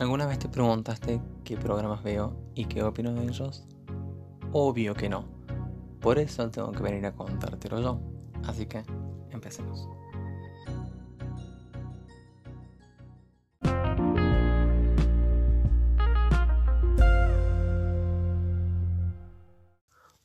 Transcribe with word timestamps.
¿Alguna 0.00 0.26
vez 0.26 0.40
te 0.40 0.48
preguntaste 0.48 1.20
qué 1.44 1.56
programas 1.56 2.02
veo 2.02 2.36
y 2.54 2.64
qué 2.64 2.82
opino 2.82 3.14
de 3.14 3.26
ellos? 3.26 3.64
Obvio 4.52 4.94
que 4.94 5.08
no. 5.08 5.24
Por 6.00 6.18
eso 6.18 6.50
tengo 6.50 6.72
que 6.72 6.82
venir 6.82 7.06
a 7.06 7.14
contártelo 7.14 7.80
yo. 7.80 8.00
Así 8.44 8.66
que, 8.66 8.82
empecemos. 9.30 9.88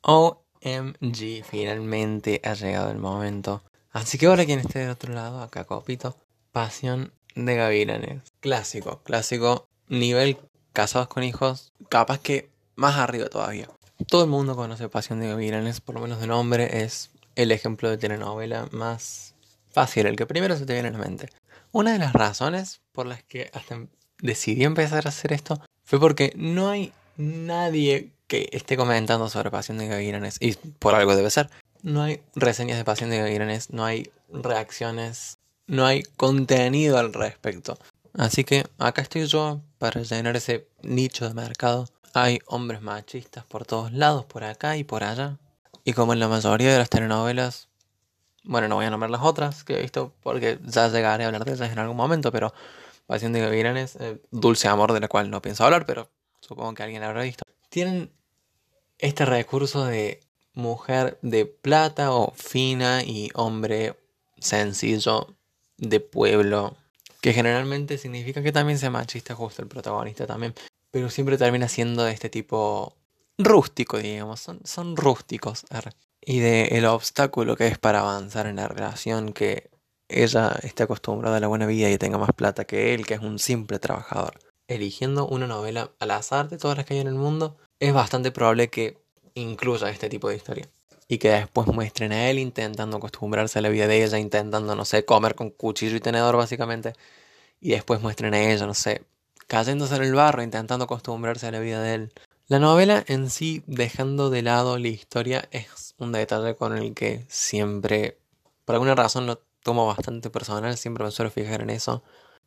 OMG, 0.02 1.44
finalmente 1.44 2.42
ha 2.44 2.56
llegado 2.56 2.90
el 2.90 2.98
momento. 2.98 3.62
Así 3.92 4.18
que 4.18 4.26
ahora 4.26 4.46
quien 4.46 4.60
esté 4.60 4.80
del 4.80 4.90
otro 4.90 5.14
lado, 5.14 5.42
acá 5.42 5.66
copito, 5.66 6.16
Pasión 6.52 7.14
de 7.36 7.56
Gavilanes. 7.56 8.29
Clásico, 8.40 9.02
clásico, 9.04 9.68
nivel 9.90 10.38
casados 10.72 11.10
con 11.10 11.24
hijos, 11.24 11.74
capaz 11.90 12.20
que 12.20 12.50
más 12.76 12.98
arriba 12.98 13.28
todavía. 13.28 13.68
Todo 14.08 14.24
el 14.24 14.30
mundo 14.30 14.56
conoce 14.56 14.88
Pasión 14.88 15.20
de 15.20 15.28
Gavilanes, 15.28 15.82
por 15.82 15.96
lo 15.96 16.02
menos 16.02 16.22
de 16.22 16.28
nombre, 16.28 16.84
es 16.84 17.12
el 17.36 17.52
ejemplo 17.52 17.90
de 17.90 17.98
telenovela 17.98 18.68
más 18.72 19.36
fácil, 19.70 20.06
el 20.06 20.16
que 20.16 20.26
primero 20.26 20.56
se 20.58 20.66
te 20.66 20.74
viene 20.74 20.88
a 20.88 20.92
la 20.92 21.00
mente. 21.00 21.30
Una 21.74 21.92
de 21.92 22.00
las 22.00 22.14
razones 22.14 22.82
por 22.94 23.06
las 23.06 23.24
que 23.24 23.52
hasta 23.54 23.86
decidí 24.22 24.64
empezar 24.64 25.06
a 25.06 25.10
hacer 25.10 25.34
esto 25.34 25.62
fue 25.84 26.00
porque 26.00 26.32
no 26.36 26.70
hay 26.70 26.94
nadie 27.18 28.12
que 28.28 28.48
esté 28.54 28.78
comentando 28.78 29.28
sobre 29.30 29.52
Pasión 29.52 29.78
de 29.78 29.88
Gavilanes, 29.88 30.38
y 30.40 30.54
por 30.54 30.96
algo 30.96 31.16
debe 31.16 31.30
ser. 31.30 31.50
No 31.82 32.04
hay 32.04 32.22
reseñas 32.36 32.78
de 32.78 32.86
Pasión 32.86 33.10
de 33.10 33.18
Gavilanes, 33.18 33.72
no 33.72 33.84
hay 33.84 34.12
reacciones 34.32 35.40
no 35.70 35.86
hay 35.86 36.04
contenido 36.18 36.98
al 36.98 37.14
respecto. 37.14 37.78
Así 38.14 38.44
que 38.44 38.66
acá 38.78 39.02
estoy 39.02 39.26
yo 39.26 39.62
para 39.78 40.02
llenar 40.02 40.36
ese 40.36 40.68
nicho 40.82 41.28
de 41.28 41.34
mercado. 41.34 41.88
Hay 42.14 42.40
hombres 42.48 42.82
machistas 42.82 43.46
por 43.46 43.66
todos 43.66 43.92
lados, 43.92 44.26
por 44.26 44.44
acá 44.44 44.78
y 44.78 44.84
por 44.84 45.04
allá. 45.04 45.38
Y 45.84 45.94
como 45.94 46.14
en 46.14 46.20
la 46.20 46.28
mayoría 46.28 46.72
de 46.72 46.80
las 46.80 46.90
telenovelas, 46.90 47.70
bueno, 48.44 48.68
no 48.68 48.76
voy 48.76 48.86
a 48.86 48.90
nombrar 48.90 49.12
las 49.12 49.22
otras 49.22 49.64
que 49.64 49.78
he 49.78 49.82
visto 49.82 50.14
porque 50.22 50.60
ya 50.66 50.88
llegaré 50.88 51.24
a 51.24 51.28
hablar 51.28 51.46
de 51.46 51.54
ellas 51.54 51.72
en 51.72 51.80
algún 51.80 51.98
momento, 51.98 52.32
pero 52.32 52.54
Pasión 53.06 53.34
de 53.34 53.42
Gavilanes, 53.42 53.96
eh, 54.00 54.22
Dulce 54.30 54.68
Amor, 54.68 54.94
de 54.94 55.00
la 55.00 55.08
cual 55.08 55.32
no 55.32 55.42
pienso 55.42 55.64
hablar, 55.66 55.86
pero 55.86 56.10
supongo 56.42 56.76
que 56.76 56.84
alguien 56.84 57.02
habrá 57.02 57.24
visto. 57.24 57.44
Tienen 57.70 58.12
este 59.00 59.26
recurso 59.26 59.86
de 59.86 60.20
mujer 60.54 61.18
de 61.22 61.46
plata 61.46 62.12
o 62.12 62.32
fina 62.36 63.04
y 63.04 63.32
hombre 63.34 63.96
sencillo 64.38 65.36
de 65.78 66.00
pueblo, 66.00 66.78
que 67.22 67.34
generalmente 67.34 67.98
significa 67.98 68.42
que 68.42 68.52
también 68.52 68.80
sea 68.80 68.90
machista 68.90 69.36
justo 69.36 69.62
el 69.62 69.68
protagonista 69.68 70.26
también, 70.26 70.54
pero 70.92 71.10
siempre 71.10 71.38
termina 71.38 71.68
siendo 71.68 72.04
de 72.04 72.14
este 72.14 72.30
tipo 72.30 72.96
rústico, 73.38 73.98
digamos, 73.98 74.40
son, 74.40 74.62
son 74.64 74.96
rústicos. 74.96 75.66
Y 76.22 76.40
de 76.40 76.66
el 76.78 76.86
obstáculo 76.86 77.56
que 77.56 77.68
es 77.68 77.78
para 77.78 78.02
avanzar 78.02 78.48
en 78.48 78.58
la 78.58 78.68
relación, 78.68 79.34
que 79.34 79.70
ella 80.08 80.56
esté 80.64 80.84
acostumbrada 80.84 81.38
a 81.38 81.40
la 81.40 81.48
buena 81.48 81.66
vida 81.66 81.90
y 81.90 81.98
tenga 81.98 82.18
más 82.18 82.32
plata 82.36 82.66
que 82.66 82.94
él, 82.94 83.06
que 83.06 83.14
es 83.16 83.22
un 83.22 83.40
simple 83.40 83.80
trabajador. 83.80 84.40
Eligiendo 84.68 85.28
una 85.28 85.48
novela 85.48 85.92
al 86.00 86.12
azar 86.12 86.50
de 86.50 86.58
todas 86.58 86.78
las 86.78 86.86
que 86.86 86.96
hay 86.96 87.00
en 87.00 87.08
el 87.08 87.16
mundo, 87.16 87.58
es 87.80 87.94
bastante 87.94 88.32
probable 88.32 88.70
que 88.70 88.98
incluya 89.34 89.90
este 89.90 90.10
tipo 90.10 90.30
de 90.30 90.36
historia 90.36 90.70
y 91.12 91.18
que 91.18 91.32
después 91.32 91.68
muestren 91.68 92.14
a 92.14 92.30
él 92.30 92.38
intentando 92.38 92.98
acostumbrarse 92.98 93.58
a 93.60 93.64
la 93.64 93.70
vida 93.70 93.88
de 93.88 94.04
ella, 94.04 94.20
intentando, 94.20 94.76
no 94.76 94.86
sé, 94.86 95.04
comer 95.06 95.34
con 95.34 95.50
cuchillo 95.50 95.98
y 95.98 96.00
tenedor 96.00 96.38
básicamente, 96.38 96.94
y 97.60 97.72
después 97.72 98.00
muestren 98.00 98.36
a 98.36 98.40
ella, 98.40 98.68
no 98.68 98.76
sé, 98.76 99.04
cayéndose 99.48 99.96
en 99.96 100.04
el 100.04 100.14
barro, 100.14 100.44
intentando 100.44 100.86
acostumbrarse 100.86 101.48
a 101.48 101.52
la 101.52 101.60
vida 101.60 101.82
de 101.82 101.96
él. 101.96 102.14
La 102.48 102.60
novela 102.60 103.04
en 103.08 103.32
sí, 103.32 103.64
dejando 103.66 104.30
de 104.30 104.44
lado 104.44 104.78
la 104.78 104.88
historia, 104.88 105.50
es 105.52 105.96
un 105.98 106.12
detalle 106.12 106.56
con 106.56 106.78
el 106.78 106.94
que 106.94 107.26
siempre, 107.28 108.20
por 108.64 108.76
alguna 108.76 108.94
razón 108.94 109.26
lo 109.26 109.42
tomo 109.64 109.88
bastante 109.88 110.30
personal, 110.30 110.78
siempre 110.78 111.04
me 111.04 111.12
suelo 111.12 111.32
fijar 111.32 111.62
en 111.62 111.72
eso. 111.72 112.04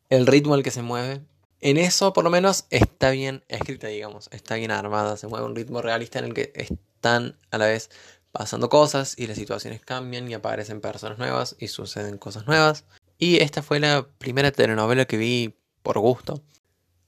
El 0.09 0.25
ritmo 0.25 0.53
al 0.53 0.63
que 0.63 0.71
se 0.71 0.81
mueve, 0.81 1.21
en 1.59 1.77
eso 1.77 2.13
por 2.13 2.23
lo 2.23 2.29
menos 2.29 2.65
está 2.69 3.11
bien 3.11 3.43
escrita, 3.49 3.87
digamos, 3.87 4.29
está 4.31 4.55
bien 4.55 4.71
armada, 4.71 5.17
se 5.17 5.27
mueve 5.27 5.45
un 5.45 5.55
ritmo 5.55 5.81
realista 5.81 6.19
en 6.19 6.25
el 6.25 6.33
que 6.33 6.53
están 6.55 7.37
a 7.51 7.57
la 7.57 7.65
vez 7.65 7.89
pasando 8.33 8.67
cosas 8.67 9.13
y 9.17 9.27
las 9.27 9.37
situaciones 9.37 9.79
cambian 9.79 10.29
y 10.29 10.33
aparecen 10.33 10.81
personas 10.81 11.19
nuevas 11.19 11.55
y 11.59 11.67
suceden 11.67 12.17
cosas 12.17 12.47
nuevas. 12.47 12.83
Y 13.19 13.37
esta 13.37 13.61
fue 13.61 13.79
la 13.79 14.07
primera 14.17 14.51
telenovela 14.51 15.05
que 15.05 15.17
vi 15.17 15.55
por 15.83 15.99
gusto. 15.99 16.41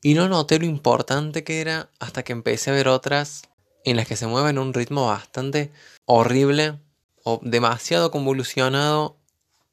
Y 0.02 0.14
no 0.14 0.30
noté 0.30 0.60
lo 0.60 0.66
importante 0.66 1.44
que 1.44 1.62
era 1.62 1.90
hasta 2.00 2.24
que 2.24 2.32
empecé 2.32 2.70
a 2.70 2.74
ver 2.74 2.88
otras 2.88 3.42
en 3.84 3.98
las 3.98 4.08
que 4.08 4.16
se 4.16 4.28
mueven 4.28 4.60
un 4.60 4.74
ritmo 4.74 5.08
bastante 5.08 5.72
horrible 6.06 6.80
o 7.24 7.40
demasiado 7.42 8.12
convolucionado 8.12 9.18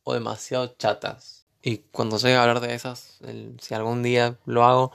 o 0.04 0.14
demasiado 0.14 0.69
chatas. 0.78 1.44
Y 1.62 1.78
cuando 1.92 2.16
llegue 2.16 2.36
a 2.36 2.42
hablar 2.42 2.60
de 2.60 2.74
esas, 2.74 3.19
si 3.60 3.74
algún 3.74 4.02
día 4.02 4.38
lo 4.46 4.64
hago, 4.64 4.92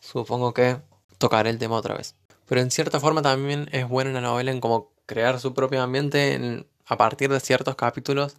supongo 0.00 0.54
que 0.54 0.78
tocaré 1.18 1.50
el 1.50 1.58
tema 1.58 1.76
otra 1.76 1.94
vez. 1.94 2.14
Pero 2.46 2.62
en 2.62 2.70
cierta 2.70 2.98
forma 2.98 3.20
también 3.20 3.68
es 3.72 3.86
buena 3.86 4.10
una 4.10 4.22
novela 4.22 4.50
en 4.50 4.60
como 4.60 4.91
crear 5.06 5.40
su 5.40 5.54
propio 5.54 5.82
ambiente 5.82 6.66
a 6.86 6.96
partir 6.96 7.30
de 7.30 7.40
ciertos 7.40 7.76
capítulos. 7.76 8.36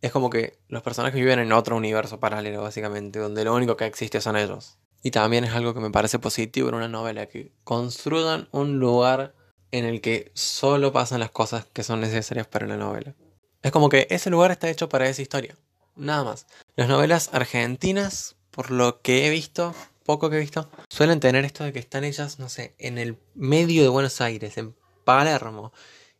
Es 0.00 0.12
como 0.12 0.30
que 0.30 0.58
los 0.68 0.82
personajes 0.82 1.20
viven 1.20 1.38
en 1.38 1.52
otro 1.52 1.76
universo 1.76 2.18
paralelo, 2.18 2.62
básicamente, 2.62 3.18
donde 3.18 3.44
lo 3.44 3.54
único 3.54 3.76
que 3.76 3.86
existe 3.86 4.20
son 4.20 4.36
ellos. 4.36 4.78
Y 5.02 5.10
también 5.10 5.44
es 5.44 5.52
algo 5.52 5.74
que 5.74 5.80
me 5.80 5.90
parece 5.90 6.18
positivo 6.18 6.68
en 6.68 6.76
una 6.76 6.88
novela, 6.88 7.26
que 7.26 7.52
construyan 7.64 8.48
un 8.52 8.78
lugar 8.78 9.34
en 9.70 9.84
el 9.84 10.00
que 10.00 10.30
solo 10.34 10.92
pasan 10.92 11.20
las 11.20 11.30
cosas 11.30 11.66
que 11.72 11.82
son 11.82 12.00
necesarias 12.00 12.46
para 12.46 12.66
la 12.66 12.76
novela. 12.76 13.14
Es 13.62 13.72
como 13.72 13.88
que 13.88 14.06
ese 14.10 14.30
lugar 14.30 14.50
está 14.50 14.68
hecho 14.68 14.88
para 14.88 15.08
esa 15.08 15.22
historia. 15.22 15.56
Nada 15.96 16.24
más. 16.24 16.46
Las 16.76 16.88
novelas 16.88 17.30
argentinas, 17.32 18.36
por 18.50 18.70
lo 18.70 19.02
que 19.02 19.26
he 19.26 19.30
visto, 19.30 19.74
poco 20.04 20.30
que 20.30 20.36
he 20.36 20.40
visto, 20.40 20.68
suelen 20.88 21.20
tener 21.20 21.44
esto 21.44 21.64
de 21.64 21.72
que 21.72 21.78
están 21.78 22.04
ellas, 22.04 22.38
no 22.38 22.48
sé, 22.48 22.74
en 22.78 22.98
el 22.98 23.18
medio 23.34 23.82
de 23.82 23.88
Buenos 23.88 24.20
Aires, 24.20 24.56
en 24.58 24.74
Palermo, 25.04 25.72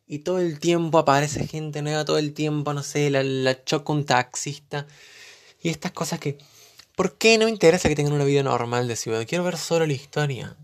y 0.05 0.19
todo 0.19 0.39
el 0.39 0.59
tiempo 0.59 0.99
aparece 0.99 1.47
gente 1.47 1.81
nueva, 1.81 2.05
todo 2.05 2.17
el 2.17 2.33
tiempo, 2.33 2.73
no 2.73 2.83
sé, 2.83 3.09
la, 3.09 3.23
la 3.23 3.63
choca 3.63 3.93
un 3.93 4.05
taxista. 4.05 4.85
Y 5.61 5.69
estas 5.69 5.91
cosas 5.91 6.19
que... 6.19 6.37
¿Por 6.95 7.17
qué 7.17 7.37
no 7.37 7.45
me 7.45 7.51
interesa 7.51 7.89
que 7.89 7.95
tengan 7.95 8.13
una 8.13 8.25
vida 8.25 8.43
normal 8.43 8.87
de 8.87 8.95
ciudad? 8.95 9.25
Quiero 9.27 9.43
ver 9.43 9.57
solo 9.57 9.87
la 9.87 9.93
historia. 9.93 10.55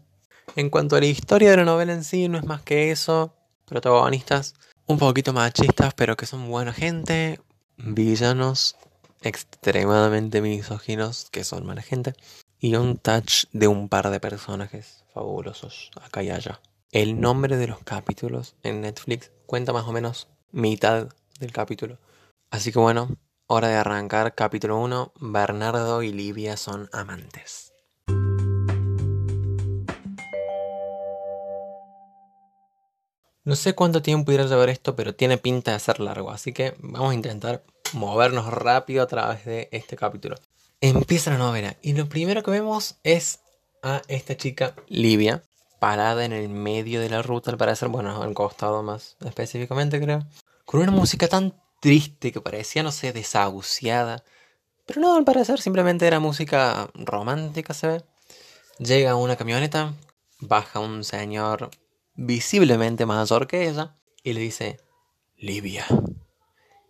En 0.55 0.69
cuanto 0.69 0.95
a 0.95 0.99
la 0.99 1.07
historia 1.07 1.49
de 1.49 1.57
la 1.57 1.65
novela 1.65 1.93
en 1.93 2.03
sí, 2.03 2.27
no 2.27 2.37
es 2.37 2.45
más 2.45 2.61
que 2.61 2.91
eso. 2.91 3.33
Protagonistas 3.65 4.53
un 4.85 4.97
poquito 4.97 5.33
machistas, 5.33 5.93
pero 5.93 6.17
que 6.17 6.25
son 6.25 6.49
buena 6.49 6.73
gente. 6.73 7.39
Villanos 7.77 8.75
extremadamente 9.21 10.41
misóginos, 10.41 11.29
que 11.31 11.43
son 11.43 11.65
mala 11.65 11.81
gente. 11.81 12.13
Y 12.59 12.75
un 12.75 12.97
touch 12.97 13.45
de 13.51 13.67
un 13.67 13.87
par 13.87 14.09
de 14.09 14.19
personajes 14.19 15.03
fabulosos, 15.13 15.91
acá 16.01 16.23
y 16.23 16.29
allá. 16.29 16.59
El 16.91 17.21
nombre 17.21 17.55
de 17.55 17.67
los 17.67 17.77
capítulos 17.83 18.55
en 18.63 18.81
Netflix 18.81 19.29
cuenta 19.45 19.71
más 19.71 19.85
o 19.85 19.91
menos 19.91 20.27
mitad 20.51 21.09
del 21.39 21.51
capítulo. 21.51 21.99
Así 22.49 22.71
que 22.71 22.79
bueno, 22.79 23.15
hora 23.45 23.67
de 23.67 23.75
arrancar 23.75 24.33
capítulo 24.33 24.79
1. 24.79 25.13
Bernardo 25.19 26.01
y 26.01 26.11
Livia 26.11 26.57
son 26.57 26.89
amantes. 26.91 27.73
No 33.43 33.55
sé 33.55 33.75
cuánto 33.75 34.01
tiempo 34.01 34.31
irá 34.31 34.45
a 34.45 34.47
llevar 34.47 34.69
esto, 34.69 34.95
pero 34.95 35.13
tiene 35.13 35.37
pinta 35.37 35.73
de 35.73 35.79
ser 35.79 35.99
largo, 35.99 36.31
así 36.31 36.53
que 36.53 36.73
vamos 36.79 37.11
a 37.11 37.13
intentar 37.13 37.63
movernos 37.93 38.47
rápido 38.47 39.03
a 39.03 39.07
través 39.07 39.45
de 39.45 39.69
este 39.71 39.95
capítulo. 39.95 40.37
Empieza 40.81 41.29
la 41.29 41.37
novela 41.37 41.77
y 41.83 41.93
lo 41.93 42.09
primero 42.09 42.41
que 42.41 42.49
vemos 42.49 42.95
es 43.03 43.41
a 43.83 44.01
esta 44.07 44.35
chica 44.35 44.73
Livia, 44.87 45.43
parada 45.79 46.25
en 46.25 46.33
el 46.33 46.49
medio 46.49 46.99
de 46.99 47.09
la 47.09 47.21
ruta, 47.21 47.51
al 47.51 47.57
parecer, 47.57 47.89
bueno, 47.89 48.21
al 48.21 48.33
costado 48.33 48.83
más 48.83 49.17
específicamente 49.25 49.99
creo, 49.99 50.25
con 50.65 50.81
una 50.81 50.91
música 50.91 51.27
tan 51.27 51.53
triste 51.79 52.31
que 52.31 52.41
parecía, 52.41 52.83
no 52.83 52.91
sé, 52.91 53.13
desahuciada. 53.13 54.23
Pero 54.85 55.01
no, 55.01 55.15
al 55.15 55.23
parecer 55.23 55.61
simplemente 55.61 56.05
era 56.05 56.19
música 56.19 56.89
romántica, 56.93 57.73
se 57.73 57.87
ve. 57.87 58.03
Llega 58.79 59.15
una 59.15 59.35
camioneta, 59.35 59.93
baja 60.39 60.79
un 60.79 61.03
señor 61.03 61.69
visiblemente 62.15 63.05
mayor 63.05 63.47
que 63.47 63.67
ella 63.67 63.95
y 64.23 64.33
le 64.33 64.41
dice, 64.41 64.79
Livia. 65.37 65.85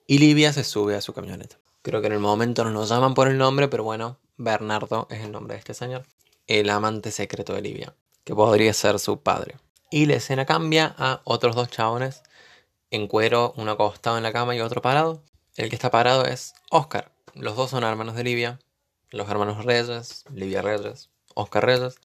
Y 0.08 0.18
Livia 0.18 0.54
se 0.54 0.64
sube 0.64 0.96
a 0.96 1.02
su 1.02 1.14
camioneta. 1.14 1.60
Creo 1.82 2.02
que 2.02 2.08
en 2.08 2.14
el 2.14 2.20
momento 2.20 2.64
no 2.64 2.72
nos 2.72 2.90
llaman 2.90 3.14
por 3.14 3.28
el 3.28 3.38
nombre, 3.38 3.68
pero 3.68 3.84
bueno, 3.84 4.20
Bernardo 4.38 5.08
es 5.12 5.24
el 5.24 5.32
nombre 5.32 5.54
de 5.54 5.60
este 5.60 5.74
señor. 5.74 6.06
El 6.48 6.70
amante 6.70 7.12
secreto 7.12 7.54
de 7.54 7.62
Livia 7.62 7.96
que 8.24 8.36
podría 8.36 8.74
ser 8.74 9.00
su 9.00 9.22
padre. 9.22 9.58
Y 9.92 10.06
la 10.06 10.16
escena 10.16 10.46
cambia 10.46 10.94
a 10.98 11.22
otros 11.24 11.56
dos 11.56 11.70
chabones 11.70 12.22
en 12.92 13.08
cuero, 13.08 13.54
uno 13.58 13.72
acostado 13.72 14.18
en 14.18 14.24
la 14.24 14.34
cama 14.34 14.56
y 14.56 14.62
otro 14.62 14.82
parado. 14.82 15.24
El 15.56 15.70
que 15.70 15.76
está 15.76 15.92
parado 15.92 16.26
es 16.26 16.54
Oscar. 16.70 17.12
Los 17.34 17.56
dos 17.56 17.72
son 17.72 17.84
hermanos 17.84 18.16
de 18.16 18.24
Livia, 18.24 18.60
los 19.12 19.30
hermanos 19.30 19.66
Reyes, 19.66 20.26
Livia 20.34 20.62
Reyes, 20.62 21.10
Oscar 21.36 21.66
Reyes, 21.66 21.96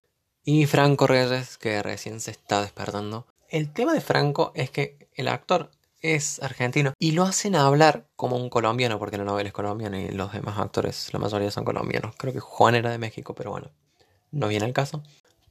y 0.44 0.66
Franco 0.66 1.06
Reyes, 1.06 1.58
que 1.58 1.82
recién 1.82 2.20
se 2.20 2.30
está 2.30 2.60
despertando. 2.62 3.26
El 3.48 3.72
tema 3.72 3.92
de 3.92 4.00
Franco 4.00 4.52
es 4.54 4.70
que 4.70 5.08
el 5.14 5.28
actor 5.28 5.70
es 6.02 6.42
argentino 6.42 6.92
y 6.98 7.12
lo 7.12 7.22
hacen 7.22 7.56
hablar 7.56 8.06
como 8.16 8.36
un 8.36 8.50
colombiano, 8.50 8.98
porque 8.98 9.16
la 9.16 9.24
novela 9.24 9.48
es 9.48 9.54
colombiana 9.54 10.00
y 10.00 10.10
los 10.10 10.32
demás 10.32 10.58
actores, 10.58 11.12
la 11.12 11.18
mayoría 11.18 11.50
son 11.50 11.64
colombianos. 11.64 12.14
Creo 12.16 12.32
que 12.32 12.40
Juan 12.40 12.74
era 12.74 12.90
de 12.90 12.98
México, 12.98 13.34
pero 13.34 13.50
bueno, 13.50 13.70
no 14.30 14.48
viene 14.48 14.66
al 14.66 14.74
caso. 14.74 15.02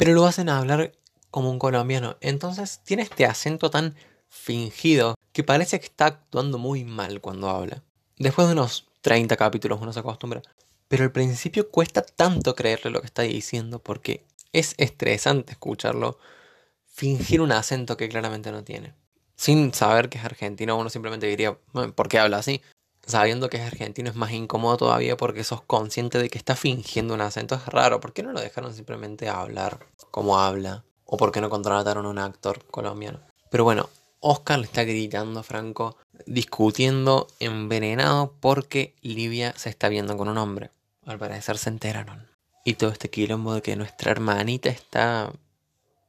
Pero 0.04 0.16
lo 0.16 0.26
hacen 0.26 0.50
hablar 0.50 0.92
como 1.32 1.50
un 1.50 1.60
colombiano. 1.60 2.18
Entonces 2.20 2.82
tiene 2.84 3.04
este 3.04 3.26
acento 3.26 3.70
tan 3.70 3.96
fingido 4.28 5.16
que 5.32 5.46
parece 5.46 5.80
que 5.80 5.86
está 5.86 6.08
actuando 6.08 6.58
muy 6.58 6.84
mal 6.84 7.22
cuando 7.22 7.50
habla. 7.50 7.84
Después 8.18 8.50
de 8.50 8.54
unos 8.54 8.86
30 9.00 9.38
capítulos 9.38 9.80
uno 9.82 9.94
se 9.94 10.02
acostumbra. 10.02 10.42
Pero 10.90 11.06
al 11.06 11.14
principio 11.14 11.72
cuesta 11.72 12.02
tanto 12.02 12.54
creerle 12.54 12.92
lo 12.92 13.00
que 13.00 13.08
está 13.08 13.22
diciendo 13.22 13.80
porque 13.80 14.26
es 14.52 14.76
estresante 14.78 15.54
escucharlo 15.54 16.20
fingir 16.86 17.40
un 17.40 17.54
acento 17.54 17.96
que 17.96 18.10
claramente 18.10 18.52
no 18.52 18.66
tiene 18.66 18.94
sin 19.36 19.74
saber 19.74 20.10
que 20.10 20.18
es 20.18 20.26
argentino, 20.26 20.78
uno 20.78 20.90
simplemente 20.90 21.28
diría, 21.28 21.58
¿por 21.96 22.08
qué 22.08 22.20
habla 22.20 22.38
así? 22.38 22.62
Sabiendo 23.06 23.50
que 23.50 23.58
es 23.58 23.64
argentino 23.64 24.10
es 24.10 24.16
más 24.16 24.32
incómodo 24.32 24.78
todavía 24.78 25.18
porque 25.18 25.44
sos 25.44 25.62
consciente 25.62 26.20
de 26.20 26.30
que 26.30 26.38
está 26.38 26.56
fingiendo 26.56 27.14
un 27.14 27.22
acento. 27.22 27.56
Es 27.56 27.66
raro, 27.66 28.00
¿por 28.00 28.14
qué 28.14 28.24
no 28.24 28.32
lo 28.32 28.40
dejaron 28.40 28.74
simplemente 28.74 29.28
hablar 29.28 29.86
como 30.12 30.40
habla? 30.40 30.84
¿O 31.06 31.18
por 31.18 31.32
qué 31.32 31.42
no 31.42 31.50
contrataron 31.50 32.06
a 32.06 32.10
un 32.10 32.18
actor 32.18 32.64
colombiano? 32.72 33.20
Pero 33.50 33.66
bueno, 33.66 33.90
Oscar 34.20 34.58
le 34.60 34.66
está 34.66 34.84
gritando 34.84 35.42
a 35.42 35.44
Franco, 35.44 35.98
discutiendo, 36.26 37.28
envenenado, 37.40 38.34
porque 38.40 38.96
Livia 39.02 39.54
se 39.58 39.70
está 39.70 39.90
viendo 39.90 40.16
con 40.16 40.30
un 40.30 40.38
hombre. 40.38 40.72
Al 41.06 41.20
parecer 41.20 41.58
se 41.58 41.70
enteraron. 41.70 42.26
Y 42.64 42.76
todo 42.76 42.92
este 42.92 43.10
quilombo 43.10 43.54
de 43.54 43.62
que 43.62 43.76
nuestra 43.76 44.12
hermanita 44.12 44.70
está 44.70 45.34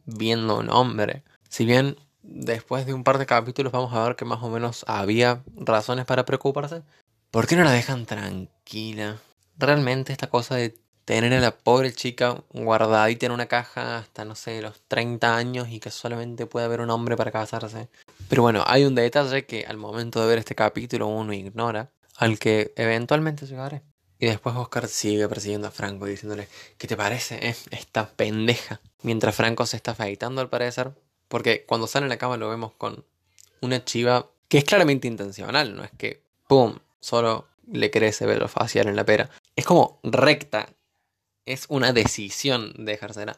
viendo 0.06 0.58
un 0.58 0.70
hombre. 0.70 1.24
Si 1.48 1.64
bien 1.64 1.96
después 2.24 2.86
de 2.86 2.94
un 2.94 3.04
par 3.04 3.18
de 3.18 3.26
capítulos 3.26 3.72
vamos 3.72 3.92
a 3.92 4.02
ver 4.04 4.16
que 4.16 4.24
más 4.24 4.42
o 4.42 4.48
menos 4.48 4.84
había 4.88 5.42
razones 5.56 6.04
para 6.06 6.24
preocuparse. 6.24 6.82
¿Por 7.30 7.46
qué 7.46 7.56
no 7.56 7.64
la 7.64 7.72
dejan 7.72 8.06
tranquila? 8.06 9.18
Realmente 9.58 10.12
esta 10.12 10.28
cosa 10.28 10.56
de 10.56 10.76
tener 11.04 11.32
a 11.34 11.40
la 11.40 11.56
pobre 11.56 11.92
chica 11.92 12.42
guardadita 12.52 13.26
en 13.26 13.32
una 13.32 13.46
caja 13.46 13.98
hasta, 13.98 14.24
no 14.24 14.34
sé, 14.34 14.62
los 14.62 14.82
30 14.88 15.36
años 15.36 15.68
y 15.68 15.80
que 15.80 15.90
solamente 15.90 16.46
puede 16.46 16.66
haber 16.66 16.80
un 16.80 16.90
hombre 16.90 17.16
para 17.16 17.30
casarse. 17.30 17.88
Pero 18.28 18.42
bueno, 18.42 18.64
hay 18.66 18.84
un 18.84 18.94
detalle 18.94 19.44
que 19.44 19.64
al 19.66 19.76
momento 19.76 20.20
de 20.20 20.26
ver 20.26 20.38
este 20.38 20.54
capítulo 20.54 21.08
uno 21.08 21.32
ignora, 21.32 21.90
al 22.16 22.38
que 22.38 22.72
eventualmente 22.76 23.46
llegaré. 23.46 23.82
Y 24.18 24.26
después 24.26 24.54
Oscar 24.56 24.88
sigue 24.88 25.28
persiguiendo 25.28 25.68
a 25.68 25.72
Franco 25.72 26.06
diciéndole, 26.06 26.48
¿qué 26.78 26.86
te 26.86 26.96
parece 26.96 27.48
eh? 27.48 27.56
esta 27.70 28.08
pendeja? 28.08 28.80
Mientras 29.02 29.34
Franco 29.34 29.66
se 29.66 29.76
está 29.76 29.90
afeitando 29.90 30.40
al 30.40 30.48
parecer, 30.48 30.92
porque 31.34 31.64
cuando 31.66 31.88
sale 31.88 32.04
en 32.04 32.10
la 32.10 32.16
cama 32.16 32.36
lo 32.36 32.48
vemos 32.48 32.74
con 32.74 33.04
una 33.60 33.84
chiva 33.84 34.30
que 34.46 34.58
es 34.58 34.62
claramente 34.62 35.08
intencional, 35.08 35.74
no 35.74 35.82
es 35.82 35.90
que, 35.98 36.22
¡pum!, 36.46 36.78
solo 37.00 37.48
le 37.66 37.90
crece 37.90 38.24
velo 38.24 38.46
facial 38.46 38.86
en 38.86 38.94
la 38.94 39.04
pera. 39.04 39.28
Es 39.56 39.66
como 39.66 39.98
recta, 40.04 40.68
es 41.44 41.66
una 41.70 41.92
decisión 41.92 42.72
de 42.76 42.92
dejársela. 42.92 43.36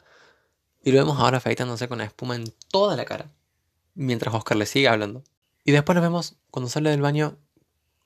Y 0.85 0.93
lo 0.93 0.99
vemos 0.99 1.19
ahora 1.19 1.39
afeitándose 1.39 1.89
con 1.89 1.97
la 1.97 2.05
espuma 2.05 2.37
en 2.37 2.53
toda 2.71 2.97
la 2.97 3.07
cara, 3.07 3.31
mientras 3.95 4.35
Oscar 4.35 4.59
le 4.59 4.67
sigue 4.67 4.89
hablando. 4.89 5.25
Y 5.65 5.73
después 5.73 5.97
lo 5.97 6.03
vemos 6.03 6.37
cuando 6.51 6.69
sale 6.69 6.91
del 6.91 7.01
baño 7.01 7.39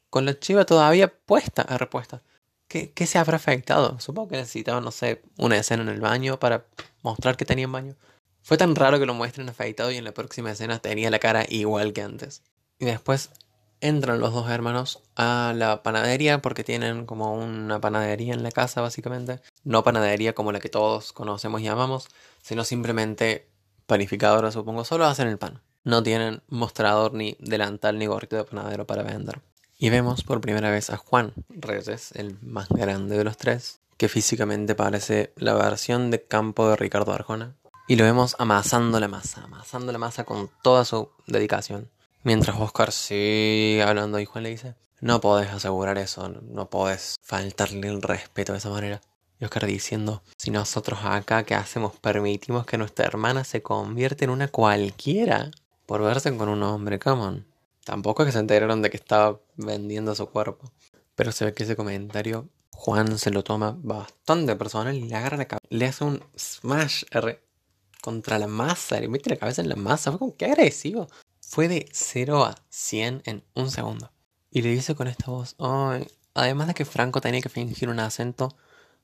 con 0.09 0.25
la 0.25 0.39
chiva 0.39 0.67
todavía 0.67 1.13
puesta 1.13 1.63
a 1.63 1.79
repuesta. 1.79 2.23
¿Qué, 2.69 2.93
¿Qué, 2.93 3.09
se 3.09 3.19
habrá 3.19 3.39
afectado? 3.39 3.99
Supongo 3.99 4.29
que 4.29 4.37
necesitaba, 4.37 4.81
no 4.81 4.93
sé, 4.93 5.21
una 5.37 5.57
escena 5.57 5.83
en 5.83 5.89
el 5.89 6.01
baño 6.01 6.39
para 6.39 6.65
mostrar 7.03 7.37
que 7.37 7.45
tenía 7.45 7.65
en 7.65 7.73
baño. 7.73 7.97
Fue 8.43 8.57
tan 8.57 8.75
raro 8.75 8.99
que 8.99 9.07
lo 9.07 9.15
muestren 9.15 9.49
afeitado 9.49 9.91
y 9.91 9.97
en 9.97 10.05
la 10.05 10.13
próxima 10.13 10.51
escena 10.51 10.79
tenía 10.81 11.11
la 11.11 11.19
cara 11.19 11.45
igual 11.49 11.93
que 11.93 12.03
antes. 12.03 12.43
Y 12.79 12.87
después 12.87 13.31
entran 13.81 14.21
los 14.21 14.33
dos 14.33 14.51
hermanos 14.51 15.01
a 15.17 15.53
la 15.57 15.83
panadería 15.83 16.43
porque 16.43 16.65
tienen 16.65 17.07
como 17.07 17.35
una 17.35 17.81
panadería 17.81 18.35
en 18.35 18.43
la 18.43 18.51
casa 18.51 18.81
básicamente. 18.81 19.41
No 19.65 19.85
panadería 19.85 20.35
como 20.35 20.53
la 20.53 20.61
que 20.61 20.69
todos 20.69 21.13
conocemos 21.13 21.61
y 21.61 21.69
amamos, 21.69 22.09
sino 22.43 22.65
simplemente 22.65 23.49
panificadora 23.87 24.53
supongo. 24.53 24.85
Solo 24.85 25.07
hacen 25.07 25.29
el 25.29 25.39
pan. 25.39 25.61
No 25.83 26.03
tienen 26.03 26.43
mostrador 26.49 27.15
ni 27.15 27.37
delantal 27.41 27.99
ni 27.99 28.07
gorrito 28.07 28.37
de 28.37 28.45
panadero 28.45 28.87
para 28.87 29.03
vender. 29.03 29.41
Y 29.79 29.89
vemos 29.89 30.25
por 30.25 30.43
primera 30.43 30.71
vez 30.71 30.91
a 30.91 30.99
Juan 30.99 31.33
Reyes, 31.49 32.13
el 32.13 32.37
más 32.43 32.69
grande 32.69 33.17
de 33.17 33.25
los 33.25 33.39
tres, 33.39 33.81
que 33.97 34.11
físicamente 34.11 34.75
parece 34.75 35.33
la 35.37 35.55
versión 35.55 36.11
de 36.11 36.23
campo 36.23 36.69
de 36.69 36.77
Ricardo 36.77 37.15
Arjona, 37.15 37.57
y 37.91 37.97
lo 37.97 38.05
vemos 38.05 38.37
amasando 38.39 39.01
la 39.01 39.09
masa, 39.09 39.43
amasando 39.43 39.91
la 39.91 39.99
masa 39.99 40.23
con 40.23 40.49
toda 40.63 40.85
su 40.85 41.09
dedicación. 41.27 41.91
Mientras 42.23 42.57
Oscar 42.61 42.93
sigue 42.93 43.83
hablando 43.83 44.21
y 44.21 44.27
Juan 44.27 44.45
le 44.45 44.51
dice, 44.51 44.77
no 45.01 45.21
podés 45.21 45.51
asegurar 45.51 45.99
eso, 45.99 46.29
no 46.29 46.71
podés 46.71 47.17
faltarle 47.21 47.89
el 47.89 48.01
respeto 48.01 48.53
de 48.53 48.59
esa 48.59 48.71
manera. 48.71 49.01
Y 49.41 49.45
Oscar 49.45 49.67
diciendo, 49.67 50.23
si 50.37 50.53
nosotros 50.53 51.01
acá 51.03 51.43
que 51.43 51.57
hacemos 51.57 51.97
permitimos 51.97 52.65
que 52.65 52.79
nuestra 52.79 53.07
hermana 53.07 53.43
se 53.43 53.61
convierta 53.61 54.25
en 54.25 54.31
una 54.31 54.47
cualquiera 54.47 55.51
por 55.87 56.01
verse 56.01 56.37
con 56.37 56.49
un 56.49 56.63
hombre, 56.63 57.01
come 57.01 57.43
Tampoco 57.83 58.23
es 58.23 58.27
que 58.27 58.33
se 58.33 58.39
enteraron 58.39 58.83
de 58.83 58.91
que 58.91 58.99
estaba 58.99 59.41
vendiendo 59.57 60.15
su 60.15 60.27
cuerpo. 60.27 60.71
Pero 61.17 61.33
se 61.33 61.45
ve 61.45 61.55
que 61.55 61.65
ese 61.65 61.75
comentario 61.75 62.49
Juan 62.71 63.19
se 63.19 63.33
lo 63.33 63.43
toma 63.43 63.77
bastante 63.83 64.55
personal 64.55 64.95
y 64.95 65.09
le 65.09 65.17
agarra 65.17 65.39
la 65.39 65.47
cabeza. 65.47 65.67
Le 65.71 65.87
hace 65.87 66.05
un 66.05 66.23
smash 66.39 67.03
R 67.11 67.50
contra 68.00 68.38
la 68.38 68.47
masa, 68.47 69.00
le 69.00 69.08
mete 69.08 69.31
la 69.31 69.37
cabeza 69.37 69.62
en 69.62 69.69
la 69.69 69.76
masa, 69.76 70.11
fue 70.11 70.19
como 70.19 70.37
que 70.37 70.47
agresivo. 70.47 71.08
Fue 71.41 71.69
de 71.69 71.88
0 71.93 72.44
a 72.44 72.55
100 72.69 73.23
en 73.25 73.44
un 73.55 73.70
segundo. 73.70 74.12
Y 74.50 74.62
le 74.62 74.70
dice 74.70 74.94
con 74.94 75.08
esta 75.08 75.31
voz, 75.31 75.56
además 76.35 76.69
de 76.69 76.75
que 76.75 76.85
Franco 76.85 77.20
tenía 77.20 77.41
que 77.41 77.49
fingir 77.49 77.88
un 77.88 78.00
acento, 78.00 78.56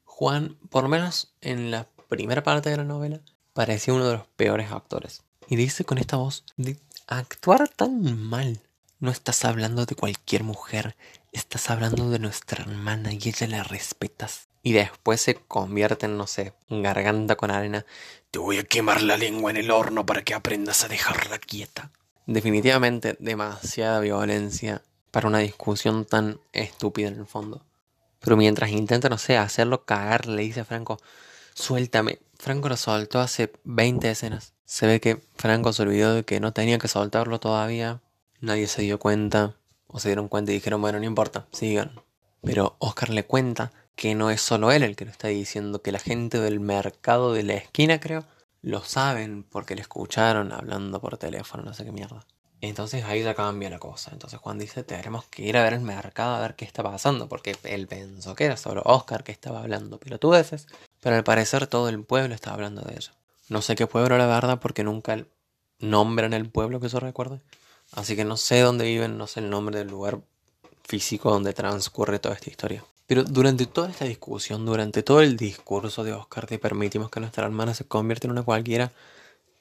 Juan, 0.04 0.56
por 0.70 0.82
lo 0.82 0.88
menos 0.88 1.34
en 1.40 1.70
la 1.70 1.88
primera 2.08 2.42
parte 2.42 2.70
de 2.70 2.76
la 2.76 2.84
novela, 2.84 3.20
parecía 3.52 3.94
uno 3.94 4.06
de 4.06 4.16
los 4.16 4.26
peores 4.28 4.70
actores. 4.72 5.22
Y 5.48 5.56
dice 5.56 5.84
con 5.84 5.98
esta 5.98 6.16
voz, 6.16 6.44
de 6.56 6.78
actuar 7.06 7.68
tan 7.68 8.18
mal. 8.20 8.60
No 8.98 9.10
estás 9.10 9.44
hablando 9.44 9.84
de 9.84 9.94
cualquier 9.94 10.42
mujer, 10.42 10.96
estás 11.32 11.70
hablando 11.70 12.10
de 12.10 12.18
nuestra 12.18 12.62
hermana 12.64 13.12
y 13.12 13.16
ella 13.28 13.46
la 13.46 13.62
respetas 13.62 14.48
y 14.66 14.72
después 14.72 15.20
se 15.20 15.36
convierte 15.36 16.06
en, 16.06 16.18
no 16.18 16.26
sé, 16.26 16.52
garganta 16.68 17.36
con 17.36 17.52
arena. 17.52 17.86
Te 18.32 18.40
voy 18.40 18.58
a 18.58 18.64
quemar 18.64 19.00
la 19.00 19.16
lengua 19.16 19.52
en 19.52 19.58
el 19.58 19.70
horno 19.70 20.04
para 20.04 20.24
que 20.24 20.34
aprendas 20.34 20.82
a 20.82 20.88
dejarla 20.88 21.38
quieta. 21.38 21.92
Definitivamente 22.26 23.16
demasiada 23.20 24.00
violencia 24.00 24.82
para 25.12 25.28
una 25.28 25.38
discusión 25.38 26.04
tan 26.04 26.40
estúpida 26.52 27.06
en 27.06 27.20
el 27.20 27.26
fondo. 27.26 27.64
Pero 28.18 28.36
mientras 28.36 28.70
intenta, 28.70 29.08
no 29.08 29.18
sé, 29.18 29.36
hacerlo 29.36 29.84
cagar, 29.84 30.26
le 30.26 30.42
dice 30.42 30.62
a 30.62 30.64
Franco, 30.64 30.98
suéltame. 31.54 32.18
Franco 32.36 32.68
lo 32.68 32.76
soltó 32.76 33.20
hace 33.20 33.52
20 33.62 34.10
escenas. 34.10 34.54
Se 34.64 34.88
ve 34.88 35.00
que 35.00 35.22
Franco 35.36 35.72
se 35.74 35.82
olvidó 35.82 36.12
de 36.12 36.24
que 36.24 36.40
no 36.40 36.52
tenía 36.52 36.78
que 36.78 36.88
soltarlo 36.88 37.38
todavía. 37.38 38.00
Nadie 38.40 38.66
se 38.66 38.82
dio 38.82 38.98
cuenta. 38.98 39.54
O 39.86 40.00
se 40.00 40.08
dieron 40.08 40.26
cuenta 40.26 40.50
y 40.50 40.56
dijeron, 40.56 40.80
bueno, 40.80 40.98
no 40.98 41.04
importa, 41.04 41.46
sigan. 41.52 42.02
Pero 42.42 42.74
Oscar 42.80 43.10
le 43.10 43.24
cuenta 43.24 43.70
que 43.96 44.14
no 44.14 44.30
es 44.30 44.40
solo 44.42 44.70
él 44.70 44.82
el 44.82 44.94
que 44.94 45.06
lo 45.06 45.10
está 45.10 45.28
diciendo, 45.28 45.82
que 45.82 45.90
la 45.90 45.98
gente 45.98 46.38
del 46.38 46.60
mercado 46.60 47.32
de 47.32 47.42
la 47.42 47.54
esquina, 47.54 47.98
creo, 47.98 48.24
lo 48.62 48.84
saben 48.84 49.42
porque 49.42 49.74
le 49.74 49.80
escucharon 49.80 50.52
hablando 50.52 51.00
por 51.00 51.18
teléfono, 51.18 51.64
no 51.64 51.74
sé 51.74 51.84
qué 51.84 51.92
mierda. 51.92 52.24
Entonces 52.60 53.04
ahí 53.04 53.22
ya 53.22 53.34
cambia 53.34 53.70
la 53.70 53.78
cosa. 53.78 54.10
Entonces 54.12 54.38
Juan 54.40 54.58
dice, 54.58 54.82
tenemos 54.82 55.24
que 55.26 55.42
ir 55.42 55.56
a 55.56 55.62
ver 55.62 55.74
el 55.74 55.80
mercado 55.80 56.36
a 56.36 56.40
ver 56.40 56.56
qué 56.56 56.64
está 56.64 56.82
pasando, 56.82 57.28
porque 57.28 57.56
él 57.64 57.86
pensó 57.86 58.34
que 58.34 58.44
era 58.44 58.56
solo 58.56 58.82
Oscar 58.84 59.24
que 59.24 59.32
estaba 59.32 59.60
hablando 59.60 59.98
pelotudeces, 59.98 60.66
pero 61.00 61.16
al 61.16 61.24
parecer 61.24 61.66
todo 61.66 61.88
el 61.88 62.02
pueblo 62.02 62.34
estaba 62.34 62.54
hablando 62.54 62.82
de 62.82 62.94
ella. 62.94 63.12
No 63.48 63.62
sé 63.62 63.76
qué 63.76 63.86
pueblo 63.86 64.18
la 64.18 64.26
verdad, 64.26 64.58
porque 64.60 64.84
nunca 64.84 65.24
nombran 65.78 66.32
el 66.34 66.48
pueblo 66.50 66.80
que 66.80 66.88
eso 66.88 67.00
recuerde. 67.00 67.40
Así 67.92 68.16
que 68.16 68.24
no 68.24 68.36
sé 68.36 68.60
dónde 68.60 68.84
viven, 68.86 69.16
no 69.16 69.26
sé 69.26 69.40
el 69.40 69.50
nombre 69.50 69.78
del 69.78 69.88
lugar 69.88 70.20
físico 70.84 71.30
donde 71.30 71.52
transcurre 71.52 72.18
toda 72.18 72.34
esta 72.34 72.50
historia. 72.50 72.84
Pero 73.06 73.22
durante 73.22 73.66
toda 73.66 73.90
esta 73.90 74.04
discusión, 74.04 74.66
durante 74.66 75.02
todo 75.02 75.20
el 75.20 75.36
discurso 75.36 76.02
de 76.02 76.12
Oscar 76.12 76.46
de 76.46 76.58
permitimos 76.58 77.10
que 77.10 77.20
nuestra 77.20 77.44
hermana 77.44 77.74
se 77.74 77.84
convierta 77.84 78.26
en 78.26 78.32
una 78.32 78.42
cualquiera, 78.42 78.92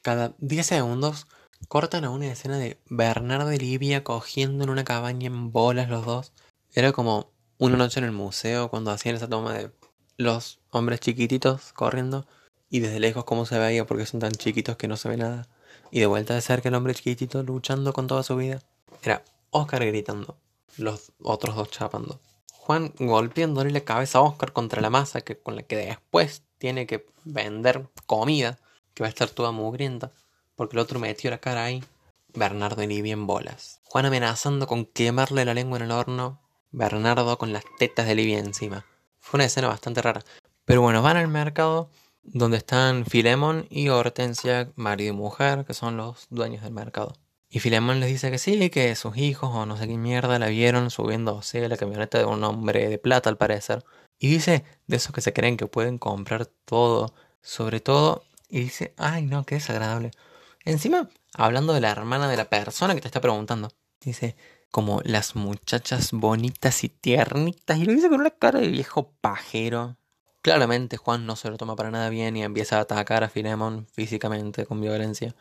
cada 0.01 0.33
10 0.39 0.65
segundos 0.65 1.27
cortan 1.67 2.05
a 2.05 2.09
una 2.09 2.27
escena 2.27 2.57
de 2.57 2.79
Bernardo 2.89 3.51
y 3.53 3.57
Livia 3.57 4.03
cogiendo 4.03 4.63
en 4.63 4.69
una 4.69 4.83
cabaña 4.83 5.27
en 5.27 5.51
bolas 5.51 5.89
los 5.89 6.05
dos. 6.05 6.31
Era 6.73 6.91
como 6.91 7.29
una 7.57 7.77
noche 7.77 7.99
en 7.99 8.05
el 8.05 8.11
museo 8.11 8.69
cuando 8.69 8.91
hacían 8.91 9.15
esa 9.15 9.29
toma 9.29 9.53
de 9.53 9.71
los 10.17 10.59
hombres 10.71 10.99
chiquititos 10.99 11.71
corriendo 11.73 12.25
y 12.69 12.79
desde 12.79 12.99
lejos 12.99 13.25
cómo 13.25 13.45
se 13.45 13.59
veía 13.59 13.85
porque 13.85 14.05
son 14.05 14.19
tan 14.19 14.31
chiquitos 14.31 14.75
que 14.75 14.87
no 14.87 14.97
se 14.97 15.09
ve 15.09 15.17
nada. 15.17 15.47
Y 15.91 15.99
de 15.99 16.07
vuelta 16.07 16.33
de 16.33 16.41
cerca 16.41 16.69
el 16.69 16.75
hombre 16.75 16.95
chiquitito 16.95 17.43
luchando 17.43 17.93
con 17.93 18.07
toda 18.07 18.23
su 18.23 18.35
vida. 18.35 18.61
Era 19.03 19.23
Oscar 19.51 19.85
gritando, 19.85 20.35
los 20.77 21.11
otros 21.21 21.55
dos 21.55 21.69
chapando. 21.69 22.19
Juan 22.65 22.93
golpeándole 22.97 23.69
la 23.69 23.81
cabeza 23.81 24.17
a 24.17 24.21
Oscar 24.23 24.51
contra 24.51 24.81
la 24.81 24.89
masa 24.89 25.21
que, 25.21 25.37
con 25.37 25.55
la 25.55 25.61
que 25.61 25.75
después 25.75 26.41
tiene 26.57 26.87
que 26.87 27.05
vender 27.23 27.89
comida, 28.07 28.57
que 28.95 29.03
va 29.03 29.07
a 29.07 29.09
estar 29.09 29.29
toda 29.29 29.51
mugrienta, 29.51 30.13
porque 30.55 30.75
el 30.75 30.79
otro 30.79 30.99
metió 30.99 31.29
la 31.29 31.37
cara 31.37 31.63
ahí. 31.63 31.83
Bernardo 32.33 32.81
y 32.81 32.87
Livia 32.87 33.13
en 33.13 33.27
bolas. 33.27 33.81
Juan 33.83 34.07
amenazando 34.07 34.65
con 34.65 34.85
quemarle 34.85 35.45
la 35.45 35.53
lengua 35.53 35.77
en 35.77 35.83
el 35.83 35.91
horno. 35.91 36.41
Bernardo 36.71 37.37
con 37.37 37.53
las 37.53 37.63
tetas 37.77 38.07
de 38.07 38.15
Livia 38.15 38.39
encima. 38.39 38.83
Fue 39.19 39.37
una 39.37 39.45
escena 39.45 39.67
bastante 39.67 40.01
rara. 40.01 40.23
Pero 40.65 40.81
bueno, 40.81 41.03
van 41.03 41.17
al 41.17 41.27
mercado 41.27 41.91
donde 42.23 42.57
están 42.57 43.05
Filemón 43.05 43.67
y 43.69 43.89
Hortensia, 43.89 44.71
marido 44.75 45.13
y 45.13 45.15
mujer, 45.15 45.65
que 45.65 45.75
son 45.75 45.97
los 45.97 46.25
dueños 46.31 46.63
del 46.63 46.73
mercado. 46.73 47.13
Y 47.55 47.61
Filemón 47.61 48.01
les 48.01 48.09
dice 48.09 48.31
que 48.31 48.37
sí, 48.37 48.69
que 48.69 48.93
sus 48.97 49.15
hijos 49.15 49.49
o 49.53 49.65
no 49.65 49.77
sé 49.77 49.87
qué 49.87 49.97
mierda 49.97 50.37
la 50.39 50.47
vieron 50.47 50.91
subiendo 50.91 51.39
a 51.39 51.57
la 51.69 51.77
camioneta 51.77 52.17
de 52.17 52.25
un 52.25 52.43
hombre 52.43 52.89
de 52.89 52.97
plata 52.97 53.29
al 53.29 53.37
parecer. 53.37 53.85
Y 54.19 54.27
dice 54.27 54.65
de 54.87 54.97
esos 54.97 55.13
que 55.13 55.21
se 55.21 55.31
creen 55.31 55.55
que 55.55 55.65
pueden 55.65 55.97
comprar 55.97 56.47
todo, 56.47 57.13
sobre 57.41 57.79
todo, 57.79 58.25
y 58.49 58.59
dice, 58.59 58.93
ay 58.97 59.23
no, 59.23 59.45
qué 59.45 59.55
desagradable. 59.55 60.11
Encima, 60.65 61.09
hablando 61.33 61.71
de 61.71 61.79
la 61.79 61.91
hermana 61.91 62.27
de 62.27 62.35
la 62.35 62.49
persona 62.49 62.93
que 62.93 62.99
te 62.99 63.07
está 63.07 63.21
preguntando, 63.21 63.71
dice, 64.01 64.35
como 64.69 64.99
las 65.05 65.37
muchachas 65.37 66.11
bonitas 66.11 66.83
y 66.83 66.89
tiernitas, 66.89 67.77
y 67.77 67.85
lo 67.85 67.93
dice 67.93 68.09
con 68.09 68.19
una 68.19 68.31
cara 68.31 68.59
de 68.59 68.67
viejo 68.67 69.13
pajero. 69.21 69.95
Claramente 70.41 70.97
Juan 70.97 71.25
no 71.25 71.37
se 71.37 71.49
lo 71.49 71.55
toma 71.55 71.77
para 71.77 71.89
nada 71.89 72.09
bien 72.09 72.35
y 72.35 72.43
empieza 72.43 72.79
a 72.79 72.81
atacar 72.81 73.23
a 73.23 73.29
Filemón 73.29 73.87
físicamente 73.93 74.65
con 74.65 74.81
violencia. 74.81 75.33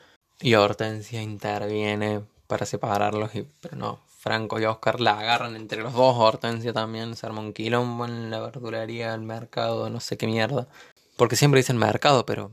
Y 0.45 0.57
Hortensia 0.57 1.23
interviene 1.23 2.23
para 2.47 2.67
separarlos, 2.67 3.35
y, 3.35 3.49
pero 3.63 3.79
no, 3.79 4.01
Franco 4.19 4.61
y 4.61 4.67
Oscar 4.67 5.01
la 5.01 5.19
agarran 5.19 5.57
entre 5.57 5.83
los 5.83 5.95
dos. 5.95 6.17
Hortensia 6.19 6.75
también 6.75 7.17
se 7.17 7.25
arma 7.25 7.41
un 7.41 7.55
quilombo 7.55 8.05
en 8.05 8.31
la 8.31 8.41
verdulería, 8.41 9.15
el 9.15 9.23
mercado, 9.23 9.89
no 9.89 10.01
sé 10.01 10.19
qué 10.19 10.27
mierda. 10.27 10.69
Porque 11.17 11.37
siempre 11.37 11.61
dicen 11.61 11.79
mercado, 11.79 12.27
pero 12.27 12.51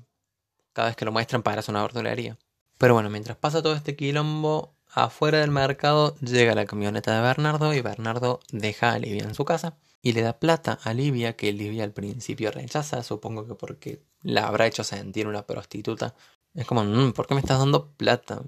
cada 0.72 0.88
vez 0.88 0.96
que 0.96 1.04
lo 1.04 1.12
muestran 1.12 1.44
parece 1.44 1.70
una 1.70 1.82
verdulería. 1.82 2.38
Pero 2.78 2.94
bueno, 2.94 3.10
mientras 3.10 3.36
pasa 3.36 3.62
todo 3.62 3.74
este 3.74 3.98
quilombo, 3.98 4.74
afuera 4.88 5.40
del 5.40 5.52
mercado 5.52 6.16
llega 6.22 6.56
la 6.56 6.66
camioneta 6.66 7.14
de 7.14 7.22
Bernardo 7.22 7.74
y 7.74 7.82
Bernardo 7.82 8.40
deja 8.54 8.94
a 8.94 9.00
Livia 9.00 9.24
en 9.24 9.36
su 9.36 9.44
casa 9.44 9.76
y 10.02 10.14
le 10.14 10.22
da 10.22 10.40
plata 10.40 10.80
a 10.82 10.94
Livia 10.94 11.36
que 11.36 11.52
Livia 11.52 11.84
al 11.84 11.92
principio 11.92 12.52
rechaza, 12.52 13.04
supongo 13.04 13.46
que 13.48 13.56
porque 13.56 14.02
la 14.22 14.48
habrá 14.48 14.66
hecho 14.66 14.86
sentir 14.86 15.28
una 15.28 15.46
prostituta. 15.46 16.16
Es 16.54 16.66
como, 16.66 16.84
mm, 16.84 17.14
¿por 17.14 17.28
qué 17.28 17.34
me 17.34 17.40
estás 17.40 17.60
dando 17.60 17.92
plata 17.92 18.44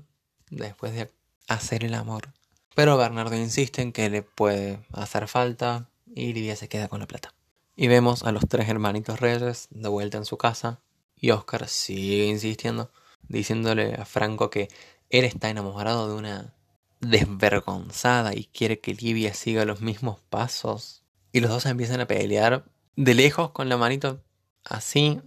después 0.50 0.93
de 0.93 1.12
hacer 1.48 1.86
el 1.86 1.93
amor? 1.93 2.33
Pero 2.75 2.98
Bernardo 2.98 3.36
insiste 3.36 3.81
en 3.81 3.93
que 3.93 4.10
le 4.10 4.24
puede 4.24 4.79
hacer 4.91 5.27
falta 5.27 5.89
y 6.13 6.33
Livia 6.33 6.55
se 6.55 6.67
queda 6.67 6.88
con 6.88 7.00
la 7.00 7.07
plata. 7.07 7.33
Y 7.75 7.88
vemos 7.88 8.24
a 8.24 8.31
los 8.31 8.48
tres 8.48 8.67
hermanitos 8.67 9.19
reyes 9.19 9.67
de 9.72 9.89
vuelta 9.89 10.17
en 10.17 10.25
su 10.25 10.38
casa 10.38 10.79
y 11.15 11.31
Oscar 11.31 11.67
sigue 11.67 12.25
insistiendo, 12.25 12.91
diciéndole 13.27 13.95
a 13.95 14.05
Franco 14.05 14.50
que 14.50 14.67
él 15.10 15.25
está 15.25 15.50
enamorado 15.50 16.10
de 16.10 16.15
una 16.15 16.53
desvergonzada 17.00 18.36
y 18.36 18.45
quiere 18.45 18.79
que 18.79 18.93
Livia 18.93 19.33
siga 19.33 19.65
los 19.65 19.81
mismos 19.81 20.19
pasos. 20.29 21.03
Y 21.31 21.39
los 21.39 21.50
dos 21.50 21.65
empiezan 21.65 22.01
a 22.01 22.07
pelear 22.07 22.65
de 22.95 23.13
lejos 23.13 23.51
con 23.51 23.69
la 23.69 23.77
manito 23.77 24.22
así. 24.65 25.22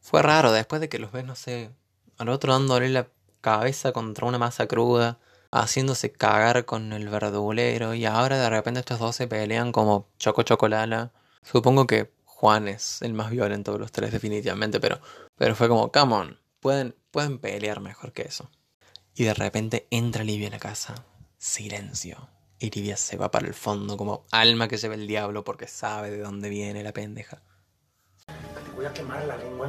Fue 0.00 0.22
raro, 0.22 0.52
después 0.52 0.80
de 0.80 0.88
que 0.88 0.98
los 0.98 1.12
ves, 1.12 1.24
no 1.24 1.34
sé, 1.34 1.70
al 2.18 2.28
otro 2.28 2.52
dándole 2.52 2.88
la 2.88 3.08
cabeza 3.40 3.92
contra 3.92 4.26
una 4.26 4.38
masa 4.38 4.66
cruda, 4.66 5.18
haciéndose 5.50 6.10
cagar 6.12 6.64
con 6.64 6.92
el 6.92 7.08
verdulero, 7.08 7.94
y 7.94 8.06
ahora 8.06 8.38
de 8.38 8.50
repente 8.50 8.80
estos 8.80 8.98
dos 8.98 9.16
se 9.16 9.28
pelean 9.28 9.72
como 9.72 10.08
choco 10.18 10.42
chocolala. 10.42 11.12
Supongo 11.42 11.86
que 11.86 12.12
Juan 12.24 12.68
es 12.68 13.02
el 13.02 13.14
más 13.14 13.30
violento 13.30 13.72
de 13.72 13.78
los 13.78 13.92
tres 13.92 14.12
definitivamente, 14.12 14.80
pero, 14.80 15.00
pero 15.36 15.54
fue 15.54 15.68
como, 15.68 15.92
come 15.92 16.14
on, 16.14 16.40
pueden, 16.60 16.96
pueden 17.10 17.38
pelear 17.38 17.80
mejor 17.80 18.12
que 18.12 18.22
eso. 18.22 18.50
Y 19.14 19.24
de 19.24 19.34
repente 19.34 19.86
entra 19.90 20.24
Livia 20.24 20.46
en 20.46 20.52
la 20.54 20.58
casa. 20.58 21.04
Silencio. 21.38 22.28
Y 22.58 22.70
Livia 22.70 22.96
se 22.96 23.16
va 23.16 23.30
para 23.30 23.46
el 23.46 23.54
fondo 23.54 23.96
como 23.96 24.24
alma 24.32 24.66
que 24.66 24.76
lleva 24.76 24.94
el 24.94 25.06
diablo 25.06 25.44
porque 25.44 25.68
sabe 25.68 26.10
de 26.10 26.18
dónde 26.18 26.48
viene 26.48 26.82
la 26.82 26.92
pendeja. 26.92 27.42
A 28.26 29.24
la 29.26 29.36
lengua 29.36 29.68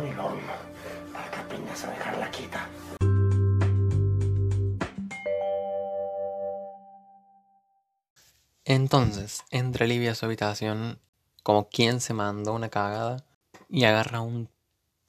a 1.55 1.89
dejarla 1.89 2.31
quieta. 2.31 2.69
Entonces, 8.63 9.43
entra 9.51 9.85
Livia 9.85 10.12
a 10.12 10.15
su 10.15 10.25
habitación 10.25 11.00
como 11.43 11.69
quien 11.69 12.01
se 12.01 12.13
mandó 12.13 12.53
una 12.53 12.69
cagada 12.69 13.24
y 13.69 13.83
agarra 13.83 14.21
un 14.21 14.50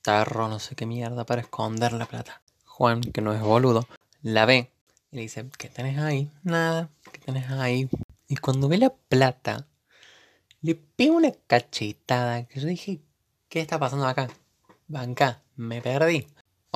tarro 0.02 0.48
no 0.48 0.58
sé 0.58 0.76
qué 0.76 0.86
mierda 0.86 1.24
para 1.24 1.40
esconder 1.40 1.92
la 1.92 2.06
plata. 2.06 2.42
Juan, 2.64 3.00
que 3.00 3.22
no 3.22 3.32
es 3.32 3.40
boludo, 3.40 3.88
la 4.22 4.44
ve 4.44 4.70
y 5.10 5.16
le 5.16 5.22
dice, 5.22 5.48
¿qué 5.56 5.68
tenés 5.68 5.98
ahí? 5.98 6.30
Nada, 6.42 6.90
¿qué 7.10 7.18
tenés 7.18 7.50
ahí? 7.50 7.88
Y 8.28 8.36
cuando 8.36 8.68
ve 8.68 8.76
la 8.76 8.90
plata, 8.90 9.66
le 10.60 10.74
pega 10.74 11.12
una 11.12 11.32
cachetada 11.46 12.44
que 12.44 12.60
yo 12.60 12.68
dije, 12.68 13.00
¿qué 13.48 13.60
está 13.60 13.78
pasando 13.78 14.06
acá? 14.06 14.28
Banca, 14.88 15.42
me 15.56 15.80
perdí. 15.80 16.26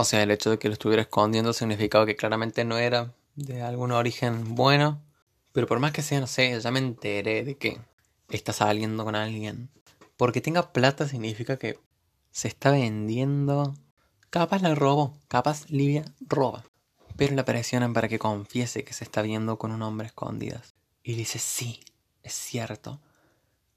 O 0.00 0.04
sea, 0.04 0.22
el 0.22 0.30
hecho 0.30 0.48
de 0.48 0.58
que 0.58 0.68
lo 0.68 0.72
estuviera 0.72 1.02
escondiendo 1.02 1.52
significaba 1.52 2.06
que 2.06 2.16
claramente 2.16 2.64
no 2.64 2.78
era 2.78 3.12
de 3.34 3.60
algún 3.60 3.92
origen 3.92 4.54
bueno. 4.54 5.02
Pero 5.52 5.66
por 5.66 5.78
más 5.78 5.92
que 5.92 6.00
sea, 6.00 6.20
no 6.20 6.26
sé, 6.26 6.58
ya 6.58 6.70
me 6.70 6.78
enteré 6.78 7.44
de 7.44 7.58
que 7.58 7.78
está 8.30 8.54
saliendo 8.54 9.04
con 9.04 9.14
alguien. 9.14 9.68
Porque 10.16 10.40
tenga 10.40 10.72
plata 10.72 11.06
significa 11.06 11.58
que 11.58 11.78
se 12.30 12.48
está 12.48 12.70
vendiendo. 12.70 13.74
Capaz 14.30 14.62
la 14.62 14.74
robó, 14.74 15.18
capaz 15.28 15.68
Livia 15.68 16.06
roba. 16.20 16.64
Pero 17.18 17.34
la 17.34 17.44
presionan 17.44 17.92
para 17.92 18.08
que 18.08 18.18
confiese 18.18 18.84
que 18.84 18.94
se 18.94 19.04
está 19.04 19.20
viendo 19.20 19.58
con 19.58 19.70
un 19.70 19.82
hombre 19.82 20.06
escondidas. 20.06 20.72
Y 21.02 21.14
dice, 21.14 21.38
sí, 21.38 21.80
es 22.22 22.32
cierto. 22.32 23.02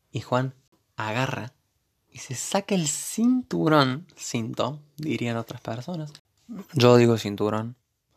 Y 0.09 0.21
Juan 0.21 0.55
agarra 0.95 1.51
y 2.13 2.19
se 2.19 2.35
saca 2.35 2.75
el 2.75 2.87
cinturón, 2.87 4.07
cinto, 4.15 4.79
dirían 4.97 5.35
otras 5.35 5.61
personas. 5.61 6.13
Yo 6.73 6.95
digo 6.97 7.17
cinturón. 7.17 7.75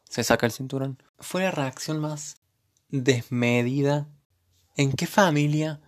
Se 0.09 0.23
saca 0.23 0.47
el 0.47 0.53
cinturón. 0.53 1.03
Fue 1.19 1.43
la 1.43 1.51
reacción 1.51 1.99
más 1.99 2.37
desmedida. 2.91 4.07
¿En 4.77 4.93
qué 4.93 5.07
familia 5.07 5.81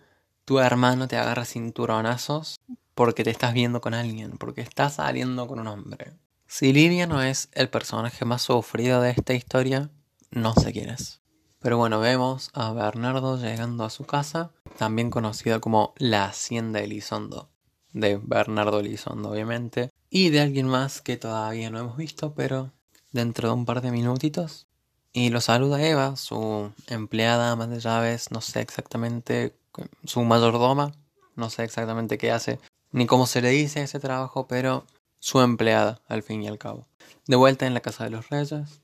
tu 0.43 0.57
hermano 0.57 1.07
te 1.07 1.15
agarra 1.15 1.45
cinturonazos 1.45 2.59
porque 2.95 3.23
te 3.23 3.29
estás 3.29 3.53
viendo 3.53 3.79
con 3.79 3.93
alguien, 3.93 4.31
porque 4.39 4.61
estás 4.61 4.95
saliendo 4.95 5.47
con 5.47 5.59
un 5.59 5.67
hombre. 5.67 6.13
Si 6.47 6.73
Lidia 6.73 7.05
no 7.05 7.21
es 7.21 7.49
el 7.53 7.69
personaje 7.69 8.25
más 8.25 8.41
sufrido 8.41 8.99
de 8.99 9.11
esta 9.11 9.35
historia, 9.35 9.91
no 10.31 10.53
sé 10.55 10.73
quién 10.73 10.89
es. 10.89 11.21
Pero 11.59 11.77
bueno, 11.77 11.99
vemos 11.99 12.49
a 12.53 12.73
Bernardo 12.73 13.37
llegando 13.37 13.83
a 13.85 13.91
su 13.91 14.05
casa, 14.05 14.51
también 14.77 15.11
conocida 15.11 15.59
como 15.59 15.93
la 15.97 16.25
Hacienda 16.25 16.79
Elizondo, 16.79 17.51
de 17.93 18.19
Bernardo 18.21 18.79
Elizondo 18.79 19.31
obviamente, 19.31 19.89
y 20.09 20.29
de 20.29 20.41
alguien 20.41 20.67
más 20.67 21.01
que 21.01 21.17
todavía 21.17 21.69
no 21.69 21.79
hemos 21.79 21.97
visto, 21.97 22.33
pero 22.33 22.71
dentro 23.11 23.49
de 23.49 23.53
un 23.53 23.65
par 23.65 23.81
de 23.81 23.91
minutitos. 23.91 24.67
Y 25.13 25.29
lo 25.29 25.41
saluda 25.41 25.81
Eva, 25.81 26.15
su 26.15 26.71
empleada, 26.87 27.55
más 27.55 27.69
de 27.69 27.79
llaves, 27.79 28.31
no 28.31 28.41
sé 28.41 28.61
exactamente 28.61 29.55
su 30.03 30.23
mayordoma, 30.23 30.93
no 31.35 31.49
sé 31.49 31.63
exactamente 31.63 32.17
qué 32.17 32.31
hace, 32.31 32.59
ni 32.91 33.05
cómo 33.05 33.25
se 33.25 33.41
le 33.41 33.49
dice 33.49 33.81
ese 33.81 33.99
trabajo, 33.99 34.47
pero 34.47 34.85
su 35.19 35.41
empleada, 35.41 36.01
al 36.07 36.23
fin 36.23 36.43
y 36.43 36.47
al 36.47 36.57
cabo. 36.57 36.85
De 37.27 37.35
vuelta 37.35 37.65
en 37.65 37.73
la 37.73 37.81
casa 37.81 38.03
de 38.03 38.11
los 38.11 38.29
reyes, 38.29 38.81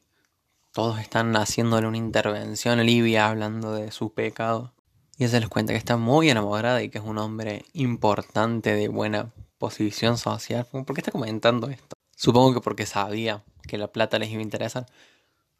todos 0.71 0.99
están 0.99 1.35
haciéndole 1.35 1.87
una 1.87 1.97
intervención 1.97 2.85
Livia 2.85 3.29
hablando 3.29 3.73
de 3.73 3.91
su 3.91 4.13
pecado. 4.13 4.73
Y 5.17 5.23
ella 5.23 5.39
les 5.39 5.49
cuenta 5.49 5.73
que 5.73 5.77
está 5.77 5.97
muy 5.97 6.29
enamorada 6.29 6.83
y 6.83 6.89
que 6.89 6.97
es 6.97 7.03
un 7.03 7.17
hombre 7.17 7.65
importante 7.73 8.75
de 8.75 8.89
buena 8.89 9.31
posición 9.57 10.17
social. 10.17 10.65
¿Por 10.65 10.93
qué 10.93 11.01
está 11.01 11.11
comentando 11.11 11.69
esto? 11.69 11.95
Supongo 12.15 12.53
que 12.53 12.61
porque 12.61 12.85
sabía 12.85 13.43
que 13.67 13.77
la 13.77 13.87
plata 13.87 14.19
les 14.19 14.29
iba 14.29 14.39
a 14.39 14.43
interesar, 14.43 14.85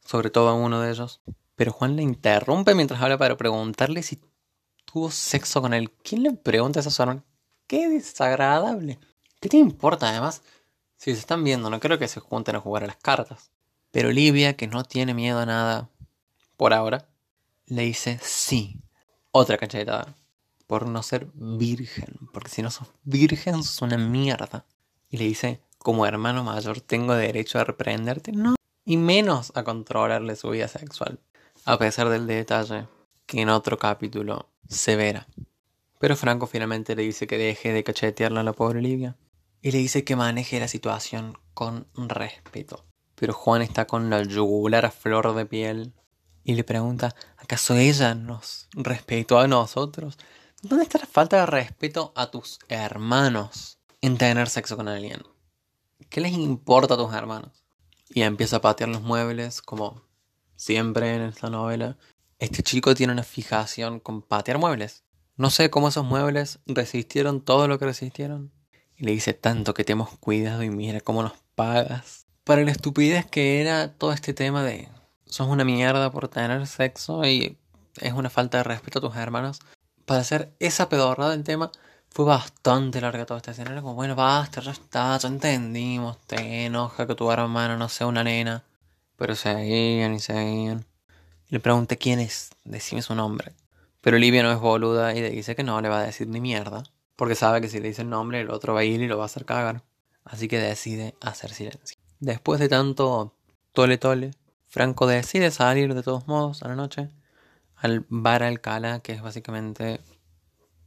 sobre 0.03 0.29
todo 0.29 0.49
a 0.49 0.53
uno 0.53 0.81
de 0.81 0.91
ellos. 0.91 1.21
Pero 1.55 1.71
Juan 1.71 1.95
le 1.95 2.03
interrumpe 2.03 2.75
mientras 2.75 3.01
habla 3.01 3.17
para 3.17 3.37
preguntarle 3.37 4.03
si 4.03 4.19
tuvo 4.83 5.09
sexo 5.09 5.61
con 5.61 5.73
él. 5.73 5.91
¿Quién 6.03 6.23
le 6.23 6.33
pregunta 6.33 6.81
a 6.81 7.23
Qué 7.67 7.89
desagradable. 7.89 8.99
¿Qué 9.39 9.49
te 9.49 9.57
importa 9.57 10.09
además? 10.09 10.41
Si 10.97 11.13
se 11.13 11.19
están 11.19 11.43
viendo, 11.43 11.69
no 11.69 11.79
creo 11.79 11.97
que 11.97 12.07
se 12.07 12.19
junten 12.19 12.55
a 12.55 12.59
jugar 12.61 12.83
a 12.83 12.87
las 12.87 12.97
cartas. 12.97 13.51
Pero 13.91 14.09
Olivia, 14.09 14.55
que 14.55 14.67
no 14.67 14.83
tiene 14.83 15.13
miedo 15.13 15.39
a 15.39 15.45
nada, 15.45 15.89
por 16.57 16.73
ahora, 16.73 17.07
le 17.67 17.83
dice 17.83 18.19
sí. 18.21 18.81
Otra 19.37 19.57
cachetada. 19.57 20.15
Por 20.65 20.87
no 20.87 21.03
ser 21.03 21.27
virgen. 21.33 22.07
Porque 22.31 22.49
si 22.49 22.61
no 22.61 22.71
sos 22.71 22.87
virgen, 23.03 23.63
sos 23.63 23.81
una 23.81 23.97
mierda. 23.97 24.63
Y 25.09 25.17
le 25.17 25.25
dice, 25.25 25.59
como 25.77 26.05
hermano 26.05 26.45
mayor, 26.45 26.79
tengo 26.79 27.13
derecho 27.15 27.59
a 27.59 27.65
reprenderte. 27.65 28.31
No. 28.31 28.55
Y 28.85 28.95
menos 28.95 29.51
a 29.53 29.65
controlarle 29.65 30.37
su 30.37 30.51
vida 30.51 30.69
sexual. 30.69 31.19
A 31.65 31.77
pesar 31.77 32.07
del 32.07 32.27
detalle 32.27 32.87
que 33.25 33.41
en 33.41 33.49
otro 33.49 33.77
capítulo 33.77 34.47
severa. 34.69 35.27
Pero 35.99 36.15
Franco 36.15 36.47
finalmente 36.47 36.95
le 36.95 37.03
dice 37.03 37.27
que 37.27 37.37
deje 37.37 37.73
de 37.73 37.83
cachetearla 37.83 38.39
a 38.39 38.43
la 38.43 38.53
pobre 38.53 38.81
Livia 38.81 39.17
y 39.61 39.71
le 39.71 39.79
dice 39.79 40.05
que 40.05 40.15
maneje 40.15 40.61
la 40.61 40.69
situación 40.69 41.37
con 41.53 41.87
respeto. 41.97 42.85
Pero 43.15 43.33
Juan 43.33 43.61
está 43.61 43.85
con 43.85 44.09
la 44.09 44.23
yugular 44.23 44.85
a 44.85 44.91
flor 44.91 45.35
de 45.35 45.45
piel 45.45 45.93
y 46.45 46.53
le 46.53 46.63
pregunta, 46.63 47.15
¿acaso 47.37 47.75
ella 47.75 48.13
nos 48.13 48.69
respetó 48.73 49.39
a 49.39 49.47
nosotros? 49.47 50.17
¿Dónde 50.61 50.83
está 50.83 50.99
la 50.99 51.07
falta 51.07 51.37
de 51.37 51.45
respeto 51.47 52.13
a 52.15 52.29
tus 52.29 52.59
hermanos 52.69 53.79
en 53.99 54.17
tener 54.19 54.47
sexo 54.47 54.77
con 54.77 54.87
alguien? 54.87 55.23
¿Qué 56.07 56.21
les 56.21 56.33
importa 56.33 56.93
a 56.93 56.97
tus 56.97 57.13
hermanos? 57.13 57.65
Y 58.09 58.21
empieza 58.21 58.57
a 58.57 58.61
patear 58.61 58.89
los 58.91 59.01
muebles 59.01 59.63
como 59.63 60.03
siempre 60.55 61.15
en 61.15 61.23
esta 61.23 61.49
novela. 61.49 61.97
Este 62.37 62.61
chico 62.61 62.93
tiene 62.93 63.13
una 63.13 63.23
fijación 63.23 63.99
con 63.99 64.21
patear 64.21 64.59
muebles. 64.59 65.03
No 65.37 65.49
sé 65.49 65.71
cómo 65.71 65.87
esos 65.87 66.05
muebles 66.05 66.59
resistieron 66.67 67.41
todo 67.41 67.67
lo 67.67 67.79
que 67.79 67.85
resistieron. 67.85 68.51
Y 68.95 69.05
le 69.05 69.11
dice 69.13 69.33
tanto 69.33 69.73
que 69.73 69.83
te 69.83 69.93
hemos 69.93 70.15
cuidado 70.19 70.61
y 70.61 70.69
mira 70.69 71.01
cómo 71.01 71.23
nos 71.23 71.33
pagas. 71.55 72.27
Para 72.43 72.61
la 72.63 72.71
estupidez 72.71 73.25
que 73.25 73.61
era 73.61 73.93
todo 73.95 74.13
este 74.13 74.35
tema 74.35 74.63
de 74.63 74.89
sos 75.25 75.47
una 75.47 75.63
mierda 75.63 76.11
por 76.11 76.27
tener 76.27 76.65
sexo 76.67 77.25
y 77.25 77.57
es 78.01 78.13
una 78.13 78.29
falta 78.29 78.59
de 78.59 78.63
respeto 78.63 78.99
a 78.99 79.01
tus 79.01 79.15
hermanos. 79.15 79.59
Para 80.05 80.21
hacer 80.21 80.53
esa 80.59 80.89
pedorrada 80.89 81.31
del 81.31 81.43
tema 81.43 81.71
fue 82.09 82.25
bastante 82.25 83.01
larga 83.01 83.25
toda 83.25 83.39
esta 83.39 83.51
escena. 83.51 83.71
Era 83.71 83.81
como, 83.81 83.95
bueno, 83.95 84.15
basta, 84.15 84.61
ya 84.61 84.71
está, 84.71 85.17
ya 85.17 85.27
entendimos. 85.27 86.17
Te 86.27 86.65
enoja 86.65 87.07
que 87.07 87.15
tu 87.15 87.29
hermano 87.31 87.77
no 87.77 87.89
sea 87.89 88.07
una 88.07 88.23
nena. 88.23 88.63
Pero 89.17 89.35
seguían 89.35 90.13
y 90.13 90.19
seguían. 90.19 90.85
Le 91.49 91.59
pregunté 91.59 91.97
quién 91.97 92.19
es, 92.19 92.51
decime 92.63 93.01
su 93.01 93.15
nombre. 93.15 93.53
Pero 94.01 94.17
Olivia 94.17 94.43
no 94.43 94.51
es 94.51 94.59
boluda 94.59 95.13
y 95.13 95.21
le 95.21 95.29
dice 95.29 95.55
que 95.55 95.63
no 95.63 95.81
le 95.81 95.89
va 95.89 95.99
a 95.99 96.05
decir 96.05 96.27
ni 96.27 96.39
mierda. 96.39 96.83
Porque 97.15 97.35
sabe 97.35 97.61
que 97.61 97.69
si 97.69 97.79
le 97.79 97.89
dice 97.89 98.01
el 98.01 98.09
nombre, 98.09 98.41
el 98.41 98.49
otro 98.49 98.73
va 98.73 98.81
a 98.81 98.83
ir 98.83 99.01
y 99.01 99.07
lo 99.07 99.17
va 99.17 99.23
a 99.23 99.25
hacer 99.25 99.45
cagar. 99.45 99.83
Así 100.23 100.47
que 100.47 100.59
decide 100.59 101.15
hacer 101.21 101.51
silencio. 101.51 101.97
Después 102.19 102.59
de 102.59 102.69
tanto 102.69 103.35
tole 103.73 103.97
tole, 103.97 104.31
Franco 104.75 105.07
decide 105.07 105.51
salir 105.51 105.93
de 105.93 106.03
todos 106.03 106.27
modos 106.27 106.61
a 106.61 106.67
la 106.67 106.75
noche 106.75 107.07
al 107.77 108.05
bar 108.09 108.43
Alcala, 108.43 108.99
que 108.99 109.13
es 109.13 109.21
básicamente 109.21 110.01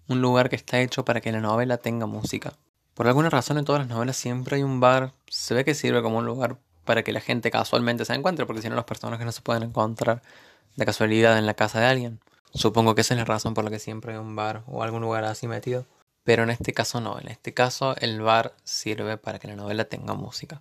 un 0.08 0.20
lugar 0.20 0.50
que 0.50 0.56
está 0.56 0.78
hecho 0.78 1.06
para 1.06 1.22
que 1.22 1.32
la 1.32 1.40
novela 1.40 1.78
tenga 1.78 2.04
música. 2.04 2.52
Por 2.92 3.06
alguna 3.06 3.30
razón 3.30 3.56
en 3.56 3.64
todas 3.64 3.80
las 3.80 3.88
novelas 3.88 4.18
siempre 4.18 4.56
hay 4.56 4.62
un 4.62 4.78
bar, 4.78 5.14
se 5.26 5.54
ve 5.54 5.64
que 5.64 5.72
sirve 5.72 6.02
como 6.02 6.18
un 6.18 6.26
lugar 6.26 6.58
para 6.84 7.02
que 7.02 7.14
la 7.14 7.22
gente 7.22 7.50
casualmente 7.50 8.04
se 8.04 8.12
encuentre, 8.12 8.44
porque 8.44 8.60
si 8.60 8.68
no 8.68 8.74
los 8.74 8.84
personajes 8.84 9.24
no 9.24 9.32
se 9.32 9.40
pueden 9.40 9.62
encontrar 9.62 10.20
de 10.76 10.84
casualidad 10.84 11.38
en 11.38 11.46
la 11.46 11.54
casa 11.54 11.80
de 11.80 11.86
alguien. 11.86 12.20
Supongo 12.52 12.94
que 12.94 13.00
esa 13.00 13.14
es 13.14 13.18
la 13.18 13.24
razón 13.24 13.54
por 13.54 13.64
la 13.64 13.70
que 13.70 13.78
siempre 13.78 14.12
hay 14.12 14.18
un 14.18 14.36
bar 14.36 14.64
o 14.66 14.82
algún 14.82 15.00
lugar 15.00 15.24
así 15.24 15.48
metido. 15.48 15.86
Pero 16.24 16.42
en 16.42 16.50
este 16.50 16.74
caso 16.74 17.00
no, 17.00 17.18
en 17.18 17.28
este 17.28 17.54
caso 17.54 17.96
el 17.96 18.20
bar 18.20 18.52
sirve 18.64 19.16
para 19.16 19.38
que 19.38 19.48
la 19.48 19.56
novela 19.56 19.86
tenga 19.86 20.12
música. 20.12 20.60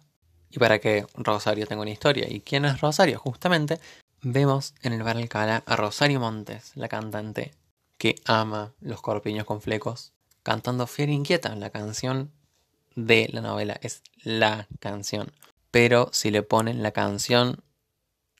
Y 0.57 0.59
para 0.59 0.79
que 0.79 1.05
Rosario 1.13 1.67
tenga 1.67 1.83
una 1.83 1.91
historia. 1.91 2.25
¿Y 2.27 2.39
quién 2.39 2.65
es 2.65 2.81
Rosario? 2.81 3.19
Justamente 3.19 3.79
vemos 4.23 4.73
en 4.81 4.91
el 4.91 5.03
bar 5.03 5.15
Alcala 5.15 5.61
a 5.67 5.75
Rosario 5.75 6.19
Montes, 6.19 6.71
la 6.73 6.87
cantante 6.87 7.53
que 7.99 8.15
ama 8.25 8.73
los 8.81 9.03
corpiños 9.03 9.45
con 9.45 9.61
flecos, 9.61 10.13
cantando 10.41 10.87
Fiera 10.87 11.11
Inquieta, 11.11 11.55
la 11.55 11.69
canción 11.69 12.31
de 12.95 13.29
la 13.31 13.41
novela. 13.41 13.77
Es 13.83 14.01
la 14.23 14.67
canción. 14.79 15.31
Pero 15.69 16.09
si 16.11 16.31
le 16.31 16.41
ponen 16.41 16.81
la 16.81 16.89
canción, 16.89 17.63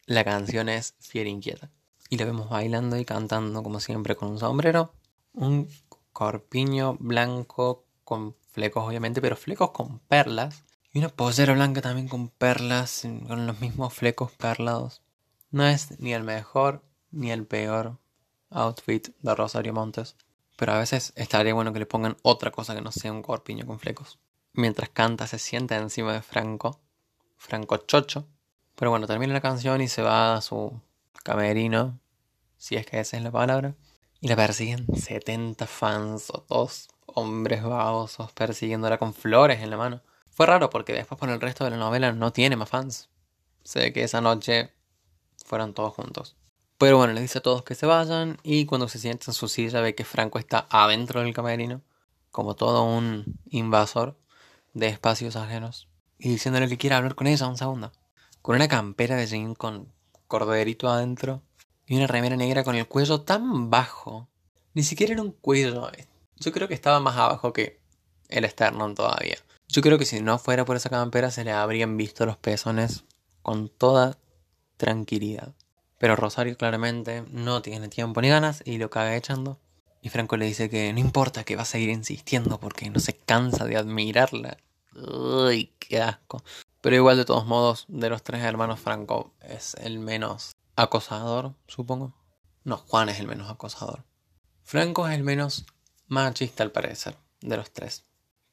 la 0.07 0.23
canción 0.23 0.69
es 0.69 0.95
Fiera 0.99 1.29
Inquieta. 1.29 1.69
Y 2.09 2.17
la 2.17 2.25
vemos 2.25 2.49
bailando 2.49 2.97
y 2.97 3.05
cantando 3.05 3.61
como 3.61 3.79
siempre 3.79 4.15
con 4.15 4.29
un 4.29 4.39
sombrero, 4.39 4.91
un 5.33 5.69
corpiño 6.13 6.97
blanco 6.99 7.85
con 8.03 8.35
flecos 8.49 8.87
obviamente, 8.87 9.21
pero 9.21 9.35
flecos 9.35 9.69
con 9.69 9.99
perlas. 9.99 10.63
Y 10.93 10.99
una 10.99 11.09
pollera 11.09 11.53
blanca 11.53 11.81
también 11.81 12.07
con 12.07 12.29
perlas, 12.29 13.03
con 13.27 13.45
los 13.45 13.59
mismos 13.59 13.93
flecos 13.93 14.31
perlados. 14.31 15.01
No 15.51 15.65
es 15.65 15.99
ni 15.99 16.13
el 16.13 16.23
mejor 16.23 16.83
ni 17.11 17.31
el 17.31 17.45
peor 17.45 17.97
outfit 18.49 19.09
de 19.21 19.35
Rosario 19.35 19.73
Montes. 19.73 20.15
Pero 20.57 20.73
a 20.73 20.79
veces 20.79 21.13
estaría 21.15 21.53
bueno 21.53 21.71
que 21.71 21.79
le 21.79 21.85
pongan 21.85 22.17
otra 22.23 22.51
cosa 22.51 22.73
que 22.73 22.81
no 22.81 22.91
sea 22.91 23.11
un 23.11 23.21
corpiño 23.21 23.65
con 23.65 23.79
flecos. 23.79 24.17
Mientras 24.53 24.89
canta 24.89 25.27
se 25.27 25.37
sienta 25.37 25.77
encima 25.77 26.13
de 26.13 26.21
Franco. 26.21 26.79
Franco 27.37 27.77
Chocho. 27.77 28.27
Pero 28.75 28.91
bueno, 28.91 29.07
termina 29.07 29.33
la 29.33 29.41
canción 29.41 29.81
y 29.81 29.87
se 29.87 30.01
va 30.01 30.35
a 30.35 30.41
su 30.41 30.81
camerino. 31.23 31.99
Si 32.57 32.75
es 32.75 32.85
que 32.85 32.99
esa 32.99 33.17
es 33.17 33.23
la 33.23 33.31
palabra. 33.31 33.75
Y 34.19 34.27
la 34.27 34.35
persiguen 34.35 34.87
70 34.95 35.67
fans 35.67 36.31
o 36.31 36.43
dos 36.49 36.87
hombres 37.05 37.63
babosos 37.63 38.31
persiguiéndola 38.31 38.97
con 38.97 39.13
flores 39.13 39.61
en 39.61 39.69
la 39.69 39.77
mano. 39.77 40.01
Fue 40.37 40.45
raro 40.45 40.69
porque 40.69 40.93
después 40.93 41.17
por 41.19 41.31
el 41.31 41.41
resto 41.41 41.63
de 41.63 41.71
la 41.71 41.77
novela 41.77 42.11
no 42.11 42.31
tiene 42.31 42.55
más 42.55 42.69
fans. 42.69 43.09
Sé 43.63 43.91
que 43.91 44.03
esa 44.03 44.21
noche 44.21 44.71
fueron 45.43 45.73
todos 45.73 45.95
juntos. 45.95 46.35
Pero 46.77 46.97
bueno, 46.97 47.13
le 47.13 47.21
dice 47.21 47.39
a 47.39 47.41
todos 47.41 47.63
que 47.63 47.73
se 47.73 47.87
vayan 47.87 48.37
y 48.43 48.67
cuando 48.67 48.87
se 48.87 48.99
sienta 48.99 49.31
en 49.31 49.33
su 49.33 49.47
silla 49.47 49.81
ve 49.81 49.95
que 49.95 50.05
Franco 50.05 50.37
está 50.37 50.67
adentro 50.69 51.21
del 51.21 51.33
camerino, 51.33 51.81
como 52.29 52.53
todo 52.53 52.83
un 52.83 53.39
invasor 53.49 54.15
de 54.75 54.89
espacios 54.89 55.35
ajenos, 55.35 55.87
y 56.19 56.29
diciéndole 56.29 56.69
que 56.69 56.77
quiere 56.77 56.95
hablar 56.95 57.15
con 57.15 57.25
ella 57.25 57.47
un 57.47 57.57
segundo. 57.57 57.91
Con 58.43 58.57
una 58.57 58.67
campera 58.67 59.15
de 59.15 59.25
jean 59.25 59.55
con 59.55 59.91
corderito 60.27 60.87
adentro 60.87 61.41
y 61.87 61.97
una 61.97 62.05
remera 62.05 62.35
negra 62.35 62.63
con 62.63 62.75
el 62.75 62.87
cuello 62.87 63.21
tan 63.21 63.71
bajo. 63.71 64.29
Ni 64.75 64.83
siquiera 64.83 65.13
era 65.13 65.23
un 65.23 65.31
cuello. 65.31 65.89
Yo 66.35 66.51
creo 66.51 66.67
que 66.67 66.75
estaba 66.75 66.99
más 66.99 67.17
abajo 67.17 67.53
que 67.53 67.81
el 68.29 68.45
esternón 68.45 68.93
todavía. 68.93 69.37
Yo 69.69 69.81
creo 69.81 69.97
que 69.97 70.05
si 70.05 70.21
no 70.21 70.39
fuera 70.39 70.63
por 70.63 70.77
esa 70.77 70.89
campera 70.89 71.29
se 71.29 71.43
le 71.43 71.51
habrían 71.51 71.97
visto 71.97 72.25
los 72.25 72.37
pezones 72.37 73.03
con 73.41 73.69
toda 73.69 74.17
tranquilidad. 74.77 75.53
Pero 75.99 76.15
Rosario 76.15 76.55
claramente 76.57 77.23
no 77.31 77.61
tiene 77.61 77.89
tiempo 77.89 78.21
ni 78.21 78.29
ganas 78.29 78.61
y 78.65 78.77
lo 78.77 78.89
caga 78.89 79.15
echando. 79.15 79.59
Y 80.01 80.09
Franco 80.09 80.37
le 80.37 80.45
dice 80.45 80.69
que 80.69 80.93
no 80.93 80.99
importa 80.99 81.43
que 81.43 81.55
va 81.55 81.63
a 81.63 81.65
seguir 81.65 81.89
insistiendo 81.89 82.59
porque 82.59 82.89
no 82.89 82.99
se 82.99 83.17
cansa 83.17 83.65
de 83.65 83.77
admirarla. 83.77 84.57
Uy, 84.95 85.73
qué 85.79 86.01
asco. 86.01 86.43
Pero 86.81 86.95
igual 86.95 87.17
de 87.17 87.25
todos 87.25 87.45
modos, 87.45 87.85
de 87.89 88.09
los 88.09 88.23
tres 88.23 88.43
hermanos 88.43 88.79
Franco 88.79 89.33
es 89.41 89.75
el 89.81 89.99
menos 89.99 90.55
acosador, 90.75 91.55
supongo. 91.67 92.13
No, 92.63 92.77
Juan 92.77 93.09
es 93.09 93.19
el 93.19 93.27
menos 93.27 93.49
acosador. 93.49 94.05
Franco 94.63 95.07
es 95.07 95.15
el 95.15 95.23
menos 95.23 95.65
machista 96.07 96.63
al 96.63 96.71
parecer, 96.71 97.17
de 97.41 97.57
los 97.57 97.71
tres. 97.71 98.05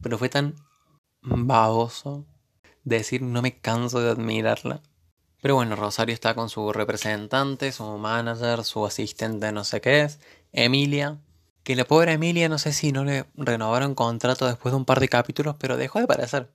Pero 0.03 0.19
fue 0.19 0.29
tan 0.29 0.55
baboso 1.25 2.27
decir 2.85 3.23
no 3.23 3.43
me 3.43 3.59
canso 3.59 4.01
de 4.01 4.11
admirarla. 4.11 4.83
Pero 5.41 5.57
bueno, 5.57 5.77
Rosario 5.77 6.15
está 6.15 6.35
con 6.35 6.49
su 6.49 6.73
representante, 6.73 7.73
su 7.73 7.85
manager, 7.99 8.65
su 8.65 8.87
asistente, 8.87 9.53
no 9.53 9.65
sé 9.65 9.81
qué 9.81 10.03
es, 10.03 10.21
Emilia. 10.53 11.19
Que 11.63 11.77
la 11.77 11.85
pobre 11.85 12.13
Emilia 12.13 12.49
no 12.49 12.59
sé 12.59 12.73
si 12.73 12.93
no 12.93 13.05
le 13.05 13.27
renovaron 13.35 13.95
contrato 13.95 14.47
después 14.47 14.73
de 14.73 14.77
un 14.77 14.85
par 14.85 15.01
de 15.01 15.09
capítulos, 15.09 15.57
pero 15.59 15.77
dejó 15.77 15.99
de 15.99 16.05
aparecer. 16.05 16.51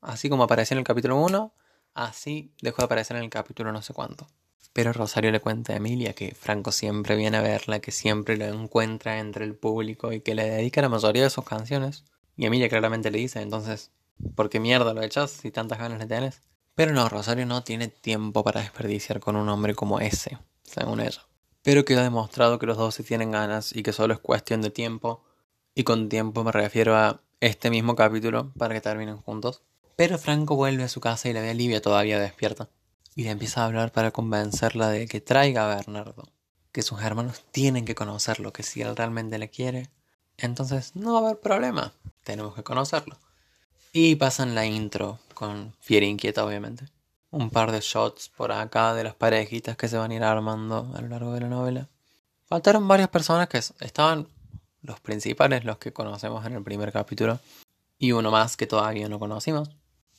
Así 0.00 0.28
como 0.28 0.44
apareció 0.44 0.74
en 0.74 0.78
el 0.78 0.84
capítulo 0.84 1.16
1, 1.20 1.52
así 1.94 2.54
dejó 2.62 2.78
de 2.78 2.86
aparecer 2.86 3.16
en 3.16 3.24
el 3.24 3.30
capítulo 3.30 3.72
no 3.72 3.82
sé 3.82 3.92
cuánto. 3.92 4.26
Pero 4.72 4.92
Rosario 4.92 5.32
le 5.32 5.40
cuenta 5.40 5.72
a 5.72 5.76
Emilia 5.76 6.12
que 6.12 6.34
Franco 6.34 6.70
siempre 6.72 7.16
viene 7.16 7.36
a 7.38 7.42
verla, 7.42 7.80
que 7.80 7.90
siempre 7.90 8.36
lo 8.36 8.46
encuentra 8.46 9.18
entre 9.18 9.44
el 9.44 9.56
público 9.56 10.12
y 10.12 10.20
que 10.20 10.34
le 10.34 10.48
dedica 10.48 10.80
la 10.80 10.88
mayoría 10.88 11.24
de 11.24 11.30
sus 11.30 11.44
canciones. 11.44 12.04
Y 12.40 12.46
Emilia 12.46 12.70
claramente 12.70 13.10
le 13.10 13.18
dice, 13.18 13.42
entonces, 13.42 13.90
¿por 14.34 14.48
qué 14.48 14.60
mierda 14.60 14.94
lo 14.94 15.02
echas 15.02 15.30
si 15.30 15.50
tantas 15.50 15.78
ganas 15.78 15.98
le 15.98 16.06
tienes? 16.06 16.40
Pero 16.74 16.94
no, 16.94 17.06
Rosario 17.06 17.44
no 17.44 17.64
tiene 17.64 17.88
tiempo 17.88 18.42
para 18.42 18.62
desperdiciar 18.62 19.20
con 19.20 19.36
un 19.36 19.46
hombre 19.50 19.74
como 19.74 20.00
ese, 20.00 20.38
según 20.62 21.00
ella. 21.00 21.20
Pero 21.62 21.84
queda 21.84 22.02
demostrado 22.02 22.58
que 22.58 22.64
los 22.64 22.78
dos 22.78 22.94
se 22.94 23.04
tienen 23.04 23.30
ganas 23.30 23.76
y 23.76 23.82
que 23.82 23.92
solo 23.92 24.14
es 24.14 24.20
cuestión 24.20 24.62
de 24.62 24.70
tiempo. 24.70 25.22
Y 25.74 25.84
con 25.84 26.08
tiempo 26.08 26.42
me 26.42 26.50
refiero 26.50 26.96
a 26.96 27.20
este 27.40 27.68
mismo 27.68 27.94
capítulo 27.94 28.54
para 28.56 28.72
que 28.72 28.80
terminen 28.80 29.18
juntos. 29.18 29.62
Pero 29.96 30.16
Franco 30.16 30.56
vuelve 30.56 30.84
a 30.84 30.88
su 30.88 31.02
casa 31.02 31.28
y 31.28 31.34
la 31.34 31.42
ve 31.42 31.50
a 31.50 31.54
Livia 31.54 31.82
todavía 31.82 32.18
despierta 32.18 32.70
y 33.14 33.24
le 33.24 33.32
empieza 33.32 33.60
a 33.60 33.66
hablar 33.66 33.92
para 33.92 34.12
convencerla 34.12 34.88
de 34.88 35.06
que 35.08 35.20
traiga 35.20 35.70
a 35.70 35.76
Bernardo, 35.76 36.32
que 36.72 36.80
sus 36.80 37.02
hermanos 37.02 37.44
tienen 37.50 37.84
que 37.84 37.94
conocerlo, 37.94 38.54
que 38.54 38.62
si 38.62 38.80
él 38.80 38.96
realmente 38.96 39.36
le 39.36 39.50
quiere, 39.50 39.90
entonces 40.38 40.96
no 40.96 41.12
va 41.12 41.18
a 41.18 41.22
haber 41.24 41.40
problema, 41.40 41.92
tenemos 42.24 42.54
que 42.54 42.62
conocerlo. 42.62 43.16
Y 43.92 44.14
pasan 44.16 44.54
la 44.54 44.66
intro 44.66 45.18
con 45.34 45.74
Fiera 45.80 46.06
Inquieta, 46.06 46.44
obviamente. 46.44 46.86
Un 47.30 47.50
par 47.50 47.72
de 47.72 47.80
shots 47.80 48.28
por 48.28 48.52
acá 48.52 48.94
de 48.94 49.04
las 49.04 49.14
parejitas 49.14 49.76
que 49.76 49.88
se 49.88 49.96
van 49.96 50.10
a 50.10 50.14
ir 50.14 50.22
armando 50.22 50.92
a 50.94 51.00
lo 51.00 51.08
largo 51.08 51.32
de 51.32 51.40
la 51.40 51.48
novela. 51.48 51.88
Faltaron 52.46 52.86
varias 52.88 53.08
personas 53.08 53.48
que 53.48 53.58
estaban 53.58 54.28
los 54.82 55.00
principales, 55.00 55.64
los 55.64 55.78
que 55.78 55.92
conocemos 55.92 56.44
en 56.46 56.54
el 56.54 56.62
primer 56.62 56.92
capítulo, 56.92 57.38
y 57.98 58.12
uno 58.12 58.30
más 58.30 58.56
que 58.56 58.66
todavía 58.66 59.08
no 59.08 59.18
conocimos. 59.18 59.70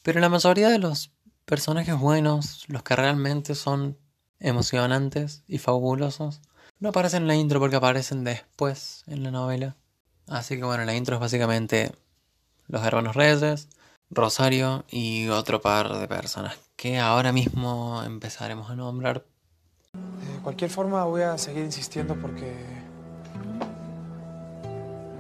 Pero 0.04 0.20
la 0.20 0.30
mayoría 0.30 0.70
de 0.70 0.80
los 0.80 1.12
personajes 1.46 1.98
buenos, 1.98 2.66
los 2.68 2.84
que 2.84 2.96
realmente 2.96 3.56
son 3.56 3.98
emocionantes 4.40 5.44
y 5.48 5.58
fabulosos, 5.58 6.42
no 6.80 6.90
aparecen 6.90 7.24
en 7.24 7.28
la 7.28 7.36
intro 7.36 7.60
porque 7.60 7.76
aparecen 7.76 8.24
después 8.24 9.04
en 9.08 9.24
la 9.24 9.32
novela. 9.32 9.76
Así 10.28 10.58
que 10.58 10.64
bueno, 10.64 10.86
la 10.86 10.96
intro 10.96 11.16
es 11.16 11.22
básicamente 11.22 11.92
los 12.68 12.86
hermanos 12.86 13.16
Reyes, 13.16 13.68
Rosario 14.10 14.84
y 14.90 15.28
otro 15.30 15.62
par 15.62 15.98
de 15.98 16.08
personas 16.08 16.58
que 16.76 17.00
ahora 17.00 17.32
mismo 17.32 18.02
empezaremos 18.04 18.70
a 18.70 18.76
nombrar. 18.76 19.24
De 19.94 20.42
cualquier 20.42 20.72
forma 20.72 21.04
voy 21.04 21.22
a 21.22 21.38
seguir 21.38 21.64
insistiendo 21.64 22.16
porque 22.16 22.56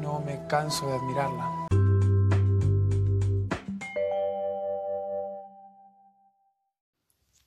no 0.01 0.19
me 0.21 0.45
canso 0.47 0.87
de 0.87 0.95
admirarla. 0.95 1.67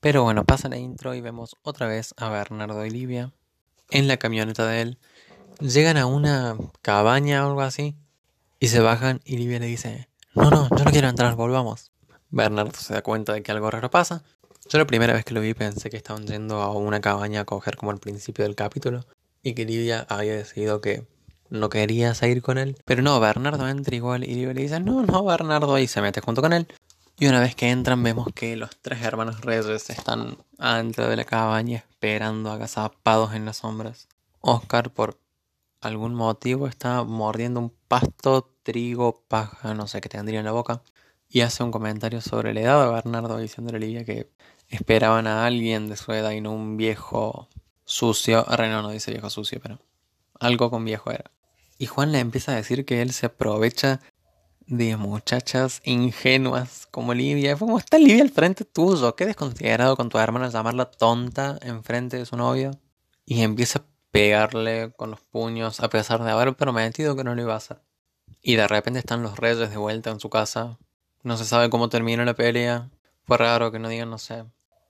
Pero 0.05 0.23
bueno, 0.23 0.45
pasa 0.45 0.69
la 0.69 0.77
intro 0.77 1.14
y 1.14 1.23
vemos 1.23 1.57
otra 1.62 1.87
vez 1.87 2.14
a 2.19 2.29
Bernardo 2.29 2.85
y 2.85 2.90
Livia 2.90 3.33
en 3.90 4.07
la 4.07 4.19
camioneta 4.19 4.67
de 4.67 4.83
él. 4.83 4.99
Llegan 5.61 5.97
a 5.97 6.07
una 6.07 6.57
cabaña 6.83 7.45
o 7.45 7.51
algo 7.51 7.61
así 7.62 7.95
y 8.59 8.69
se 8.69 8.81
bajan 8.81 9.21
y 9.25 9.37
Livia 9.37 9.59
le 9.59 9.67
dice, 9.67 10.09
no, 10.35 10.51
no, 10.51 10.69
yo 10.71 10.85
no 10.85 10.90
quiero 10.90 11.09
entrar, 11.09 11.37
volvamos. 11.37 11.93
Bernardo 12.31 12.73
se 12.79 12.95
da 12.95 13.03
cuenta 13.03 13.33
de 13.33 13.43
que 13.43 13.53
algo 13.53 13.71
raro 13.71 13.90
pasa. 13.90 14.25
Yo 14.69 14.79
la 14.79 14.87
primera 14.87 15.12
vez 15.12 15.25
que 15.25 15.35
lo 15.35 15.40
vi 15.40 15.55
pensé 15.55 15.90
que 15.90 15.97
estaban 15.97 16.27
yendo 16.27 16.61
a 16.61 16.73
una 16.73 17.01
cabaña 17.01 17.40
a 17.40 17.45
coger 17.45 17.77
como 17.77 17.93
al 17.93 17.99
principio 17.99 18.45
del 18.45 18.55
capítulo 18.55 19.05
y 19.43 19.55
que 19.55 19.64
Livia 19.64 20.07
había 20.09 20.35
decidido 20.35 20.81
que 20.81 21.07
no 21.51 21.69
quería 21.69 22.14
seguir 22.14 22.43
con 22.43 22.59
él. 22.59 22.77
Pero 22.85 23.03
no, 23.03 23.21
Bernardo 23.21 23.69
entra 23.69 23.95
igual 23.95 24.25
y 24.25 24.35
Livia 24.35 24.55
le 24.55 24.62
dice, 24.62 24.81
no, 24.81 25.03
no, 25.03 25.25
Bernardo, 25.25 25.79
y 25.79 25.87
se 25.87 26.01
mete 26.01 26.21
junto 26.21 26.43
con 26.43 26.53
él. 26.53 26.67
Y 27.19 27.27
una 27.29 27.40
vez 27.40 27.55
que 27.55 27.71
entran 27.71 28.03
vemos 28.03 28.29
que 28.35 28.57
los 28.57 28.71
tres 28.81 29.03
hermanos 29.03 29.43
Reyes 29.43 29.88
están 29.88 30.37
adentro 30.59 31.09
de 31.09 31.17
la 31.17 31.25
cabaña 31.25 31.85
esperando 31.88 32.51
agazapados 32.51 33.35
en 33.35 33.45
las 33.45 33.59
sombras. 33.59 34.09
Oscar 34.40 34.90
por 34.90 35.17
algún 35.85 36.14
motivo 36.14 36.66
está 36.66 37.05
mordiendo 37.05 37.61
un 37.61 37.73
pasto, 37.88 38.51
trigo, 38.62 39.23
paja, 39.29 39.75
no 39.75 39.87
sé 39.87 40.01
qué 40.01 40.09
tendría 40.09 40.38
en 40.38 40.47
la 40.47 40.53
boca. 40.53 40.83
Y 41.29 41.40
hace 41.40 41.62
un 41.62 41.70
comentario 41.70 42.20
sobre 42.20 42.55
la 42.55 42.61
edad 42.61 42.85
de 42.85 42.92
Bernardo 42.92 43.38
diciéndole 43.38 43.77
a 43.77 43.81
Livia 43.81 44.05
que 44.05 44.31
esperaban 44.68 45.27
a 45.27 45.47
alguien 45.47 45.88
de 45.88 45.97
su 45.97 46.12
edad 46.12 46.31
y 46.31 46.40
no 46.40 46.53
un 46.53 46.77
viejo 46.77 47.49
sucio. 47.85 48.44
Reno 48.44 48.83
no 48.83 48.90
dice 48.90 49.11
viejo 49.11 49.31
sucio, 49.31 49.61
pero 49.62 49.81
algo 50.40 50.70
con 50.70 50.85
viejo 50.85 51.11
era. 51.11 51.31
Y 51.79 51.87
Juan 51.87 52.12
le 52.12 52.20
empieza 52.20 52.53
a 52.53 52.57
decir 52.57 52.85
que 52.85 53.03
él 53.03 53.12
se 53.12 53.27
aprovecha 53.27 54.01
de 54.66 54.97
muchachas 54.97 55.83
ingenuas 55.85 56.87
como 56.90 57.14
Livia. 57.14 57.57
Como 57.57 57.79
está 57.79 57.99
Livia 57.99 58.23
al 58.23 58.31
frente 58.31 58.64
tuyo. 58.64 59.16
Qué 59.16 59.27
desconsiderado 59.27 59.97
con 59.97 60.09
tu 60.09 60.18
hermana 60.18 60.49
llamarla 60.49 60.90
tonta 60.90 61.59
enfrente 61.62 62.16
de 62.16 62.27
su 62.27 62.37
novio. 62.37 62.70
Y 63.27 63.42
empieza 63.42 63.81
a 63.81 63.94
pegarle 64.14 64.92
con 64.96 65.11
los 65.11 65.20
puños 65.22 65.81
a 65.81 65.90
pesar 65.90 66.22
de 66.22 66.31
haber 66.31 66.55
prometido 66.55 67.16
que 67.16 67.24
no 67.24 67.35
lo 67.35 67.42
iba 67.42 67.55
a 67.55 67.57
hacer. 67.57 67.81
Y 68.42 68.55
de 68.55 68.68
repente 68.68 69.00
están 69.00 69.24
los 69.24 69.37
reyes 69.37 69.70
de 69.70 69.77
vuelta 69.77 70.11
en 70.11 70.20
su 70.20 70.31
casa. 70.31 70.79
No 71.24 71.37
se 71.37 71.44
sabe 71.44 71.68
cómo 71.68 71.88
terminó 71.88 72.24
la 72.24 72.35
pelea. 72.35 72.90
Fue 73.24 73.38
raro 73.38 73.72
que 73.72 73.81
no 73.81 73.88
digan, 73.88 74.11
no 74.11 74.18
sé, 74.18 74.44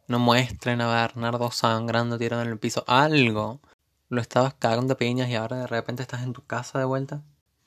no 0.08 0.18
muestren 0.18 0.82
a 0.82 0.88
Bernardo 0.88 1.50
sangrando, 1.50 2.18
tirado 2.18 2.42
en 2.42 2.50
el 2.50 2.58
piso. 2.58 2.84
Algo. 2.86 3.60
Lo 4.10 4.20
estabas 4.20 4.52
cagando 4.58 4.98
piñas 4.98 5.30
y 5.30 5.36
ahora 5.36 5.56
de 5.56 5.68
repente 5.68 6.02
estás 6.02 6.22
en 6.22 6.34
tu 6.34 6.44
casa 6.44 6.78
de 6.78 6.84
vuelta. 6.84 7.22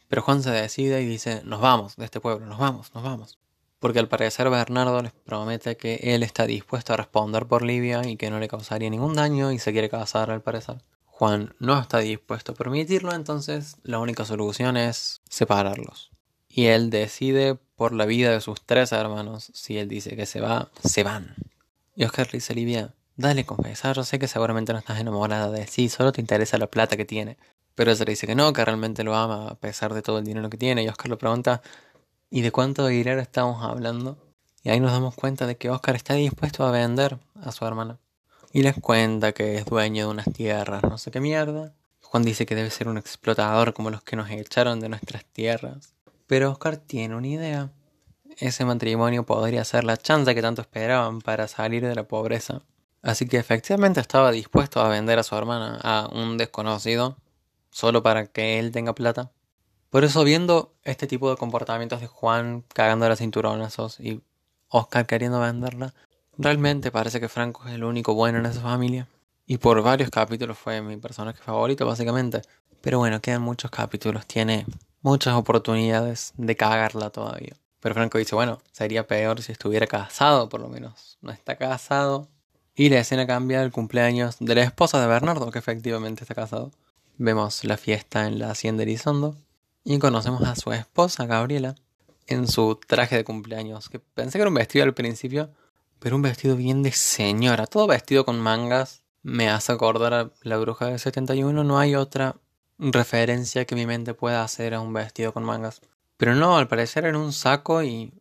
Pero 0.09 0.21
Juan 0.21 0.43
se 0.43 0.51
decide 0.51 1.01
y 1.01 1.07
dice, 1.07 1.41
nos 1.43 1.59
vamos 1.59 1.95
de 1.95 2.05
este 2.05 2.19
pueblo, 2.19 2.45
nos 2.45 2.59
vamos, 2.59 2.93
nos 2.93 3.03
vamos. 3.03 3.39
Porque 3.79 3.97
al 3.97 4.07
parecer 4.07 4.47
Bernardo 4.51 5.01
les 5.01 5.11
promete 5.11 5.75
que 5.75 5.95
él 6.03 6.21
está 6.21 6.45
dispuesto 6.45 6.93
a 6.93 6.97
responder 6.97 7.47
por 7.47 7.63
Livia 7.63 8.07
y 8.07 8.15
que 8.15 8.29
no 8.29 8.37
le 8.37 8.47
causaría 8.47 8.91
ningún 8.91 9.15
daño 9.15 9.51
y 9.51 9.57
se 9.57 9.71
quiere 9.71 9.89
casar 9.89 10.29
al 10.29 10.43
parecer. 10.43 10.83
Juan 11.17 11.55
no 11.57 11.79
está 11.79 11.97
dispuesto 11.97 12.51
a 12.51 12.55
permitirlo, 12.55 13.11
entonces 13.11 13.77
la 13.81 13.97
única 13.97 14.23
solución 14.23 14.77
es 14.77 15.21
separarlos. 15.27 16.11
Y 16.47 16.67
él 16.67 16.91
decide 16.91 17.55
por 17.75 17.91
la 17.91 18.05
vida 18.05 18.29
de 18.29 18.39
sus 18.39 18.61
tres 18.61 18.91
hermanos, 18.91 19.49
si 19.55 19.79
él 19.79 19.87
dice 19.87 20.15
que 20.15 20.27
se 20.27 20.41
va, 20.41 20.69
se 20.83 21.01
van. 21.01 21.33
Y 21.95 22.03
Oscar 22.03 22.27
le 22.27 22.33
dice 22.33 22.53
a 22.53 22.55
Livia, 22.55 22.93
dale 23.15 23.47
confesar, 23.47 23.95
yo 23.95 24.03
sé 24.03 24.19
que 24.19 24.27
seguramente 24.27 24.73
no 24.73 24.77
estás 24.77 24.99
enamorada 24.99 25.49
de 25.49 25.65
sí, 25.65 25.89
solo 25.89 26.11
te 26.11 26.21
interesa 26.21 26.59
la 26.59 26.67
plata 26.67 26.95
que 26.97 27.05
tiene. 27.05 27.39
Pero 27.73 27.89
ella 27.89 28.05
le 28.05 28.11
dice 28.11 28.27
que 28.27 28.35
no, 28.35 28.53
que 28.53 28.63
realmente 28.63 29.03
lo 29.03 29.15
ama 29.15 29.47
a 29.47 29.55
pesar 29.55 29.95
de 29.95 30.03
todo 30.03 30.19
el 30.19 30.25
dinero 30.25 30.51
que 30.51 30.57
tiene. 30.57 30.83
Y 30.83 30.87
Oscar 30.87 31.09
le 31.09 31.17
pregunta, 31.17 31.63
¿y 32.29 32.41
de 32.41 32.51
cuánto 32.51 32.85
dinero 32.85 33.19
estamos 33.21 33.63
hablando? 33.63 34.19
Y 34.61 34.69
ahí 34.69 34.79
nos 34.79 34.91
damos 34.91 35.15
cuenta 35.15 35.47
de 35.47 35.57
que 35.57 35.71
Oscar 35.71 35.95
está 35.95 36.13
dispuesto 36.13 36.63
a 36.63 36.69
vender 36.69 37.17
a 37.41 37.51
su 37.51 37.65
hermana. 37.65 37.97
Y 38.57 38.63
les 38.63 38.73
cuenta 38.73 39.33
que 39.33 39.53
es 39.57 39.65
dueño 39.65 40.07
de 40.07 40.11
unas 40.11 40.33
tierras, 40.33 40.81
no 40.81 40.97
sé 40.97 41.11
qué 41.11 41.19
mierda. 41.19 41.75
Juan 42.01 42.23
dice 42.23 42.47
que 42.47 42.55
debe 42.55 42.71
ser 42.71 42.87
un 42.87 42.97
explotador 42.97 43.75
como 43.75 43.91
los 43.91 44.01
que 44.01 44.15
nos 44.15 44.31
echaron 44.31 44.79
de 44.79 44.89
nuestras 44.89 45.25
tierras. 45.25 45.93
Pero 46.25 46.49
Oscar 46.49 46.77
tiene 46.77 47.15
una 47.15 47.27
idea. 47.27 47.69
Ese 48.39 48.65
matrimonio 48.65 49.27
podría 49.27 49.63
ser 49.63 49.83
la 49.83 49.95
chance 49.95 50.33
que 50.33 50.41
tanto 50.41 50.63
esperaban 50.63 51.21
para 51.21 51.47
salir 51.47 51.85
de 51.85 51.93
la 51.93 52.07
pobreza. 52.07 52.63
Así 53.03 53.27
que 53.27 53.37
efectivamente 53.37 53.99
estaba 53.99 54.31
dispuesto 54.31 54.81
a 54.81 54.89
vender 54.89 55.19
a 55.19 55.23
su 55.23 55.35
hermana 55.35 55.79
a 55.83 56.09
un 56.11 56.39
desconocido 56.39 57.15
solo 57.69 58.01
para 58.01 58.25
que 58.25 58.57
él 58.57 58.71
tenga 58.71 58.95
plata. 58.95 59.29
Por 59.91 60.03
eso 60.03 60.23
viendo 60.23 60.73
este 60.83 61.05
tipo 61.05 61.29
de 61.29 61.37
comportamientos 61.37 62.01
de 62.01 62.07
Juan 62.07 62.63
cagando 62.73 63.07
las 63.07 63.19
cinturonazos 63.19 63.99
y 63.99 64.23
Oscar 64.69 65.05
queriendo 65.05 65.39
venderla, 65.39 65.93
realmente 66.37 66.91
parece 66.91 67.19
que 67.19 67.29
Franco 67.29 67.67
es 67.67 67.73
el 67.73 67.83
único 67.83 68.13
bueno 68.13 68.39
en 68.39 68.45
esa 68.45 68.61
familia. 68.61 69.07
Y 69.45 69.57
por 69.57 69.81
varios 69.81 70.09
capítulos 70.09 70.57
fue 70.57 70.81
mi 70.81 70.97
personaje 70.97 71.41
favorito, 71.41 71.85
básicamente. 71.85 72.41
Pero 72.81 72.99
bueno, 72.99 73.21
quedan 73.21 73.41
muchos 73.41 73.71
capítulos, 73.71 74.25
tiene 74.25 74.65
muchas 75.01 75.35
oportunidades 75.35 76.33
de 76.37 76.55
cagarla 76.55 77.09
todavía. 77.09 77.55
Pero 77.79 77.95
Franco 77.95 78.17
dice, 78.17 78.35
bueno, 78.35 78.59
sería 78.71 79.07
peor 79.07 79.41
si 79.41 79.51
estuviera 79.51 79.87
casado, 79.87 80.49
por 80.49 80.59
lo 80.59 80.67
menos. 80.67 81.17
No 81.21 81.31
está 81.31 81.55
casado. 81.55 82.27
Y 82.75 82.89
la 82.89 82.99
escena 82.99 83.25
cambia 83.25 83.63
el 83.63 83.71
cumpleaños 83.71 84.37
de 84.39 84.55
la 84.55 84.63
esposa 84.63 84.99
de 85.01 85.07
Bernardo, 85.07 85.49
que 85.51 85.59
efectivamente 85.59 86.23
está 86.23 86.35
casado. 86.35 86.71
Vemos 87.17 87.63
la 87.63 87.77
fiesta 87.77 88.27
en 88.27 88.37
la 88.37 88.51
hacienda 88.51 88.83
Elizondo 88.83 89.35
y 89.83 89.97
conocemos 89.99 90.43
a 90.43 90.55
su 90.55 90.71
esposa, 90.73 91.25
Gabriela, 91.25 91.75
en 92.27 92.47
su 92.47 92.79
traje 92.85 93.15
de 93.15 93.23
cumpleaños, 93.23 93.89
que 93.89 93.99
pensé 93.99 94.37
que 94.37 94.41
era 94.41 94.49
un 94.49 94.55
vestido 94.55 94.83
al 94.83 94.93
principio, 94.93 95.49
pero 95.99 96.15
un 96.15 96.21
vestido 96.21 96.55
bien 96.55 96.83
de 96.83 96.91
señora, 96.91 97.67
todo 97.67 97.87
vestido 97.87 98.25
con 98.25 98.39
mangas. 98.39 99.03
Me 99.23 99.49
hace 99.49 99.71
acordar 99.71 100.13
a 100.13 100.31
la 100.41 100.57
bruja 100.57 100.87
del 100.87 100.99
71, 100.99 101.63
no 101.63 101.79
hay 101.79 101.95
otra 101.95 102.37
referencia 102.77 103.65
que 103.65 103.75
mi 103.75 103.85
mente 103.85 104.13
pueda 104.13 104.43
hacer 104.43 104.73
a 104.73 104.81
un 104.81 104.93
vestido 104.93 105.33
con 105.33 105.43
mangas. 105.43 105.81
Pero 106.17 106.35
no, 106.35 106.57
al 106.57 106.67
parecer 106.67 107.05
era 107.05 107.17
un 107.17 107.33
saco 107.33 107.83
y 107.83 108.13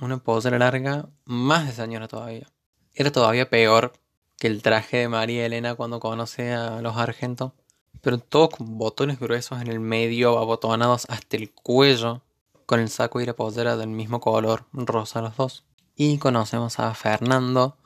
una 0.00 0.18
posera 0.18 0.58
larga, 0.58 1.08
más 1.24 1.66
de 1.66 1.72
señora 1.72 2.08
todavía. 2.08 2.46
Era 2.94 3.12
todavía 3.12 3.50
peor 3.50 3.92
que 4.38 4.46
el 4.46 4.62
traje 4.62 4.98
de 4.98 5.08
María 5.08 5.44
Elena 5.44 5.74
cuando 5.74 6.00
conoce 6.00 6.52
a 6.52 6.80
los 6.80 6.96
argentos 6.96 7.52
pero 8.00 8.18
todos 8.18 8.50
con 8.50 8.78
botones 8.78 9.18
gruesos 9.18 9.60
en 9.60 9.68
el 9.68 9.80
medio, 9.80 10.38
abotonados 10.38 11.06
hasta 11.08 11.36
el 11.36 11.52
cuello, 11.52 12.22
con 12.66 12.80
el 12.80 12.88
saco 12.88 13.20
y 13.20 13.26
la 13.26 13.34
posera 13.34 13.76
del 13.76 13.88
mismo 13.88 14.20
color, 14.20 14.66
rosa 14.72 15.20
los 15.20 15.36
dos. 15.36 15.64
Y 16.00 16.18
conocemos 16.18 16.78
a 16.78 16.94
Fernando, 16.94 17.76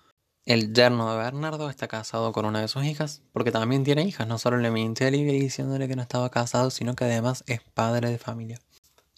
el 0.45 0.75
yerno 0.75 1.11
de 1.11 1.17
Bernardo, 1.17 1.71
está 1.71 1.89
casado 1.89 2.31
con 2.33 2.45
una 2.45 2.61
de 2.61 2.69
sus 2.69 2.85
hijas, 2.85 3.23
porque 3.33 3.51
también 3.51 3.85
tiene 3.85 4.03
hijas, 4.03 4.29
no 4.29 4.37
solo 4.37 4.59
le 4.59 4.71
mintió 4.71 5.07
a 5.07 5.11
Livia 5.11 5.33
diciéndole 5.33 5.89
que 5.89 5.97
no 5.97 6.03
estaba 6.03 6.29
casado, 6.29 6.69
sino 6.69 6.95
que 6.95 7.05
además 7.05 7.43
es 7.47 7.63
padre 7.73 8.11
de 8.11 8.19
familia. 8.19 8.61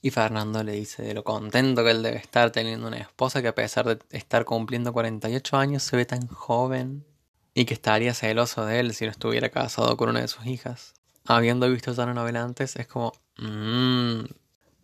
Y 0.01 0.11
Fernando 0.11 0.63
le 0.63 0.75
dice 0.75 1.03
de 1.03 1.13
lo 1.13 1.25
contento 1.25 1.83
que 1.83 1.91
él 1.91 2.05
debe 2.05 2.19
estar 2.19 2.53
teniendo 2.53 2.87
una 2.87 2.99
esposa 2.99 3.43
que 3.43 3.49
a 3.49 3.55
pesar 3.57 3.85
de 3.85 3.99
estar 4.17 4.45
cumpliendo 4.45 4.93
48 4.93 5.57
años 5.57 5.83
se 5.83 5.97
ve 5.97 6.07
tan 6.07 6.29
joven 6.29 7.05
y 7.53 7.65
que 7.65 7.75
estaría 7.75 8.15
celoso 8.15 8.65
de 8.65 8.79
él 8.79 8.95
si 8.95 9.07
no 9.07 9.11
estuviera 9.11 9.49
casado 9.49 9.97
con 9.97 10.09
una 10.11 10.21
de 10.21 10.29
sus 10.29 10.47
hijas. 10.47 10.95
Habiendo 11.25 11.69
visto 11.69 11.93
ya 11.93 12.07
la 12.07 12.15
novela 12.15 12.45
antes, 12.45 12.77
es 12.77 12.87
como... 12.87 13.13
Mmm. 13.39 14.21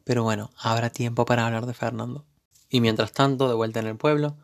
Pero 0.02 0.24
bueno, 0.24 0.50
habrá 0.58 0.90
tiempo 0.90 1.24
para 1.24 1.46
hablar 1.46 1.66
de 1.66 1.74
Fernando. 1.74 2.24
Y 2.70 2.80
mientras 2.80 3.12
tanto, 3.12 3.48
de 3.48 3.54
vuelta 3.54 3.80
en 3.80 3.88
el 3.88 3.96
pueblo, 3.96 4.36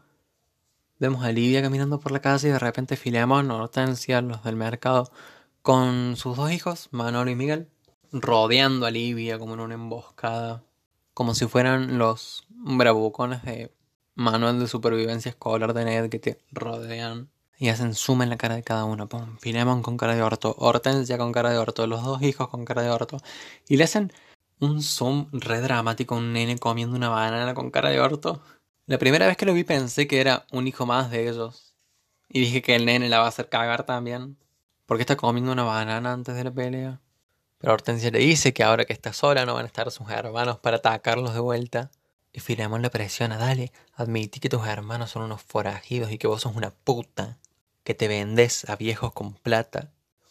vemos 0.99 1.25
a 1.25 1.31
Lidia 1.31 1.62
caminando 1.62 2.01
por 2.01 2.11
la 2.11 2.21
calle 2.21 2.49
y 2.49 2.51
de 2.51 2.59
repente 2.59 2.97
Filemón, 2.97 3.51
Hortensia, 3.51 4.21
los 4.21 4.43
del 4.43 4.57
mercado, 4.57 5.11
con 5.62 6.17
sus 6.17 6.37
dos 6.37 6.51
hijos, 6.51 6.89
Manolo 6.91 7.31
y 7.31 7.37
Miguel, 7.37 7.69
rodeando 8.12 8.85
a 8.85 8.91
Livia 8.91 9.39
como 9.39 9.55
en 9.55 9.61
una 9.61 9.75
emboscada, 9.75 10.65
como 11.15 11.35
si 11.35 11.47
fueran 11.47 11.99
los 11.99 12.47
bravucones 12.49 13.43
de 13.45 13.73
manual 14.17 14.59
de 14.59 14.67
supervivencia 14.67 15.31
escolar 15.31 15.73
de 15.73 15.85
Ned 15.85 16.11
que 16.11 16.19
te 16.19 16.41
rodean 16.51 17.31
y 17.59 17.69
hacen 17.69 17.95
zoom 17.95 18.23
en 18.23 18.31
la 18.31 18.37
cara 18.37 18.57
de 18.57 18.62
cada 18.62 18.85
uno. 18.85 19.09
Filemon 19.41 19.83
con 19.83 19.97
cara 19.97 20.15
de 20.15 20.23
orto, 20.23 20.55
Hortensia 20.59 21.17
con 21.17 21.33
cara 21.33 21.51
de 21.51 21.59
orto, 21.59 21.87
los 21.87 22.03
dos 22.05 22.23
hijos 22.23 22.49
con 22.49 22.65
cara 22.65 22.83
de 22.83 22.91
orto. 22.91 23.19
Y 23.69 23.77
le 23.77 23.85
hacen 23.85 24.12
un 24.61 24.83
zoom 24.83 25.29
re 25.33 25.61
dramático 25.61 26.16
un 26.16 26.33
nene 26.33 26.59
comiendo 26.59 26.97
una 26.97 27.09
banana 27.09 27.55
con 27.55 27.71
cara 27.71 27.90
de 27.90 28.01
orto. 28.01 28.42
La 28.87 28.99
primera 28.99 29.27
vez 29.27 29.37
que 29.37 29.47
lo 29.47 29.55
vi 29.55 29.64
pensé 29.64 30.07
que 30.07 30.21
era 30.21 30.47
un 30.53 30.66
hijo 30.66 30.87
más 30.87 31.11
de 31.11 31.29
ellos. 31.29 31.75
Y 32.29 32.40
dije 32.40 32.62
que 32.62 32.75
el 32.75 32.87
nene 32.87 33.09
la 33.09 33.19
va 33.19 33.27
a 33.27 33.29
hacer 33.29 33.49
cagar 33.49 33.85
también. 33.85 34.37
Porque 34.87 35.03
está 35.03 35.16
comiendo 35.16 35.53
una 35.53 35.64
banana 35.64 36.12
antes 36.12 36.35
de 36.37 36.45
la 36.45 36.53
pelea. 36.53 37.01
Pero 37.59 37.73
Hortensia 37.73 38.11
le 38.11 38.19
dice 38.19 38.53
que 38.53 38.62
ahora 38.62 38.85
que 38.85 38.92
está 38.92 39.12
sola 39.12 39.47
no 39.47 39.55
van 39.55 39.64
a 39.64 39.69
estar 39.69 39.90
sus 39.90 40.09
hermanos 40.11 40.59
para 40.59 40.77
atacarlos 40.77 41.35
de 41.35 41.40
vuelta. 41.40 41.90
Y 42.33 42.40
Filemón 42.40 42.83
le 42.83 42.90
presiona, 42.90 43.38
dale, 43.38 43.73
admití 43.95 44.40
que 44.40 44.51
tus 44.51 44.66
hermanos 44.66 45.11
son 45.11 45.23
unos 45.23 45.42
forajidos 45.42 46.12
y 46.12 46.19
que 46.19 46.27
vos 46.27 46.42
sos 46.42 46.55
una 46.55 46.71
puta, 46.71 47.38
que 47.83 47.95
te 47.95 48.09
vendes 48.09 48.69
a 48.69 48.77
viejos 48.77 49.12
con 49.12 49.33
plata. 49.35 49.90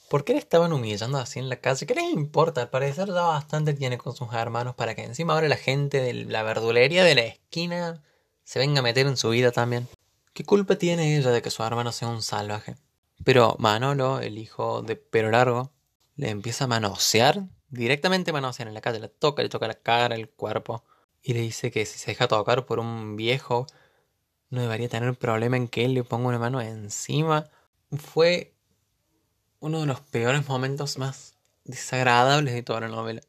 ¿Por 0.09 0.23
qué 0.23 0.33
le 0.33 0.39
estaban 0.39 0.71
humillando 0.71 1.17
así 1.17 1.39
en 1.39 1.49
la 1.49 1.55
calle? 1.55 1.85
¿Qué 1.85 1.95
les 1.95 2.11
importa? 2.11 2.61
Al 2.61 2.69
parecer 2.69 3.07
ya 3.07 3.21
bastante 3.21 3.73
tiene 3.73 3.97
con 3.97 4.15
sus 4.15 4.31
hermanos 4.33 4.75
para 4.75 4.93
que 4.93 5.03
encima 5.03 5.33
ahora 5.33 5.47
la 5.47 5.57
gente 5.57 5.99
de 5.99 6.13
la 6.13 6.43
verdulería 6.43 7.03
de 7.03 7.15
la 7.15 7.21
esquina 7.23 8.03
se 8.43 8.59
venga 8.59 8.79
a 8.79 8.83
meter 8.83 9.07
en 9.07 9.17
su 9.17 9.29
vida 9.29 9.51
también. 9.51 9.87
¿Qué 10.33 10.43
culpa 10.43 10.75
tiene 10.75 11.17
ella 11.17 11.31
de 11.31 11.41
que 11.41 11.49
su 11.49 11.63
hermano 11.63 11.91
sea 11.91 12.07
un 12.07 12.21
salvaje? 12.21 12.75
Pero 13.23 13.55
Manolo, 13.57 14.19
el 14.19 14.37
hijo 14.37 14.83
de 14.83 14.95
Pero 14.95 15.31
Largo, 15.31 15.71
le 16.15 16.29
empieza 16.29 16.65
a 16.65 16.67
manosear, 16.67 17.43
directamente 17.69 18.31
manosear 18.31 18.67
en 18.67 18.73
la 18.73 18.81
calle, 18.81 18.99
le 18.99 19.09
toca, 19.09 19.41
le 19.41 19.49
toca 19.49 19.67
la 19.67 19.75
cara, 19.75 20.15
el 20.15 20.29
cuerpo, 20.29 20.83
y 21.23 21.33
le 21.33 21.41
dice 21.41 21.71
que 21.71 21.85
si 21.85 21.97
se 21.97 22.11
deja 22.11 22.27
tocar 22.27 22.65
por 22.65 22.79
un 22.79 23.15
viejo, 23.15 23.65
no 24.49 24.61
debería 24.61 24.89
tener 24.89 25.17
problema 25.17 25.57
en 25.57 25.67
que 25.67 25.85
él 25.85 25.93
le 25.93 26.03
ponga 26.03 26.27
una 26.27 26.39
mano 26.39 26.61
encima. 26.61 27.49
Fue 27.97 28.54
uno 29.59 29.81
de 29.81 29.85
los 29.85 30.01
peores 30.01 30.47
momentos 30.47 30.97
más 30.97 31.33
desagradables 31.63 32.53
de 32.53 32.63
toda 32.63 32.81
la 32.81 32.87
novela. 32.87 33.21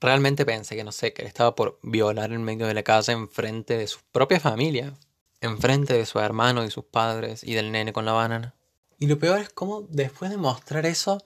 Realmente 0.00 0.44
pensé 0.44 0.76
que 0.76 0.84
no 0.84 0.92
sé, 0.92 1.12
que 1.12 1.22
él 1.22 1.28
estaba 1.28 1.54
por 1.54 1.78
violar 1.82 2.32
en 2.32 2.42
medio 2.42 2.66
de 2.66 2.74
la 2.74 2.82
casa 2.82 3.12
enfrente 3.12 3.76
de 3.76 3.86
su 3.86 4.00
propia 4.12 4.40
familia, 4.40 4.94
enfrente 5.40 5.94
de 5.94 6.06
su 6.06 6.18
hermano 6.18 6.64
y 6.64 6.70
sus 6.70 6.84
padres 6.84 7.44
y 7.44 7.54
del 7.54 7.72
nene 7.72 7.92
con 7.92 8.04
la 8.04 8.12
banana. 8.12 8.54
Y 8.98 9.06
lo 9.06 9.18
peor 9.18 9.38
es 9.38 9.50
cómo 9.50 9.82
después 9.88 10.30
de 10.30 10.36
mostrar 10.36 10.86
eso, 10.86 11.22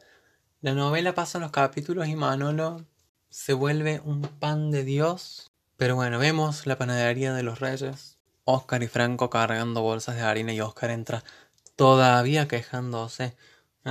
la 0.61 0.75
novela 0.75 1.14
pasa 1.14 1.38
los 1.38 1.51
capítulos 1.51 2.09
y 2.09 2.16
Manolo 2.16 2.85
se 3.31 3.53
vuelve 3.53 4.01
un 4.05 4.23
pan 4.23 4.71
de 4.71 4.85
Dios. 4.85 5.53
Pero 5.77 5.94
bueno, 5.94 6.18
vemos 6.18 6.66
la 6.66 6.77
panadería 6.79 7.33
de 7.35 7.42
los 7.42 7.61
reyes. 7.61 8.18
Oscar 8.44 8.83
y 8.83 8.88
Franco 8.88 9.31
cargando 9.31 9.83
bolsas 9.83 10.16
de 10.16 10.23
harina 10.23 10.53
y 10.53 10.61
Oscar 10.61 10.90
entra 10.90 11.23
todavía 11.77 12.49
quejándose 12.49 13.37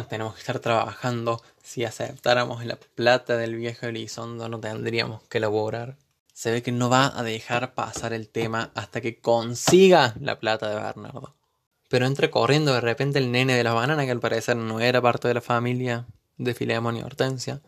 tenemos 0.05 0.35
que 0.35 0.41
estar 0.41 0.59
trabajando. 0.59 1.41
Si 1.63 1.83
aceptáramos 1.83 2.63
la 2.65 2.75
plata 2.75 3.37
del 3.37 3.55
viejo 3.55 3.87
Elizondo 3.87 4.47
no 4.49 4.59
tendríamos 4.59 5.23
que 5.23 5.39
laborar. 5.39 5.97
Se 6.33 6.51
ve 6.51 6.61
que 6.61 6.71
no 6.71 6.89
va 6.89 7.17
a 7.17 7.23
dejar 7.23 7.73
pasar 7.73 8.13
el 8.13 8.29
tema 8.29 8.71
hasta 8.75 9.01
que 9.01 9.19
consiga 9.19 10.13
la 10.19 10.39
plata 10.39 10.69
de 10.69 10.75
Bernardo. 10.75 11.35
Pero 11.89 12.05
entra 12.05 12.29
corriendo 12.29 12.73
de 12.73 12.81
repente 12.81 13.17
el 13.17 13.31
nene 13.31 13.55
de 13.55 13.63
la 13.63 13.73
banana, 13.73 14.05
que 14.05 14.11
al 14.11 14.19
parecer 14.19 14.55
no 14.55 14.79
era 14.79 15.01
parte 15.01 15.27
de 15.27 15.33
la 15.33 15.41
familia 15.41 16.05
de 16.37 16.53
Filemón 16.53 16.97
y 16.97 17.01
Hortensia. 17.01 17.61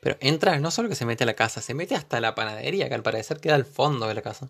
Pero 0.00 0.16
entra, 0.20 0.58
no 0.58 0.70
solo 0.70 0.88
que 0.88 0.94
se 0.94 1.06
mete 1.06 1.24
a 1.24 1.26
la 1.26 1.34
casa, 1.34 1.60
se 1.60 1.74
mete 1.74 1.94
hasta 1.94 2.20
la 2.20 2.34
panadería, 2.34 2.88
que 2.88 2.94
al 2.94 3.02
parecer 3.02 3.38
queda 3.40 3.54
al 3.54 3.64
fondo 3.64 4.08
de 4.08 4.14
la 4.14 4.22
casa. 4.22 4.48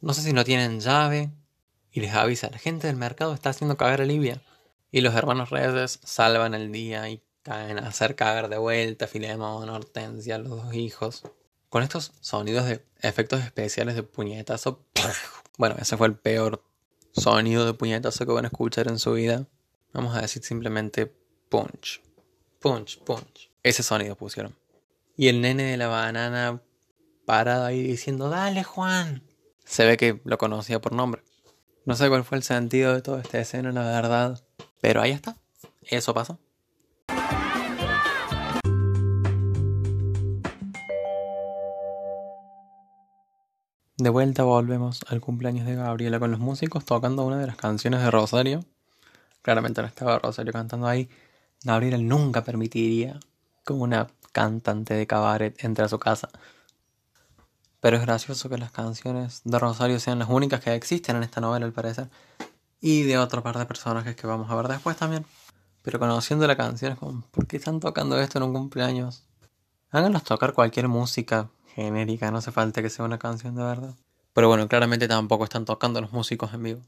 No 0.00 0.14
sé 0.14 0.22
si 0.22 0.32
no 0.32 0.44
tienen 0.44 0.80
llave. 0.80 1.30
Y 1.90 2.00
les 2.00 2.14
avisa, 2.14 2.50
la 2.50 2.58
gente 2.58 2.86
del 2.86 2.96
mercado 2.96 3.34
está 3.34 3.50
haciendo 3.50 3.76
cagar 3.76 4.02
a 4.02 4.04
Livia. 4.04 4.42
Y 4.90 5.02
los 5.02 5.14
hermanos 5.14 5.50
Reyes 5.50 6.00
salvan 6.02 6.54
el 6.54 6.72
día 6.72 7.08
y 7.08 7.22
caen 7.42 7.78
a 7.78 7.88
hacer 7.88 8.14
cagar 8.14 8.48
de 8.48 8.58
vuelta 8.58 9.06
Filemón, 9.06 9.68
Hortensia, 9.68 10.38
los 10.38 10.50
dos 10.50 10.74
hijos. 10.74 11.22
Con 11.68 11.82
estos 11.82 12.12
sonidos 12.20 12.66
de 12.66 12.84
efectos 13.00 13.42
especiales 13.42 13.94
de 13.94 14.02
puñetazo. 14.02 14.84
Bueno, 15.58 15.74
ese 15.80 15.96
fue 15.96 16.06
el 16.06 16.14
peor 16.14 16.62
sonido 17.10 17.66
de 17.66 17.74
puñetazo 17.74 18.24
que 18.24 18.32
van 18.32 18.44
a 18.44 18.48
escuchar 18.48 18.86
en 18.86 19.00
su 19.00 19.14
vida. 19.14 19.48
Vamos 19.92 20.16
a 20.16 20.20
decir 20.20 20.44
simplemente 20.44 21.12
punch. 21.48 22.00
Punch, 22.60 23.00
punch. 23.00 23.50
Ese 23.64 23.82
sonido 23.82 24.14
pusieron. 24.14 24.54
Y 25.16 25.26
el 25.26 25.40
nene 25.40 25.64
de 25.64 25.76
la 25.76 25.88
banana 25.88 26.62
parado 27.26 27.64
ahí 27.64 27.82
diciendo, 27.82 28.30
dale 28.30 28.62
Juan. 28.62 29.24
Se 29.64 29.84
ve 29.84 29.96
que 29.96 30.20
lo 30.24 30.38
conocía 30.38 30.80
por 30.80 30.92
nombre. 30.92 31.22
No 31.84 31.96
sé 31.96 32.08
cuál 32.08 32.22
fue 32.22 32.38
el 32.38 32.44
sentido 32.44 32.94
de 32.94 33.02
toda 33.02 33.20
esta 33.20 33.40
escena, 33.40 33.72
la 33.72 33.82
verdad. 33.82 34.44
Pero 34.80 35.00
ahí 35.00 35.10
está. 35.10 35.36
Eso 35.82 36.14
pasó. 36.14 36.38
De 43.96 44.10
vuelta 44.10 44.44
volvemos 44.44 45.00
al 45.08 45.20
cumpleaños 45.20 45.66
de 45.66 45.74
Gabriela 45.74 46.20
con 46.20 46.30
los 46.30 46.38
músicos 46.38 46.84
tocando 46.84 47.26
una 47.26 47.38
de 47.38 47.48
las 47.48 47.56
canciones 47.56 48.00
de 48.00 48.10
Rosario. 48.12 48.64
Claramente 49.42 49.82
no 49.82 49.88
estaba 49.88 50.20
Rosario 50.20 50.52
cantando 50.52 50.86
ahí. 50.86 51.08
Gabriela 51.64 51.98
nunca 51.98 52.44
permitiría 52.44 53.18
que 53.66 53.72
una 53.72 54.06
cantante 54.30 54.94
de 54.94 55.06
cabaret 55.08 55.64
entre 55.64 55.84
a 55.84 55.88
su 55.88 55.98
casa. 55.98 56.28
Pero 57.80 57.96
es 57.96 58.02
gracioso 58.02 58.48
que 58.48 58.56
las 58.56 58.70
canciones 58.70 59.40
de 59.44 59.58
Rosario 59.58 59.98
sean 59.98 60.20
las 60.20 60.28
únicas 60.28 60.60
que 60.60 60.74
existen 60.74 61.16
en 61.16 61.24
esta 61.24 61.40
novela, 61.40 61.66
al 61.66 61.72
parecer 61.72 62.08
y 62.80 63.02
de 63.02 63.18
otro 63.18 63.42
par 63.42 63.58
de 63.58 63.66
personajes 63.66 64.16
que 64.16 64.26
vamos 64.26 64.50
a 64.50 64.54
ver 64.54 64.68
después 64.68 64.96
también. 64.96 65.24
Pero 65.82 65.98
conociendo 65.98 66.46
la 66.46 66.56
canción 66.56 66.92
es 66.92 66.98
como, 66.98 67.22
¿por 67.30 67.46
qué 67.46 67.56
están 67.56 67.80
tocando 67.80 68.20
esto 68.20 68.38
en 68.38 68.44
un 68.44 68.52
cumpleaños? 68.52 69.24
Háganlos 69.90 70.24
tocar 70.24 70.52
cualquier 70.52 70.88
música 70.88 71.50
genérica, 71.74 72.30
no 72.30 72.38
hace 72.38 72.52
falta 72.52 72.82
que 72.82 72.90
sea 72.90 73.04
una 73.04 73.18
canción 73.18 73.54
de 73.54 73.62
verdad. 73.62 73.94
Pero 74.34 74.48
bueno, 74.48 74.68
claramente 74.68 75.08
tampoco 75.08 75.44
están 75.44 75.64
tocando 75.64 76.00
los 76.00 76.12
músicos 76.12 76.52
en 76.52 76.62
vivo. 76.62 76.80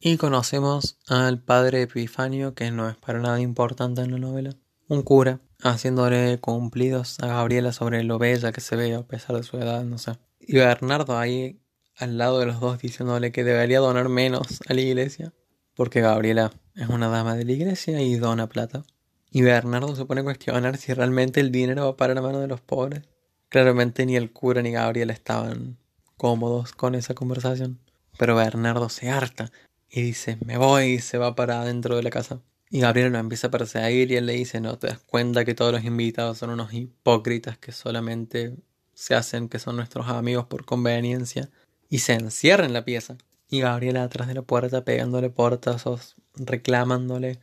Y 0.00 0.16
conocemos 0.16 0.98
al 1.08 1.40
padre 1.40 1.82
Epifanio, 1.82 2.54
que 2.54 2.70
no 2.70 2.88
es 2.88 2.96
para 2.96 3.18
nada 3.18 3.40
importante 3.40 4.02
en 4.02 4.12
la 4.12 4.18
novela. 4.18 4.54
Un 4.86 5.02
cura, 5.02 5.40
haciéndole 5.62 6.38
cumplidos 6.38 7.18
a 7.20 7.26
Gabriela 7.26 7.72
sobre 7.72 8.04
lo 8.04 8.18
bella 8.18 8.52
que 8.52 8.60
se 8.60 8.76
ve 8.76 8.94
a 8.94 9.02
pesar 9.02 9.36
de 9.36 9.42
su 9.42 9.56
edad, 9.56 9.82
no 9.84 9.98
sé. 9.98 10.16
Y 10.40 10.56
Bernardo 10.56 11.18
ahí 11.18 11.60
al 11.98 12.16
lado 12.16 12.38
de 12.38 12.46
los 12.46 12.60
dos 12.60 12.78
diciéndole 12.78 13.32
que 13.32 13.44
debería 13.44 13.80
donar 13.80 14.08
menos 14.08 14.60
a 14.68 14.74
la 14.74 14.80
iglesia, 14.80 15.32
porque 15.74 16.00
Gabriela 16.00 16.52
es 16.74 16.88
una 16.88 17.08
dama 17.08 17.34
de 17.34 17.44
la 17.44 17.52
iglesia 17.52 18.00
y 18.00 18.16
dona 18.16 18.48
plata. 18.48 18.84
Y 19.30 19.42
Bernardo 19.42 19.94
se 19.94 20.04
pone 20.04 20.22
a 20.22 20.24
cuestionar 20.24 20.76
si 20.78 20.94
realmente 20.94 21.40
el 21.40 21.52
dinero 21.52 21.84
va 21.84 21.96
para 21.96 22.14
la 22.14 22.22
mano 22.22 22.40
de 22.40 22.46
los 22.46 22.60
pobres. 22.60 23.02
Claramente 23.48 24.06
ni 24.06 24.16
el 24.16 24.32
cura 24.32 24.62
ni 24.62 24.70
Gabriela 24.70 25.12
estaban 25.12 25.76
cómodos 26.16 26.72
con 26.72 26.94
esa 26.94 27.14
conversación. 27.14 27.78
Pero 28.18 28.36
Bernardo 28.36 28.88
se 28.88 29.10
harta 29.10 29.52
y 29.90 30.02
dice, 30.02 30.38
me 30.44 30.56
voy 30.56 30.84
y 30.84 30.98
se 31.00 31.18
va 31.18 31.34
para 31.34 31.60
adentro 31.60 31.96
de 31.96 32.02
la 32.02 32.10
casa. 32.10 32.40
Y 32.70 32.80
Gabriela 32.80 33.10
lo 33.10 33.18
empieza 33.18 33.48
a 33.48 33.50
perseguir 33.50 34.12
y 34.12 34.16
él 34.16 34.26
le 34.26 34.34
dice, 34.34 34.60
no 34.60 34.78
te 34.78 34.88
das 34.88 34.98
cuenta 34.98 35.44
que 35.44 35.54
todos 35.54 35.72
los 35.72 35.84
invitados 35.84 36.38
son 36.38 36.50
unos 36.50 36.72
hipócritas 36.72 37.58
que 37.58 37.72
solamente 37.72 38.56
se 38.94 39.14
hacen 39.14 39.48
que 39.48 39.58
son 39.58 39.76
nuestros 39.76 40.08
amigos 40.08 40.46
por 40.46 40.64
conveniencia 40.64 41.50
y 41.88 41.98
se 41.98 42.14
encierra 42.14 42.66
en 42.66 42.72
la 42.72 42.84
pieza. 42.84 43.16
Y 43.50 43.60
Gabriela 43.60 44.02
atrás 44.02 44.28
de 44.28 44.34
la 44.34 44.42
puerta 44.42 44.84
pegándole 44.84 45.30
portazos, 45.30 46.16
reclamándole, 46.34 47.40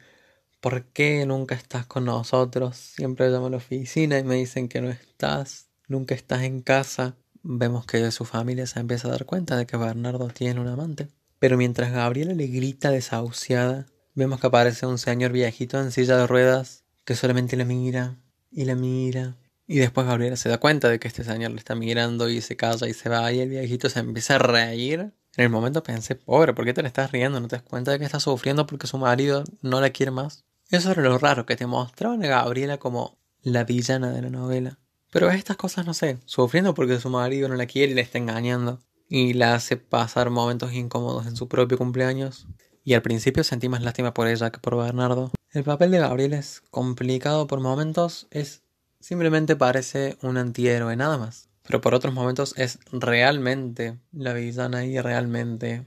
¿por 0.60 0.86
qué 0.86 1.26
nunca 1.26 1.56
estás 1.56 1.86
con 1.86 2.06
nosotros? 2.06 2.78
Siempre 2.78 3.30
llamo 3.30 3.48
a 3.48 3.50
la 3.52 3.58
oficina 3.58 4.20
y 4.20 4.24
me 4.24 4.36
dicen 4.36 4.68
que 4.68 4.82
no 4.82 4.90
estás, 4.90 5.68
nunca 5.88 6.14
estás 6.14 6.44
en 6.44 6.62
casa. 6.62 7.16
Vemos 7.42 7.86
que 7.86 8.12
su 8.12 8.26
familia 8.26 8.68
se 8.68 8.80
empieza 8.80 9.08
a 9.08 9.12
dar 9.12 9.26
cuenta 9.26 9.58
de 9.58 9.66
que 9.66 9.78
Bernardo 9.78 10.28
tiene 10.28 10.60
un 10.60 10.68
amante. 10.68 11.08
Pero 11.40 11.58
mientras 11.58 11.92
Gabriela 11.92 12.34
le 12.34 12.48
grita 12.48 12.92
desahuciada, 12.92 13.88
vemos 14.14 14.40
que 14.40 14.48
aparece 14.48 14.86
un 14.86 14.98
señor 14.98 15.32
viejito 15.32 15.80
en 15.80 15.92
silla 15.92 16.18
de 16.18 16.28
ruedas 16.28 16.84
que 17.04 17.16
solamente 17.16 17.56
la 17.58 17.66
mira 17.66 18.18
y 18.52 18.66
la 18.66 18.76
mira 18.76 19.36
y 19.68 19.80
después 19.80 20.06
Gabriela 20.06 20.38
se 20.38 20.50
da 20.50 20.60
cuenta 20.60 20.90
de 20.90 21.00
que 21.00 21.08
este 21.08 21.24
señor 21.24 21.52
le 21.52 21.58
está 21.58 21.76
mirando 21.76 22.30
y 22.30 22.42
se 22.42 22.56
calla 22.56 22.88
y 22.88 22.94
se 22.94 23.10
va 23.10 23.32
y 23.32 23.40
el 23.40 23.50
viejito 23.50 23.90
se 23.90 24.00
empieza 24.00 24.36
a 24.36 24.40
reír. 24.40 25.00
En 25.38 25.44
el 25.44 25.50
momento 25.50 25.84
pensé, 25.84 26.16
pobre, 26.16 26.54
¿por 26.54 26.66
qué 26.66 26.74
te 26.74 26.82
le 26.82 26.88
estás 26.88 27.12
riendo? 27.12 27.40
¿No 27.40 27.48
te 27.48 27.58
das 27.58 27.64
cuenta 27.64 27.92
de 27.92 28.00
que 28.00 28.06
está 28.06 28.20
sufriendo 28.20 28.66
porque 28.68 28.88
su 28.88 28.98
marido 28.98 29.44
no 29.62 29.82
la 29.82 29.90
quiere 29.90 30.12
más? 30.12 30.46
Eso 30.70 30.92
era 30.92 31.02
lo 31.02 31.18
raro, 31.18 31.46
que 31.46 31.56
te 31.56 31.68
mostraban 31.68 32.24
a 32.24 32.28
Gabriela 32.28 32.78
como 32.78 33.18
la 33.42 33.64
villana 33.64 34.12
de 34.12 34.22
la 34.22 34.30
novela. 34.30 34.80
Pero 35.12 35.30
estas 35.30 35.58
cosas, 35.58 35.86
no 35.86 35.94
sé, 35.94 36.18
sufriendo 36.26 36.74
porque 36.74 37.00
su 37.00 37.10
marido 37.10 37.48
no 37.48 37.56
la 37.56 37.66
quiere 37.66 37.92
y 37.92 37.96
le 37.96 38.02
está 38.02 38.18
engañando. 38.18 38.82
Y 39.08 39.34
la 39.34 39.56
hace 39.56 39.78
pasar 39.78 40.30
momentos 40.30 40.74
incómodos 40.74 41.28
en 41.28 41.36
su 41.36 41.48
propio 41.48 41.78
cumpleaños. 41.78 42.48
Y 42.84 42.94
al 42.94 43.02
principio 43.02 43.44
sentí 43.44 43.70
más 43.70 43.82
lástima 43.82 44.14
por 44.14 44.28
ella 44.28 44.52
que 44.52 44.60
por 44.60 44.76
Bernardo. 44.76 45.32
El 45.52 45.64
papel 45.64 45.92
de 45.92 46.00
Gabriela 46.00 46.38
es 46.38 46.62
complicado 46.70 47.48
por 47.48 47.62
momentos, 47.62 48.28
es 48.30 48.65
Simplemente 49.06 49.56
parece 49.56 50.18
un 50.24 50.36
antihéroe 50.36 50.96
nada 50.96 51.20
más. 51.20 51.48
Pero 51.62 51.80
por 51.80 51.94
otros 51.94 52.12
momentos 52.12 52.56
es 52.58 52.80
realmente 52.92 54.00
la 54.12 54.34
villana 54.34 54.84
y 54.84 55.00
realmente 55.00 55.86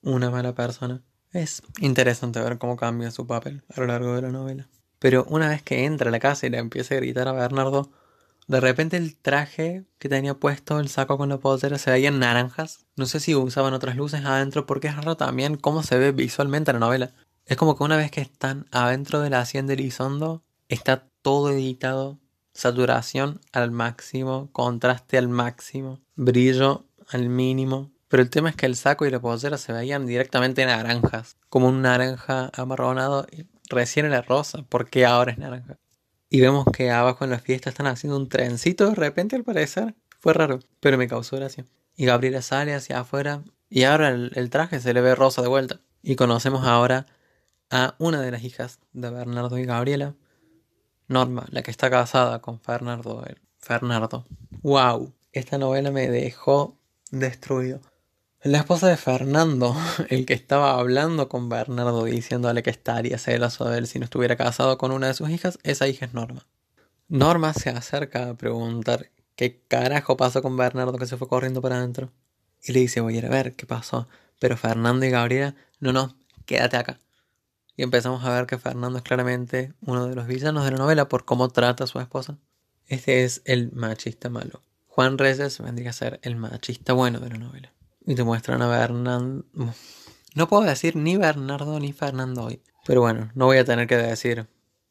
una 0.00 0.30
mala 0.30 0.54
persona. 0.54 1.02
Es 1.32 1.62
interesante 1.80 2.40
ver 2.40 2.56
cómo 2.56 2.78
cambia 2.78 3.10
su 3.10 3.26
papel 3.26 3.62
a 3.74 3.80
lo 3.80 3.88
largo 3.88 4.14
de 4.14 4.22
la 4.22 4.30
novela. 4.30 4.70
Pero 4.98 5.26
una 5.28 5.50
vez 5.50 5.62
que 5.62 5.84
entra 5.84 6.08
a 6.08 6.10
la 6.10 6.18
casa 6.18 6.46
y 6.46 6.48
le 6.48 6.56
empieza 6.56 6.94
a 6.94 6.96
gritar 6.96 7.28
a 7.28 7.32
Bernardo, 7.32 7.90
de 8.46 8.60
repente 8.60 8.96
el 8.96 9.16
traje 9.16 9.84
que 9.98 10.08
tenía 10.08 10.32
puesto, 10.32 10.80
el 10.80 10.88
saco 10.88 11.18
con 11.18 11.28
la 11.28 11.36
pollera, 11.36 11.76
se 11.76 11.90
veía 11.90 12.08
en 12.08 12.20
naranjas. 12.20 12.86
No 12.96 13.04
sé 13.04 13.20
si 13.20 13.34
usaban 13.34 13.74
otras 13.74 13.96
luces 13.96 14.24
adentro, 14.24 14.64
porque 14.64 14.88
es 14.88 14.96
raro 14.96 15.18
también 15.18 15.58
cómo 15.58 15.82
se 15.82 15.98
ve 15.98 16.10
visualmente 16.10 16.70
en 16.70 16.76
la 16.76 16.86
novela. 16.86 17.12
Es 17.44 17.58
como 17.58 17.76
que 17.76 17.84
una 17.84 17.98
vez 17.98 18.10
que 18.10 18.22
están 18.22 18.64
adentro 18.70 19.20
de 19.20 19.28
la 19.28 19.40
hacienda 19.40 19.74
Elizondo, 19.74 20.42
está 20.70 21.06
todo 21.20 21.50
editado 21.50 22.18
saturación 22.56 23.40
al 23.52 23.70
máximo, 23.70 24.48
contraste 24.52 25.18
al 25.18 25.28
máximo, 25.28 26.00
brillo 26.14 26.86
al 27.08 27.28
mínimo. 27.28 27.92
Pero 28.08 28.22
el 28.22 28.30
tema 28.30 28.50
es 28.50 28.56
que 28.56 28.66
el 28.66 28.76
saco 28.76 29.04
y 29.04 29.10
la 29.10 29.20
pollera 29.20 29.58
se 29.58 29.72
veían 29.72 30.06
directamente 30.06 30.64
naranjas. 30.64 31.36
Como 31.48 31.68
un 31.68 31.82
naranja 31.82 32.50
amarronado. 32.54 33.26
Y 33.30 33.46
recién 33.68 34.06
era 34.06 34.22
rosa. 34.22 34.62
¿Por 34.62 34.88
qué 34.88 35.04
ahora 35.04 35.32
es 35.32 35.38
naranja? 35.38 35.78
Y 36.30 36.40
vemos 36.40 36.66
que 36.72 36.90
abajo 36.90 37.24
en 37.24 37.30
la 37.30 37.38
fiesta 37.38 37.70
están 37.70 37.88
haciendo 37.88 38.16
un 38.16 38.28
trencito 38.28 38.88
de 38.88 38.94
repente 38.94 39.36
al 39.36 39.44
parecer. 39.44 39.94
Fue 40.20 40.32
raro, 40.32 40.60
pero 40.80 40.98
me 40.98 41.08
causó 41.08 41.36
gracia. 41.36 41.64
Y 41.96 42.06
Gabriela 42.06 42.42
sale 42.42 42.74
hacia 42.74 43.00
afuera 43.00 43.42
y 43.68 43.84
ahora 43.84 44.10
el 44.10 44.50
traje 44.50 44.80
se 44.80 44.94
le 44.94 45.00
ve 45.00 45.14
rosa 45.14 45.42
de 45.42 45.48
vuelta. 45.48 45.80
Y 46.02 46.14
conocemos 46.14 46.64
ahora 46.64 47.06
a 47.70 47.96
una 47.98 48.20
de 48.20 48.30
las 48.30 48.44
hijas 48.44 48.78
de 48.92 49.10
Bernardo 49.10 49.58
y 49.58 49.64
Gabriela, 49.64 50.14
Norma, 51.08 51.46
la 51.50 51.62
que 51.62 51.70
está 51.70 51.90
casada 51.90 52.40
con 52.40 52.60
Fernando. 52.60 53.24
Fernando. 53.58 54.26
¡Wow! 54.62 55.14
Esta 55.32 55.58
novela 55.58 55.90
me 55.90 56.08
dejó 56.08 56.78
destruido. 57.10 57.80
La 58.42 58.58
esposa 58.58 58.88
de 58.88 58.96
Fernando, 58.96 59.76
el 60.08 60.24
que 60.26 60.34
estaba 60.34 60.78
hablando 60.78 61.28
con 61.28 61.48
Bernardo 61.48 62.04
diciéndole 62.04 62.62
que 62.62 62.70
estaría 62.70 63.18
celoso 63.18 63.68
de 63.68 63.78
él 63.78 63.86
si 63.86 63.98
no 63.98 64.04
estuviera 64.04 64.36
casado 64.36 64.78
con 64.78 64.92
una 64.92 65.08
de 65.08 65.14
sus 65.14 65.30
hijas, 65.30 65.58
esa 65.62 65.88
hija 65.88 66.06
es 66.06 66.14
Norma. 66.14 66.46
Norma 67.08 67.54
se 67.54 67.70
acerca 67.70 68.30
a 68.30 68.34
preguntar 68.34 69.10
qué 69.36 69.62
carajo 69.68 70.16
pasó 70.16 70.42
con 70.42 70.56
Bernardo 70.56 70.98
que 70.98 71.06
se 71.06 71.16
fue 71.16 71.28
corriendo 71.28 71.62
para 71.62 71.76
adentro. 71.76 72.12
Y 72.62 72.72
le 72.72 72.80
dice, 72.80 73.00
voy 73.00 73.14
a 73.14 73.18
ir 73.18 73.26
a 73.26 73.30
ver 73.30 73.54
qué 73.54 73.66
pasó. 73.66 74.08
Pero 74.38 74.56
Fernando 74.56 75.06
y 75.06 75.10
Gabriela, 75.10 75.54
no, 75.80 75.92
no, 75.92 76.16
quédate 76.46 76.76
acá. 76.76 76.98
Y 77.76 77.82
empezamos 77.82 78.24
a 78.24 78.32
ver 78.32 78.46
que 78.46 78.58
Fernando 78.58 78.98
es 78.98 79.04
claramente 79.04 79.74
uno 79.82 80.06
de 80.06 80.14
los 80.14 80.26
villanos 80.26 80.64
de 80.64 80.70
la 80.70 80.78
novela 80.78 81.08
por 81.08 81.24
cómo 81.24 81.48
trata 81.48 81.84
a 81.84 81.86
su 81.86 82.00
esposa. 82.00 82.38
Este 82.86 83.24
es 83.24 83.42
el 83.44 83.70
machista 83.72 84.30
malo. 84.30 84.62
Juan 84.86 85.18
Reyes 85.18 85.60
vendría 85.60 85.90
a 85.90 85.92
ser 85.92 86.18
el 86.22 86.36
machista 86.36 86.94
bueno 86.94 87.20
de 87.20 87.28
la 87.28 87.38
novela. 87.38 87.72
Y 88.06 88.14
te 88.14 88.24
muestran 88.24 88.62
a 88.62 88.68
Bernardo... 88.68 89.44
No 90.34 90.48
puedo 90.48 90.62
decir 90.62 90.96
ni 90.96 91.16
Bernardo 91.16 91.78
ni 91.80 91.92
Fernando 91.92 92.44
hoy. 92.44 92.62
Pero 92.86 93.00
bueno, 93.02 93.30
no 93.34 93.46
voy 93.46 93.58
a 93.58 93.64
tener 93.64 93.86
que 93.86 93.96
decir 93.96 94.46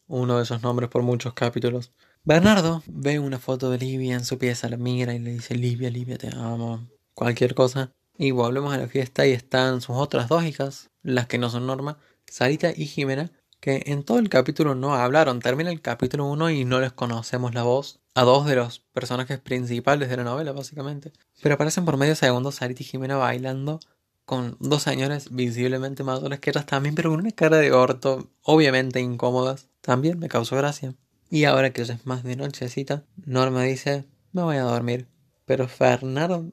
uno 0.08 0.38
de 0.38 0.44
esos 0.44 0.62
nombres 0.62 0.90
por 0.90 1.02
muchos 1.02 1.34
capítulos. 1.34 1.92
Bernardo 2.24 2.84
ve 2.88 3.20
una 3.20 3.40
foto 3.40 3.70
de 3.70 3.78
Livia 3.78 4.16
en 4.16 4.26
su 4.26 4.38
pieza, 4.38 4.70
la 4.70 4.78
mira 4.78 5.14
y 5.14 5.20
le 5.20 5.32
dice, 5.32 5.56
Livia, 5.56 5.90
Livia, 5.90 6.18
te 6.18 6.30
amo. 6.36 6.88
Cualquier 7.14 7.56
cosa. 7.56 7.92
Y 8.18 8.32
volvemos 8.32 8.74
a 8.74 8.78
la 8.78 8.88
fiesta 8.88 9.26
y 9.26 9.32
están 9.32 9.82
sus 9.82 9.96
otras 9.96 10.28
dos 10.28 10.44
hijas, 10.44 10.90
las 11.04 11.28
que 11.28 11.38
no 11.38 11.50
son 11.50 11.68
Norma, 11.68 11.98
Sarita 12.28 12.72
y 12.76 12.86
Jimena, 12.86 13.32
que 13.60 13.84
en 13.88 14.04
todo 14.04 14.20
el 14.20 14.30
capítulo 14.30 14.76
no 14.76 14.96
hablaron. 14.96 15.40
Termina 15.40 15.72
el 15.72 15.82
capítulo 15.82 16.26
1 16.26 16.50
y 16.52 16.66
no 16.66 16.80
les 16.80 16.92
conocemos 16.92 17.54
la 17.54 17.64
voz 17.64 18.00
a 18.14 18.24
dos 18.24 18.46
de 18.46 18.56
los 18.56 18.80
personajes 18.80 19.40
principales 19.40 20.10
de 20.10 20.18
la 20.18 20.24
novela, 20.24 20.52
básicamente. 20.52 21.12
Pero 21.42 21.56
aparecen 21.56 21.86
por 21.86 21.98
medio 21.98 22.16
segundo 22.16 22.52
Sarita 22.52 22.84
y 22.84 22.86
Jimena 22.86 23.18
bailando 23.18 23.80
con 24.26 24.58
dos 24.60 24.84
señores 24.84 25.30
visiblemente 25.32 26.04
mayores 26.04 26.40
que 26.40 26.50
ellas 26.50 26.66
también, 26.66 26.96
pero 26.96 27.12
con 27.12 27.20
una 27.20 27.32
cara 27.32 27.58
de 27.58 27.72
orto, 27.72 28.32
obviamente 28.42 29.00
incómodas. 29.00 29.68
También 29.82 30.20
me 30.20 30.30
causó 30.30 30.56
gracia. 30.56 30.96
Y 31.30 31.46
ahora 31.46 31.72
que 31.72 31.84
ya 31.86 31.94
es 31.94 32.06
más 32.06 32.24
de 32.24 32.36
nochecita, 32.36 33.04
Norma 33.26 33.64
dice, 33.64 34.06
me 34.32 34.44
voy 34.44 34.58
a 34.58 34.64
dormir. 34.64 35.08
Pero 35.46 35.68
Fernando... 35.68 36.52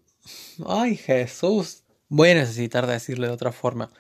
Ay, 0.67 0.97
Jesús. 0.97 1.83
Voy 2.09 2.31
a 2.31 2.35
necesitar 2.35 2.87
decirle 2.87 3.27
de 3.27 3.33
otra 3.33 3.53
forma. 3.53 3.91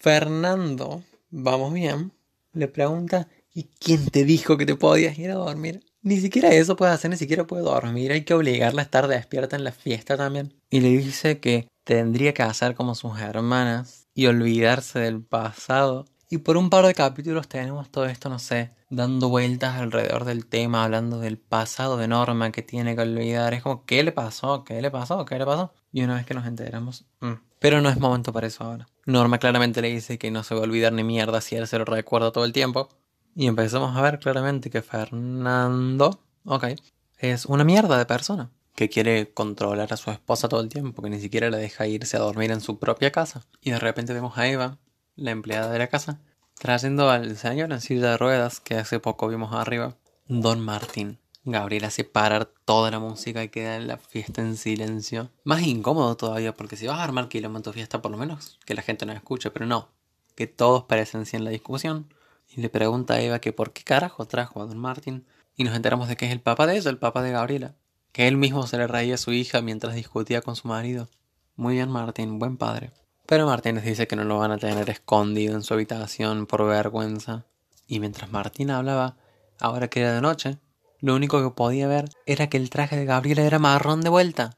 Fernando, 0.00 1.02
vamos 1.30 1.72
bien, 1.74 2.12
le 2.52 2.68
pregunta, 2.68 3.28
¿y 3.52 3.64
quién 3.64 4.06
te 4.10 4.24
dijo 4.24 4.56
que 4.56 4.64
te 4.64 4.76
podías 4.76 5.18
ir 5.18 5.30
a 5.30 5.34
dormir? 5.34 5.84
Ni 6.02 6.20
siquiera 6.20 6.50
eso 6.50 6.76
puede 6.76 6.92
hacer, 6.92 7.10
ni 7.10 7.16
siquiera 7.16 7.48
puede 7.48 7.64
dormir, 7.64 8.12
hay 8.12 8.22
que 8.22 8.34
obligarla 8.34 8.82
a 8.82 8.84
estar 8.84 9.08
despierta 9.08 9.56
en 9.56 9.64
la 9.64 9.72
fiesta 9.72 10.16
también. 10.16 10.54
Y 10.70 10.80
le 10.80 10.90
dice 10.90 11.40
que 11.40 11.66
tendría 11.82 12.32
que 12.32 12.44
hacer 12.44 12.76
como 12.76 12.94
sus 12.94 13.18
hermanas 13.18 14.06
y 14.14 14.26
olvidarse 14.26 15.00
del 15.00 15.22
pasado. 15.22 16.04
Y 16.30 16.38
por 16.38 16.56
un 16.56 16.70
par 16.70 16.86
de 16.86 16.94
capítulos 16.94 17.48
tenemos 17.48 17.90
todo 17.90 18.06
esto, 18.06 18.28
no 18.28 18.38
sé, 18.38 18.70
dando 18.90 19.28
vueltas 19.28 19.80
alrededor 19.80 20.24
del 20.24 20.46
tema, 20.46 20.84
hablando 20.84 21.18
del 21.18 21.38
pasado 21.38 21.96
de 21.96 22.06
Norma 22.06 22.52
que 22.52 22.62
tiene 22.62 22.94
que 22.94 23.02
olvidar. 23.02 23.52
Es 23.54 23.62
como, 23.62 23.84
¿qué 23.84 24.02
le 24.02 24.12
pasó? 24.12 24.62
¿Qué 24.62 24.80
le 24.80 24.90
pasó? 24.90 25.24
¿Qué 25.24 25.38
le 25.38 25.46
pasó? 25.46 25.72
Y 25.90 26.02
una 26.02 26.14
vez 26.14 26.26
que 26.26 26.34
nos 26.34 26.46
enteramos, 26.46 27.06
mm. 27.20 27.47
Pero 27.58 27.80
no 27.80 27.88
es 27.88 27.98
momento 27.98 28.32
para 28.32 28.46
eso 28.46 28.64
ahora. 28.64 28.88
Norma 29.06 29.38
claramente 29.38 29.82
le 29.82 29.88
dice 29.88 30.18
que 30.18 30.30
no 30.30 30.42
se 30.42 30.54
va 30.54 30.60
a 30.60 30.64
olvidar 30.64 30.92
ni 30.92 31.04
mierda 31.04 31.40
si 31.40 31.56
él 31.56 31.66
se 31.66 31.78
lo 31.78 31.84
recuerda 31.84 32.32
todo 32.32 32.44
el 32.44 32.52
tiempo. 32.52 32.88
Y 33.34 33.46
empezamos 33.46 33.96
a 33.96 34.02
ver 34.02 34.18
claramente 34.18 34.70
que 34.70 34.82
Fernando, 34.82 36.20
ok, 36.44 36.66
es 37.18 37.46
una 37.46 37.64
mierda 37.64 37.98
de 37.98 38.06
persona. 38.06 38.50
Que 38.74 38.88
quiere 38.88 39.32
controlar 39.32 39.92
a 39.92 39.96
su 39.96 40.10
esposa 40.10 40.48
todo 40.48 40.60
el 40.60 40.68
tiempo, 40.68 41.02
que 41.02 41.10
ni 41.10 41.20
siquiera 41.20 41.50
la 41.50 41.56
deja 41.56 41.86
irse 41.86 42.16
a 42.16 42.20
dormir 42.20 42.52
en 42.52 42.60
su 42.60 42.78
propia 42.78 43.10
casa. 43.10 43.42
Y 43.60 43.72
de 43.72 43.80
repente 43.80 44.12
vemos 44.12 44.38
a 44.38 44.46
Eva, 44.46 44.78
la 45.16 45.32
empleada 45.32 45.70
de 45.72 45.78
la 45.78 45.88
casa, 45.88 46.20
trayendo 46.58 47.10
al 47.10 47.36
señor 47.36 47.72
en 47.72 47.80
silla 47.80 48.10
de 48.10 48.16
ruedas 48.18 48.60
que 48.60 48.76
hace 48.76 49.00
poco 49.00 49.28
vimos 49.28 49.52
arriba, 49.52 49.96
Don 50.26 50.60
Martín. 50.60 51.18
Gabriel 51.50 51.84
hace 51.84 52.04
parar 52.04 52.46
toda 52.64 52.90
la 52.90 52.98
música 52.98 53.42
y 53.42 53.48
queda 53.48 53.78
la 53.80 53.98
fiesta 53.98 54.40
en 54.40 54.56
silencio. 54.56 55.30
Más 55.44 55.62
incómodo 55.62 56.16
todavía, 56.16 56.54
porque 56.54 56.76
si 56.76 56.86
vas 56.86 56.98
a 56.98 57.04
armar 57.04 57.28
tu 57.28 57.72
fiesta, 57.72 58.02
por 58.02 58.10
lo 58.10 58.16
menos 58.16 58.58
que 58.64 58.74
la 58.74 58.82
gente 58.82 59.06
no 59.06 59.12
escuche, 59.12 59.50
pero 59.50 59.66
no. 59.66 59.88
Que 60.34 60.46
todos 60.46 60.84
presencien 60.84 61.44
la 61.44 61.50
discusión. 61.50 62.12
Y 62.48 62.60
le 62.60 62.68
pregunta 62.68 63.14
a 63.14 63.20
Eva 63.20 63.40
que 63.40 63.52
por 63.52 63.72
qué 63.72 63.82
carajo 63.84 64.26
trajo 64.26 64.62
a 64.62 64.66
Don 64.66 64.78
Martín. 64.78 65.26
Y 65.56 65.64
nos 65.64 65.74
enteramos 65.74 66.08
de 66.08 66.16
que 66.16 66.26
es 66.26 66.32
el 66.32 66.40
papá 66.40 66.66
de 66.66 66.76
ella, 66.76 66.90
el 66.90 66.98
papá 66.98 67.22
de 67.22 67.32
Gabriela. 67.32 67.74
Que 68.12 68.28
él 68.28 68.36
mismo 68.36 68.66
se 68.66 68.78
le 68.78 68.86
reía 68.86 69.16
a 69.16 69.18
su 69.18 69.32
hija 69.32 69.60
mientras 69.60 69.94
discutía 69.94 70.40
con 70.40 70.56
su 70.56 70.68
marido. 70.68 71.08
Muy 71.56 71.74
bien, 71.74 71.90
Martín, 71.90 72.38
buen 72.38 72.56
padre. 72.56 72.92
Pero 73.26 73.46
Martín 73.46 73.74
les 73.74 73.84
dice 73.84 74.06
que 74.06 74.16
no 74.16 74.24
lo 74.24 74.38
van 74.38 74.52
a 74.52 74.58
tener 74.58 74.88
escondido 74.88 75.54
en 75.54 75.62
su 75.62 75.74
habitación 75.74 76.46
por 76.46 76.66
vergüenza. 76.66 77.44
Y 77.86 78.00
mientras 78.00 78.30
Martín 78.30 78.70
hablaba, 78.70 79.16
ahora 79.58 79.88
que 79.88 80.00
era 80.00 80.14
de 80.14 80.20
noche, 80.20 80.58
lo 81.00 81.14
único 81.14 81.42
que 81.42 81.54
podía 81.54 81.86
ver 81.86 82.10
era 82.26 82.48
que 82.48 82.56
el 82.56 82.70
traje 82.70 82.96
de 82.96 83.04
Gabriela 83.04 83.42
era 83.42 83.58
marrón 83.58 84.00
de 84.00 84.08
vuelta. 84.08 84.56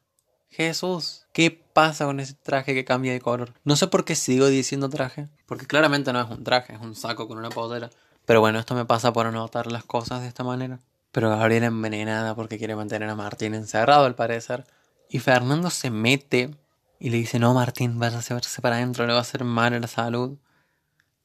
Jesús, 0.50 1.26
¿qué 1.32 1.50
pasa 1.50 2.06
con 2.06 2.18
ese 2.18 2.34
traje 2.34 2.74
que 2.74 2.84
cambia 2.84 3.12
de 3.12 3.20
color? 3.20 3.54
No 3.64 3.76
sé 3.76 3.86
por 3.86 4.04
qué 4.04 4.14
sigo 4.14 4.46
diciendo 4.46 4.88
traje, 4.88 5.28
porque 5.46 5.66
claramente 5.66 6.12
no 6.12 6.20
es 6.20 6.30
un 6.30 6.42
traje, 6.42 6.74
es 6.74 6.80
un 6.80 6.94
saco 6.94 7.28
con 7.28 7.38
una 7.38 7.50
pollera. 7.50 7.90
Pero 8.24 8.40
bueno, 8.40 8.58
esto 8.58 8.74
me 8.74 8.84
pasa 8.84 9.12
por 9.12 9.26
anotar 9.26 9.70
las 9.70 9.84
cosas 9.84 10.22
de 10.22 10.28
esta 10.28 10.44
manera. 10.44 10.80
Pero 11.12 11.30
Gabriela 11.30 11.66
envenenada 11.66 12.34
porque 12.34 12.58
quiere 12.58 12.76
mantener 12.76 13.08
a 13.08 13.14
Martín 13.14 13.54
encerrado 13.54 14.04
al 14.06 14.14
parecer. 14.14 14.66
Y 15.08 15.18
Fernando 15.18 15.70
se 15.70 15.90
mete 15.90 16.50
y 16.98 17.10
le 17.10 17.16
dice, 17.16 17.38
no 17.38 17.54
Martín, 17.54 17.98
váyase, 17.98 18.34
váyase 18.34 18.62
para 18.62 18.76
adentro, 18.76 19.06
le 19.06 19.12
va 19.12 19.18
a 19.18 19.22
hacer 19.22 19.44
mal 19.44 19.74
a 19.74 19.80
la 19.80 19.88
salud. 19.88 20.38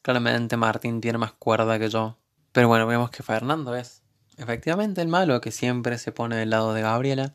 Claramente 0.01 0.57
Martín 0.57 1.01
tiene 1.01 1.17
más 1.17 1.33
cuerda 1.33 1.77
que 1.77 1.89
yo. 1.89 2.17
Pero 2.51 2.67
bueno, 2.67 2.87
vemos 2.87 3.09
que 3.09 3.23
Fernando 3.23 3.75
es 3.75 4.01
efectivamente 4.37 5.01
el 5.01 5.07
malo 5.07 5.41
que 5.41 5.51
siempre 5.51 5.97
se 5.97 6.11
pone 6.11 6.35
del 6.35 6.49
lado 6.49 6.73
de 6.73 6.81
Gabriela. 6.81 7.33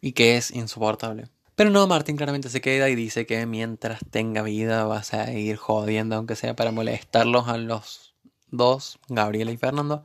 Y 0.00 0.12
que 0.12 0.36
es 0.36 0.50
insoportable. 0.50 1.28
Pero 1.54 1.70
no, 1.70 1.86
Martín 1.86 2.16
claramente 2.16 2.50
se 2.50 2.60
queda 2.60 2.90
y 2.90 2.94
dice 2.94 3.26
que 3.26 3.46
mientras 3.46 4.00
tenga 4.10 4.42
vida 4.42 4.84
va 4.84 4.98
a 4.98 5.02
seguir 5.02 5.56
jodiendo, 5.56 6.16
aunque 6.16 6.36
sea 6.36 6.54
para 6.54 6.70
molestarlos 6.70 7.48
a 7.48 7.56
los 7.56 8.14
dos, 8.50 8.98
Gabriela 9.08 9.50
y 9.50 9.56
Fernando, 9.56 10.04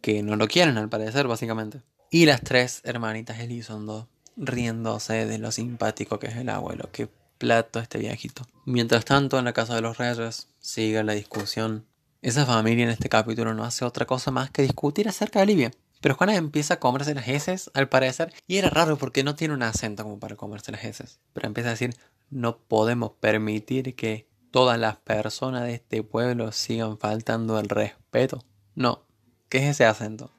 que 0.00 0.22
no 0.22 0.36
lo 0.36 0.48
quieren 0.48 0.76
al 0.76 0.88
parecer, 0.88 1.28
básicamente. 1.28 1.82
Y 2.10 2.26
las 2.26 2.42
tres 2.42 2.80
hermanitas 2.84 3.38
Elizondo 3.38 4.08
riéndose 4.36 5.26
de 5.26 5.38
lo 5.38 5.52
simpático 5.52 6.18
que 6.18 6.26
es 6.26 6.36
el 6.36 6.48
abuelo. 6.48 6.88
Qué 6.92 7.08
plato 7.38 7.78
este 7.78 7.98
viejito. 7.98 8.46
Mientras 8.64 9.04
tanto, 9.04 9.38
en 9.38 9.44
la 9.44 9.52
casa 9.52 9.74
de 9.74 9.82
los 9.82 9.98
reyes 9.98 10.48
sigue 10.60 11.02
la 11.04 11.12
discusión. 11.12 11.86
Esa 12.24 12.46
familia 12.46 12.84
en 12.84 12.90
este 12.90 13.10
capítulo 13.10 13.52
no 13.52 13.64
hace 13.64 13.84
otra 13.84 14.06
cosa 14.06 14.30
más 14.30 14.50
que 14.50 14.62
discutir 14.62 15.06
acerca 15.10 15.40
de 15.40 15.46
Livia. 15.46 15.72
Pero 16.00 16.14
Juana 16.14 16.34
empieza 16.34 16.72
a 16.72 16.80
comerse 16.80 17.14
las 17.14 17.28
heces, 17.28 17.70
al 17.74 17.90
parecer, 17.90 18.32
y 18.46 18.56
era 18.56 18.70
raro 18.70 18.96
porque 18.96 19.22
no 19.22 19.34
tiene 19.34 19.52
un 19.52 19.62
acento 19.62 20.04
como 20.04 20.18
para 20.18 20.34
comerse 20.34 20.72
las 20.72 20.82
heces. 20.84 21.20
Pero 21.34 21.48
empieza 21.48 21.68
a 21.68 21.72
decir, 21.72 21.94
no 22.30 22.56
podemos 22.56 23.10
permitir 23.20 23.94
que 23.94 24.26
todas 24.50 24.78
las 24.78 24.96
personas 24.96 25.64
de 25.64 25.74
este 25.74 26.02
pueblo 26.02 26.50
sigan 26.52 26.96
faltando 26.96 27.60
el 27.60 27.68
respeto. 27.68 28.42
No, 28.74 29.04
¿qué 29.50 29.58
es 29.58 29.64
ese 29.64 29.84
acento? 29.84 30.32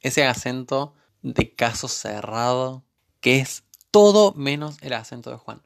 Ese 0.00 0.24
acento 0.24 0.94
de 1.20 1.54
caso 1.54 1.88
cerrado 1.88 2.86
que 3.20 3.40
es 3.40 3.64
todo 3.90 4.32
menos 4.32 4.78
el 4.80 4.94
acento 4.94 5.28
de 5.28 5.36
Juan. 5.36 5.60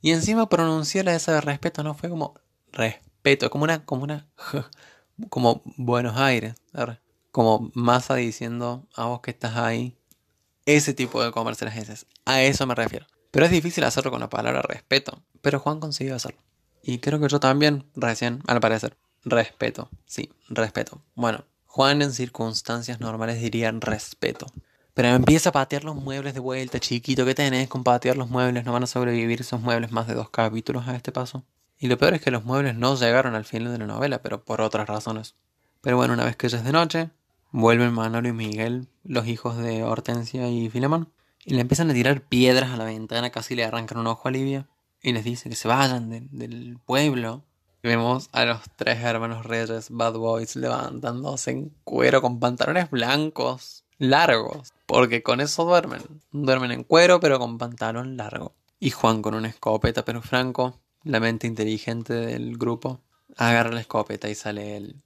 Y 0.00 0.12
encima 0.12 0.48
pronunciar 0.48 1.08
esa 1.08 1.32
de 1.32 1.40
respeto 1.40 1.82
no 1.82 1.94
fue 1.94 2.08
como 2.08 2.34
respeto, 2.70 3.50
como 3.50 3.64
una, 3.64 3.84
como 3.84 4.04
una, 4.04 4.28
como 5.28 5.62
Buenos 5.76 6.16
Aires, 6.16 6.54
como 7.30 7.70
masa 7.74 8.16
diciendo 8.16 8.86
a 8.94 9.06
vos 9.06 9.20
que 9.20 9.30
estás 9.30 9.56
ahí, 9.56 9.96
ese 10.66 10.94
tipo 10.94 11.22
de 11.22 11.32
comerse 11.32 11.64
las 11.64 11.76
heces, 11.76 12.06
a 12.24 12.42
eso 12.42 12.66
me 12.66 12.74
refiero. 12.74 13.06
Pero 13.30 13.46
es 13.46 13.52
difícil 13.52 13.84
hacerlo 13.84 14.10
con 14.10 14.20
la 14.20 14.28
palabra 14.28 14.62
respeto, 14.62 15.22
pero 15.40 15.58
Juan 15.58 15.80
consiguió 15.80 16.14
hacerlo. 16.14 16.40
Y 16.82 16.98
creo 16.98 17.20
que 17.20 17.28
yo 17.28 17.40
también, 17.40 17.84
recién, 17.94 18.42
al 18.46 18.60
parecer. 18.60 18.96
Respeto, 19.24 19.88
sí, 20.04 20.30
respeto. 20.48 21.00
Bueno, 21.14 21.44
Juan 21.66 22.02
en 22.02 22.12
circunstancias 22.12 23.00
normales 23.00 23.40
diría 23.40 23.70
respeto. 23.70 24.46
Pero 24.94 25.08
empieza 25.08 25.48
a 25.48 25.52
patear 25.52 25.84
los 25.84 25.96
muebles 25.96 26.34
de 26.34 26.40
vuelta, 26.40 26.78
chiquito, 26.80 27.24
que 27.24 27.34
tenés 27.34 27.68
con 27.68 27.82
patear 27.82 28.16
los 28.16 28.28
muebles? 28.28 28.64
No 28.64 28.72
van 28.72 28.82
a 28.82 28.86
sobrevivir 28.86 29.40
esos 29.40 29.60
muebles 29.60 29.90
más 29.90 30.06
de 30.06 30.14
dos 30.14 30.28
capítulos 30.28 30.86
a 30.86 30.94
este 30.94 31.12
paso. 31.12 31.44
Y 31.82 31.88
lo 31.88 31.98
peor 31.98 32.14
es 32.14 32.20
que 32.20 32.30
los 32.30 32.44
muebles 32.44 32.76
no 32.76 32.94
llegaron 32.94 33.34
al 33.34 33.44
final 33.44 33.72
de 33.72 33.78
la 33.78 33.88
novela, 33.88 34.22
pero 34.22 34.44
por 34.44 34.60
otras 34.60 34.86
razones. 34.86 35.34
Pero 35.80 35.96
bueno, 35.96 36.14
una 36.14 36.24
vez 36.24 36.36
que 36.36 36.48
ya 36.48 36.58
es 36.58 36.64
de 36.64 36.70
noche, 36.70 37.10
vuelven 37.50 37.92
Manolo 37.92 38.28
y 38.28 38.32
Miguel, 38.32 38.86
los 39.02 39.26
hijos 39.26 39.56
de 39.56 39.82
Hortensia 39.82 40.48
y 40.48 40.70
Filemón, 40.70 41.12
y 41.44 41.54
le 41.54 41.60
empiezan 41.60 41.90
a 41.90 41.92
tirar 41.92 42.20
piedras 42.20 42.70
a 42.70 42.76
la 42.76 42.84
ventana, 42.84 43.30
casi 43.30 43.56
le 43.56 43.64
arrancan 43.64 43.98
un 43.98 44.06
ojo 44.06 44.28
a 44.28 44.30
Livia, 44.30 44.68
y 45.02 45.12
les 45.12 45.24
dice 45.24 45.48
que 45.48 45.56
se 45.56 45.66
vayan 45.66 46.08
del 46.30 46.78
pueblo. 46.86 47.42
Y 47.82 47.88
vemos 47.88 48.28
a 48.30 48.44
los 48.44 48.60
tres 48.76 49.00
hermanos 49.00 49.44
reyes, 49.44 49.88
Bad 49.90 50.14
Boys, 50.14 50.54
levantándose 50.54 51.50
en 51.50 51.74
cuero 51.82 52.22
con 52.22 52.38
pantalones 52.38 52.92
blancos, 52.92 53.82
largos, 53.98 54.72
porque 54.86 55.24
con 55.24 55.40
eso 55.40 55.64
duermen. 55.64 56.02
Duermen 56.30 56.70
en 56.70 56.84
cuero, 56.84 57.18
pero 57.18 57.40
con 57.40 57.58
pantalón 57.58 58.16
largo. 58.16 58.54
Y 58.78 58.90
Juan 58.90 59.20
con 59.20 59.34
una 59.34 59.48
escopeta, 59.48 60.04
pero 60.04 60.22
Franco, 60.22 60.81
la 61.04 61.20
mente 61.20 61.46
inteligente 61.46 62.12
del 62.12 62.56
grupo, 62.58 63.00
agarra 63.36 63.70
la 63.70 63.80
escopeta 63.80 64.28
y 64.28 64.34
sale 64.34 64.76
él. 64.76 64.96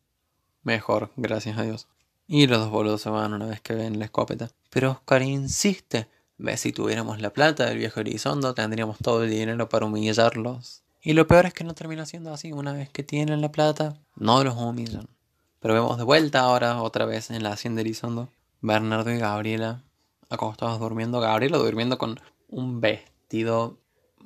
Mejor, 0.62 1.10
gracias 1.16 1.58
a 1.58 1.62
Dios. 1.62 1.86
Y 2.28 2.46
los 2.46 2.58
dos 2.58 2.70
boludos 2.70 3.02
se 3.02 3.10
van 3.10 3.34
una 3.34 3.46
vez 3.46 3.60
que 3.60 3.74
ven 3.74 3.98
la 3.98 4.06
escopeta. 4.06 4.50
Pero 4.70 4.90
Oscar 4.90 5.22
insiste. 5.22 6.08
Ve, 6.38 6.56
si 6.56 6.72
tuviéramos 6.72 7.20
la 7.20 7.30
plata 7.30 7.66
del 7.66 7.78
viejo 7.78 8.00
Elizondo, 8.00 8.52
tendríamos 8.54 8.98
todo 8.98 9.24
el 9.24 9.30
dinero 9.30 9.68
para 9.68 9.86
humillarlos. 9.86 10.82
Y 11.00 11.12
lo 11.12 11.26
peor 11.28 11.46
es 11.46 11.54
que 11.54 11.64
no 11.64 11.74
termina 11.74 12.04
siendo 12.04 12.32
así. 12.32 12.52
Una 12.52 12.72
vez 12.72 12.90
que 12.90 13.04
tienen 13.04 13.40
la 13.40 13.52
plata, 13.52 13.96
no 14.16 14.42
los 14.42 14.56
humillan. 14.56 15.08
Pero 15.60 15.74
vemos 15.74 15.98
de 15.98 16.04
vuelta 16.04 16.40
ahora, 16.40 16.82
otra 16.82 17.06
vez 17.06 17.30
en 17.30 17.42
la 17.42 17.52
hacienda 17.52 17.76
de 17.76 17.82
Elizondo, 17.82 18.28
Bernardo 18.60 19.12
y 19.12 19.18
Gabriela 19.18 19.82
acostados 20.28 20.80
durmiendo. 20.80 21.20
Gabriela 21.20 21.58
durmiendo 21.58 21.96
con 21.96 22.20
un 22.48 22.80
vestido 22.80 23.78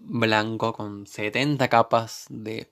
blanco 0.02 0.72
con 0.72 1.06
70 1.06 1.68
capas 1.68 2.26
de 2.28 2.70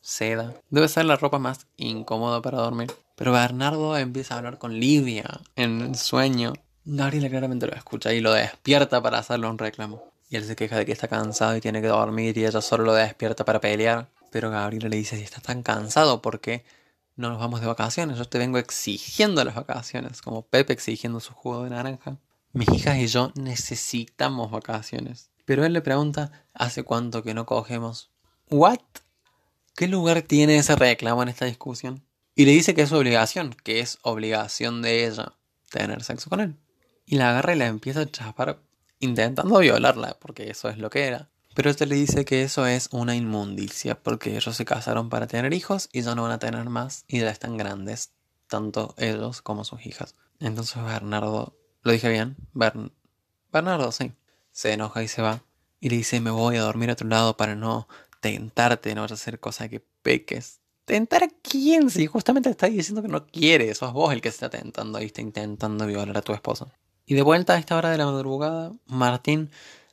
seda. 0.00 0.54
Debe 0.70 0.88
ser 0.88 1.04
la 1.06 1.16
ropa 1.16 1.38
más 1.38 1.66
incómoda 1.76 2.42
para 2.42 2.58
dormir. 2.58 2.92
Pero 3.16 3.32
Bernardo 3.32 3.96
empieza 3.96 4.34
a 4.34 4.38
hablar 4.38 4.58
con 4.58 4.78
Livia 4.78 5.40
en 5.56 5.80
el 5.80 5.96
sueño. 5.96 6.52
Gabriela 6.84 7.28
claramente 7.28 7.66
lo 7.66 7.74
escucha 7.74 8.12
y 8.12 8.20
lo 8.20 8.32
despierta 8.32 9.00
para 9.00 9.18
hacerle 9.18 9.46
un 9.46 9.58
reclamo. 9.58 10.02
Y 10.28 10.36
él 10.36 10.44
se 10.44 10.56
queja 10.56 10.76
de 10.76 10.86
que 10.86 10.92
está 10.92 11.08
cansado 11.08 11.56
y 11.56 11.60
tiene 11.60 11.80
que 11.80 11.88
dormir 11.88 12.36
y 12.36 12.44
ella 12.44 12.60
solo 12.60 12.84
lo 12.84 12.94
despierta 12.94 13.44
para 13.44 13.60
pelear. 13.60 14.08
Pero 14.30 14.50
Gabriela 14.50 14.88
le 14.88 14.96
dice, 14.96 15.16
si 15.16 15.22
estás 15.22 15.42
tan 15.42 15.62
cansado, 15.62 16.22
¿por 16.22 16.40
qué 16.40 16.64
no 17.16 17.28
nos 17.28 17.38
vamos 17.38 17.60
de 17.60 17.66
vacaciones? 17.66 18.18
Yo 18.18 18.24
te 18.24 18.38
vengo 18.38 18.58
exigiendo 18.58 19.44
las 19.44 19.54
vacaciones, 19.54 20.22
como 20.22 20.42
Pepe 20.42 20.72
exigiendo 20.72 21.20
su 21.20 21.34
jugo 21.34 21.64
de 21.64 21.70
naranja. 21.70 22.16
Mis 22.52 22.68
hijas 22.70 22.96
y 22.98 23.06
yo 23.06 23.30
necesitamos 23.34 24.50
vacaciones. 24.50 25.31
Pero 25.44 25.64
él 25.64 25.72
le 25.72 25.82
pregunta, 25.82 26.46
¿hace 26.54 26.82
cuánto 26.84 27.22
que 27.22 27.34
no 27.34 27.46
cogemos? 27.46 28.10
¿What? 28.50 28.78
¿Qué 29.74 29.88
lugar 29.88 30.22
tiene 30.22 30.58
ese 30.58 30.76
reclamo 30.76 31.22
en 31.22 31.28
esta 31.28 31.46
discusión? 31.46 32.04
Y 32.34 32.44
le 32.44 32.52
dice 32.52 32.74
que 32.74 32.82
es 32.82 32.88
su 32.88 32.96
obligación, 32.96 33.54
que 33.64 33.80
es 33.80 33.98
obligación 34.02 34.82
de 34.82 35.06
ella 35.06 35.34
tener 35.70 36.02
sexo 36.02 36.30
con 36.30 36.40
él. 36.40 36.56
Y 37.04 37.16
la 37.16 37.30
agarra 37.30 37.54
y 37.54 37.58
la 37.58 37.66
empieza 37.66 38.00
a 38.00 38.10
chapar 38.10 38.62
intentando 39.00 39.58
violarla, 39.58 40.16
porque 40.20 40.50
eso 40.50 40.68
es 40.68 40.78
lo 40.78 40.90
que 40.90 41.04
era. 41.06 41.30
Pero 41.54 41.68
este 41.68 41.86
le 41.86 41.96
dice 41.96 42.24
que 42.24 42.42
eso 42.42 42.66
es 42.66 42.88
una 42.92 43.14
inmundicia, 43.14 44.00
porque 44.02 44.36
ellos 44.36 44.56
se 44.56 44.64
casaron 44.64 45.10
para 45.10 45.26
tener 45.26 45.52
hijos 45.52 45.88
y 45.92 46.02
ya 46.02 46.14
no 46.14 46.22
van 46.22 46.32
a 46.32 46.38
tener 46.38 46.64
más 46.70 47.04
y 47.08 47.20
ya 47.20 47.30
están 47.30 47.56
grandes, 47.56 48.12
tanto 48.46 48.94
ellos 48.96 49.42
como 49.42 49.64
sus 49.64 49.84
hijas. 49.84 50.14
Entonces 50.40 50.82
Bernardo, 50.82 51.54
lo 51.82 51.92
dije 51.92 52.08
bien, 52.08 52.36
Bernardo, 53.52 53.92
sí, 53.92 54.12
se 54.52 54.72
enoja 54.72 55.02
y 55.02 55.08
se 55.08 55.22
va. 55.22 55.42
Y 55.80 55.88
le 55.88 55.96
dice, 55.96 56.20
me 56.20 56.30
voy 56.30 56.56
a 56.56 56.62
dormir 56.62 56.90
a 56.90 56.92
otro 56.92 57.08
lado 57.08 57.36
para 57.36 57.56
no 57.56 57.88
tentarte, 58.20 58.94
no 58.94 59.02
vas 59.02 59.10
a 59.10 59.14
hacer 59.14 59.40
cosas 59.40 59.68
que 59.68 59.80
peques. 60.02 60.60
¿Tentar 60.84 61.24
a 61.24 61.28
quién? 61.42 61.90
Si 61.90 62.06
justamente 62.06 62.50
está 62.50 62.68
diciendo 62.68 63.02
que 63.02 63.08
no 63.08 63.26
quiere, 63.26 63.74
sos 63.74 63.92
vos 63.92 64.12
el 64.12 64.20
que 64.20 64.28
está 64.28 64.48
tentando 64.50 65.00
y 65.00 65.06
está 65.06 65.20
intentando 65.20 65.86
violar 65.86 66.16
a 66.16 66.22
tu 66.22 66.32
esposo. 66.32 66.70
Y 67.06 67.14
de 67.14 67.22
vuelta 67.22 67.54
a 67.54 67.58
esta 67.58 67.76
hora 67.76 67.90
de 67.90 67.98
la 67.98 68.06
madrugada, 68.06 68.72
Martín 68.86 69.50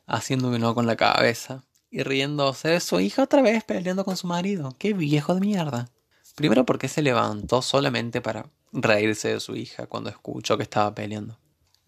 haciendo 0.09 0.51
que 0.51 0.59
no 0.59 0.73
con 0.75 0.87
la 0.87 0.95
cabeza 0.95 1.63
y 1.91 2.03
riéndose 2.03 2.69
de 2.69 2.79
su 2.79 2.99
hija 2.99 3.23
otra 3.23 3.41
vez 3.41 3.63
peleando 3.63 4.03
con 4.03 4.17
su 4.17 4.27
marido. 4.27 4.75
¡Qué 4.77 4.93
viejo 4.93 5.35
de 5.35 5.39
mierda! 5.39 5.89
Primero 6.35 6.65
porque 6.65 6.87
se 6.87 7.01
levantó 7.01 7.61
solamente 7.61 8.21
para 8.21 8.49
reírse 8.71 9.33
de 9.33 9.39
su 9.39 9.55
hija 9.55 9.87
cuando 9.87 10.09
escuchó 10.09 10.57
que 10.57 10.63
estaba 10.63 10.93
peleando. 10.93 11.37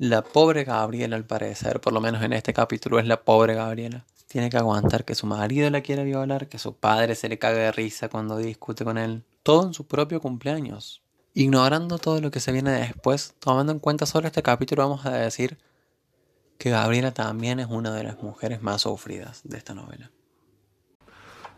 La 0.01 0.23
pobre 0.23 0.63
Gabriela, 0.63 1.15
al 1.15 1.25
parecer, 1.25 1.79
por 1.79 1.93
lo 1.93 2.01
menos 2.01 2.23
en 2.23 2.33
este 2.33 2.53
capítulo, 2.53 2.97
es 2.97 3.05
la 3.05 3.21
pobre 3.21 3.53
Gabriela. 3.53 4.03
Tiene 4.25 4.49
que 4.49 4.57
aguantar 4.57 5.05
que 5.05 5.13
su 5.13 5.27
marido 5.27 5.69
la 5.69 5.81
quiera 5.81 6.01
violar, 6.01 6.47
que 6.47 6.57
su 6.57 6.75
padre 6.75 7.13
se 7.13 7.29
le 7.29 7.37
cague 7.37 7.59
de 7.59 7.71
risa 7.71 8.09
cuando 8.09 8.37
discute 8.37 8.83
con 8.83 8.97
él. 8.97 9.23
Todo 9.43 9.67
en 9.67 9.75
su 9.75 9.85
propio 9.85 10.19
cumpleaños. 10.19 11.03
Ignorando 11.35 11.99
todo 11.99 12.19
lo 12.19 12.31
que 12.31 12.39
se 12.39 12.51
viene 12.51 12.71
después, 12.71 13.35
tomando 13.37 13.73
en 13.73 13.77
cuenta 13.77 14.07
solo 14.07 14.25
este 14.25 14.41
capítulo, 14.41 14.81
vamos 14.81 15.05
a 15.05 15.11
decir 15.11 15.59
que 16.57 16.71
Gabriela 16.71 17.11
también 17.11 17.59
es 17.59 17.67
una 17.67 17.93
de 17.93 18.03
las 18.03 18.23
mujeres 18.23 18.63
más 18.63 18.81
sufridas 18.81 19.41
de 19.43 19.59
esta 19.59 19.75
novela. 19.75 20.09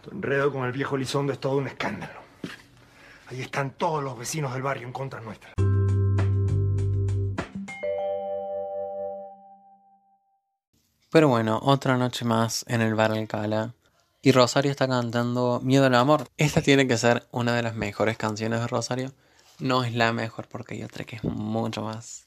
Tu 0.02 0.12
enredo 0.12 0.52
con 0.52 0.66
el 0.66 0.74
viejo 0.74 0.98
Lizondo 0.98 1.32
es 1.32 1.40
todo 1.40 1.56
un 1.56 1.68
escándalo. 1.68 2.20
Ahí 3.28 3.40
están 3.40 3.72
todos 3.78 4.04
los 4.04 4.18
vecinos 4.20 4.52
del 4.52 4.64
barrio 4.64 4.86
en 4.86 4.92
contra 4.92 5.22
nuestra. 5.22 5.54
Pero 11.14 11.28
bueno, 11.28 11.60
otra 11.62 11.96
noche 11.96 12.26
más 12.26 12.66
en 12.68 12.82
el 12.82 12.96
bar 12.96 13.12
Alcala. 13.12 13.76
Y 14.24 14.32
Rosario 14.32 14.72
está 14.72 14.88
cantando 14.88 15.62
Miedo 15.64 15.86
al 15.86 15.94
Amor. 15.94 16.28
Esta 16.38 16.64
tiene 16.64 16.88
que 16.88 16.98
ser 16.98 17.28
una 17.30 17.56
de 17.56 17.62
las 17.62 17.76
mejores 17.76 18.18
canciones 18.18 18.62
de 18.62 18.66
Rosario. 18.66 19.14
No 19.60 19.84
es 19.84 19.94
la 19.94 20.12
mejor 20.12 20.48
porque 20.48 20.74
hay 20.74 20.82
otra 20.82 21.04
que 21.04 21.18
es 21.18 21.24
mucho 21.24 21.84
más 21.84 22.26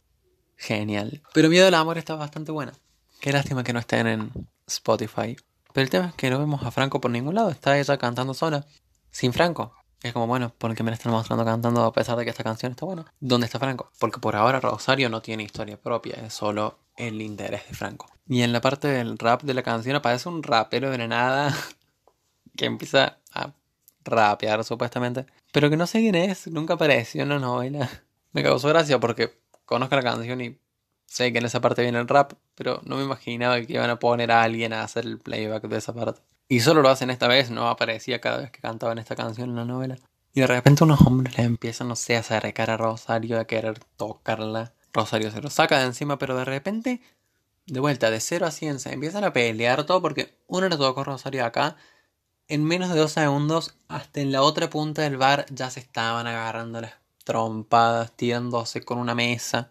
genial. 0.56 1.20
Pero 1.34 1.48
Miedo 1.48 1.66
al 1.66 1.74
Amor 1.74 1.98
está 1.98 2.14
bastante 2.14 2.52
buena. 2.52 2.74
Qué 3.20 3.32
lástima 3.32 3.64
que 3.64 3.72
no 3.72 3.80
estén 3.80 4.06
en 4.06 4.30
Spotify. 4.68 5.36
Pero 5.72 5.82
el 5.82 5.90
tema 5.90 6.06
es 6.06 6.14
que 6.14 6.30
no 6.30 6.38
vemos 6.38 6.62
a 6.62 6.70
Franco 6.70 7.00
por 7.00 7.10
ningún 7.10 7.34
lado. 7.34 7.50
Está 7.50 7.76
ella 7.80 7.98
cantando 7.98 8.34
sola. 8.34 8.66
Sin 9.10 9.32
Franco. 9.32 9.74
Es 10.02 10.12
como, 10.12 10.26
bueno, 10.26 10.52
¿por 10.56 10.74
qué 10.74 10.82
me 10.82 10.90
la 10.90 10.96
están 10.96 11.12
mostrando 11.12 11.44
cantando 11.44 11.84
a 11.84 11.92
pesar 11.92 12.16
de 12.16 12.24
que 12.24 12.30
esta 12.30 12.44
canción 12.44 12.72
está 12.72 12.84
buena? 12.84 13.12
¿Dónde 13.20 13.46
está 13.46 13.58
Franco? 13.58 13.90
Porque 13.98 14.20
por 14.20 14.36
ahora 14.36 14.60
Rosario 14.60 15.08
no 15.08 15.22
tiene 15.22 15.42
historia 15.42 15.80
propia. 15.80 16.14
Es 16.16 16.34
solo 16.34 16.78
el 16.96 17.20
interés 17.22 17.66
de 17.68 17.74
Franco. 17.74 18.06
Y 18.28 18.42
en 18.42 18.52
la 18.52 18.60
parte 18.60 18.88
del 18.88 19.18
rap 19.18 19.42
de 19.42 19.54
la 19.54 19.62
canción 19.62 19.96
aparece 19.96 20.28
un 20.28 20.42
rapero 20.42 20.90
de 20.90 21.08
nada 21.08 21.54
que 22.56 22.66
empieza 22.66 23.18
a 23.32 23.52
rapear 24.04 24.64
supuestamente. 24.64 25.26
Pero 25.52 25.70
que 25.70 25.76
no 25.76 25.86
sé 25.86 26.00
quién 26.00 26.14
es, 26.14 26.46
nunca 26.48 26.74
apareció 26.74 27.22
en 27.22 27.30
la 27.30 27.38
novela. 27.38 27.88
Me 28.32 28.42
causó 28.42 28.68
gracia 28.68 29.00
porque 29.00 29.40
conozco 29.64 29.96
la 29.96 30.02
canción 30.02 30.40
y 30.40 30.58
sé 31.06 31.32
que 31.32 31.38
en 31.38 31.46
esa 31.46 31.60
parte 31.60 31.82
viene 31.82 31.98
el 31.98 32.08
rap, 32.08 32.34
pero 32.54 32.80
no 32.84 32.96
me 32.96 33.04
imaginaba 33.04 33.60
que 33.62 33.72
iban 33.72 33.88
a 33.88 33.98
poner 33.98 34.30
a 34.30 34.42
alguien 34.42 34.72
a 34.72 34.82
hacer 34.82 35.06
el 35.06 35.18
playback 35.18 35.64
de 35.68 35.78
esa 35.78 35.94
parte. 35.94 36.20
Y 36.48 36.60
solo 36.60 36.82
lo 36.82 36.88
hacen 36.88 37.10
esta 37.10 37.28
vez, 37.28 37.50
no 37.50 37.68
aparecía 37.68 38.20
cada 38.20 38.38
vez 38.38 38.50
que 38.50 38.60
cantaban 38.60 38.98
esta 38.98 39.16
canción 39.16 39.50
en 39.50 39.56
la 39.56 39.64
novela. 39.64 39.96
Y 40.32 40.40
de 40.40 40.46
repente 40.46 40.84
unos 40.84 41.00
hombres 41.00 41.36
le 41.38 41.44
empiezan, 41.44 41.88
no 41.88 41.96
sé, 41.96 42.16
a 42.16 42.20
acercar 42.20 42.70
a 42.70 42.76
Rosario, 42.76 43.40
a 43.40 43.46
querer 43.46 43.78
tocarla. 43.96 44.74
Rosario 44.92 45.30
se 45.30 45.42
lo 45.42 45.50
saca 45.50 45.78
de 45.78 45.86
encima, 45.86 46.18
pero 46.18 46.36
de 46.36 46.44
repente, 46.44 47.00
de 47.66 47.80
vuelta, 47.80 48.10
de 48.10 48.20
0 48.20 48.46
a 48.46 48.50
100, 48.50 48.80
se 48.80 48.92
empiezan 48.92 49.24
a 49.24 49.32
pelear 49.32 49.84
todo 49.84 50.00
porque 50.00 50.38
uno 50.46 50.68
le 50.68 50.76
tocó 50.76 51.00
a 51.00 51.04
Rosario 51.04 51.44
acá 51.44 51.76
en 52.48 52.64
menos 52.64 52.90
de 52.90 53.00
dos 53.00 53.12
segundos, 53.12 53.74
hasta 53.88 54.20
en 54.20 54.30
la 54.30 54.42
otra 54.42 54.70
punta 54.70 55.02
del 55.02 55.16
bar 55.16 55.46
ya 55.50 55.68
se 55.70 55.80
estaban 55.80 56.26
agarrando 56.26 56.80
las 56.80 56.94
trompadas, 57.24 58.12
tirándose 58.12 58.84
con 58.84 58.98
una 58.98 59.14
mesa. 59.14 59.70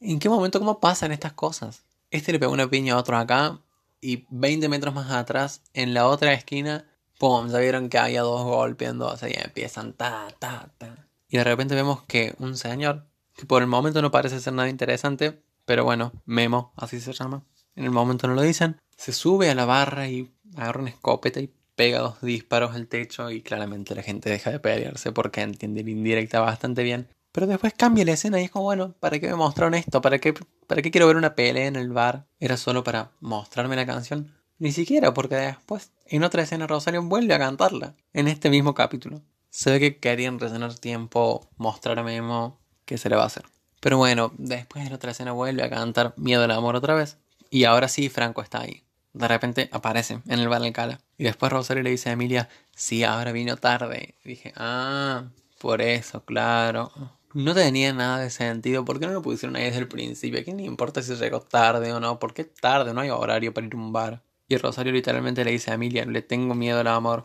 ¿En 0.00 0.18
qué 0.18 0.28
momento, 0.28 0.58
cómo 0.58 0.80
pasan 0.80 1.12
estas 1.12 1.34
cosas? 1.34 1.84
Este 2.10 2.32
le 2.32 2.40
pegó 2.40 2.52
una 2.52 2.68
piña 2.68 2.94
a 2.94 2.98
otro 2.98 3.16
acá 3.16 3.60
y 4.00 4.26
20 4.30 4.68
metros 4.68 4.94
más 4.94 5.10
atrás, 5.10 5.62
en 5.74 5.94
la 5.94 6.06
otra 6.06 6.32
esquina, 6.32 6.86
¡pum! 7.18 7.48
Ya 7.48 7.58
vieron 7.58 7.88
que 7.88 7.98
había 7.98 8.22
dos 8.22 8.44
golpeando, 8.44 9.08
o 9.08 9.16
sea, 9.16 9.28
y 9.28 9.34
empiezan 9.34 9.92
ta, 9.92 10.28
ta, 10.38 10.70
ta. 10.78 11.08
Y 11.28 11.38
de 11.38 11.44
repente 11.44 11.74
vemos 11.74 12.02
que 12.02 12.34
un 12.38 12.56
señor, 12.56 13.06
que 13.34 13.46
por 13.46 13.62
el 13.62 13.68
momento 13.68 14.02
no 14.02 14.10
parece 14.10 14.40
ser 14.40 14.52
nada 14.52 14.68
interesante, 14.68 15.42
pero 15.64 15.84
bueno, 15.84 16.12
Memo, 16.24 16.72
así 16.76 17.00
se 17.00 17.12
llama. 17.12 17.44
En 17.74 17.84
el 17.84 17.90
momento 17.90 18.26
no 18.26 18.34
lo 18.34 18.42
dicen, 18.42 18.80
se 18.96 19.12
sube 19.12 19.50
a 19.50 19.54
la 19.54 19.66
barra 19.66 20.08
y 20.08 20.32
agarra 20.56 20.80
una 20.80 20.90
escopeta 20.90 21.40
y 21.40 21.52
pega 21.74 21.98
dos 21.98 22.20
disparos 22.22 22.74
al 22.74 22.88
techo 22.88 23.30
y 23.30 23.42
claramente 23.42 23.94
la 23.94 24.02
gente 24.02 24.30
deja 24.30 24.50
de 24.50 24.60
pelearse 24.60 25.12
porque 25.12 25.42
entiende 25.42 25.84
la 25.84 25.90
indirecta 25.90 26.40
bastante 26.40 26.82
bien. 26.82 27.08
Pero 27.36 27.46
después 27.46 27.74
cambia 27.74 28.02
la 28.06 28.12
escena 28.12 28.40
y 28.40 28.44
es 28.44 28.50
como, 28.50 28.64
bueno, 28.64 28.94
¿para 28.98 29.18
qué 29.18 29.26
me 29.28 29.34
mostraron 29.34 29.74
esto? 29.74 30.00
¿Para 30.00 30.18
qué, 30.18 30.32
¿Para 30.66 30.80
qué 30.80 30.90
quiero 30.90 31.06
ver 31.06 31.16
una 31.16 31.34
pelea 31.34 31.66
en 31.66 31.76
el 31.76 31.90
bar? 31.90 32.24
¿Era 32.40 32.56
solo 32.56 32.82
para 32.82 33.10
mostrarme 33.20 33.76
la 33.76 33.84
canción? 33.84 34.34
Ni 34.58 34.72
siquiera, 34.72 35.12
porque 35.12 35.34
después, 35.34 35.92
en 36.06 36.24
otra 36.24 36.44
escena, 36.44 36.66
Rosario 36.66 37.02
vuelve 37.02 37.34
a 37.34 37.38
cantarla, 37.38 37.94
en 38.14 38.28
este 38.28 38.48
mismo 38.48 38.72
capítulo. 38.72 39.20
Se 39.50 39.70
ve 39.70 39.80
que 39.80 39.98
querían 39.98 40.40
rellenar 40.40 40.72
tiempo, 40.78 41.46
mostrar 41.58 41.98
a 41.98 42.02
Memo, 42.02 42.58
que 42.86 42.96
se 42.96 43.10
le 43.10 43.16
va 43.16 43.24
a 43.24 43.26
hacer. 43.26 43.44
Pero 43.80 43.98
bueno, 43.98 44.32
después 44.38 44.84
de 44.84 44.88
la 44.88 44.96
otra 44.96 45.10
escena 45.10 45.32
vuelve 45.32 45.62
a 45.62 45.68
cantar 45.68 46.14
Miedo 46.16 46.42
al 46.42 46.50
amor 46.52 46.74
otra 46.74 46.94
vez. 46.94 47.18
Y 47.50 47.64
ahora 47.64 47.88
sí, 47.88 48.08
Franco 48.08 48.40
está 48.40 48.62
ahí. 48.62 48.82
De 49.12 49.28
repente 49.28 49.68
aparece 49.72 50.20
en 50.26 50.38
el 50.38 50.48
bar 50.48 50.62
del 50.62 50.72
Cala. 50.72 51.00
Y 51.18 51.24
después 51.24 51.52
Rosario 51.52 51.82
le 51.82 51.90
dice 51.90 52.08
a 52.08 52.12
Emilia, 52.12 52.48
sí, 52.74 53.04
ahora 53.04 53.32
vino 53.32 53.58
tarde. 53.58 54.14
Y 54.24 54.28
dije, 54.30 54.54
ah, 54.56 55.24
por 55.58 55.82
eso, 55.82 56.24
claro. 56.24 57.15
No 57.36 57.54
tenía 57.54 57.92
nada 57.92 58.20
de 58.20 58.30
sentido. 58.30 58.86
¿Por 58.86 58.98
qué 58.98 59.06
no 59.06 59.12
lo 59.12 59.20
pusieron 59.20 59.56
ahí 59.56 59.64
desde 59.64 59.80
el 59.80 59.88
principio? 59.88 60.40
¿A 60.40 60.42
quién 60.42 60.56
le 60.56 60.62
importa 60.62 61.02
si 61.02 61.14
llegó 61.16 61.40
tarde 61.40 61.92
o 61.92 62.00
no? 62.00 62.18
¿Por 62.18 62.32
qué 62.32 62.44
tarde? 62.44 62.94
No 62.94 63.02
hay 63.02 63.10
horario 63.10 63.52
para 63.52 63.66
ir 63.66 63.74
a 63.74 63.76
un 63.76 63.92
bar. 63.92 64.22
Y 64.48 64.56
Rosario 64.56 64.90
literalmente 64.90 65.44
le 65.44 65.50
dice 65.50 65.70
a 65.70 65.74
Emilia, 65.74 66.06
le 66.06 66.22
tengo 66.22 66.54
miedo 66.54 66.80
al 66.80 66.86
amor. 66.86 67.24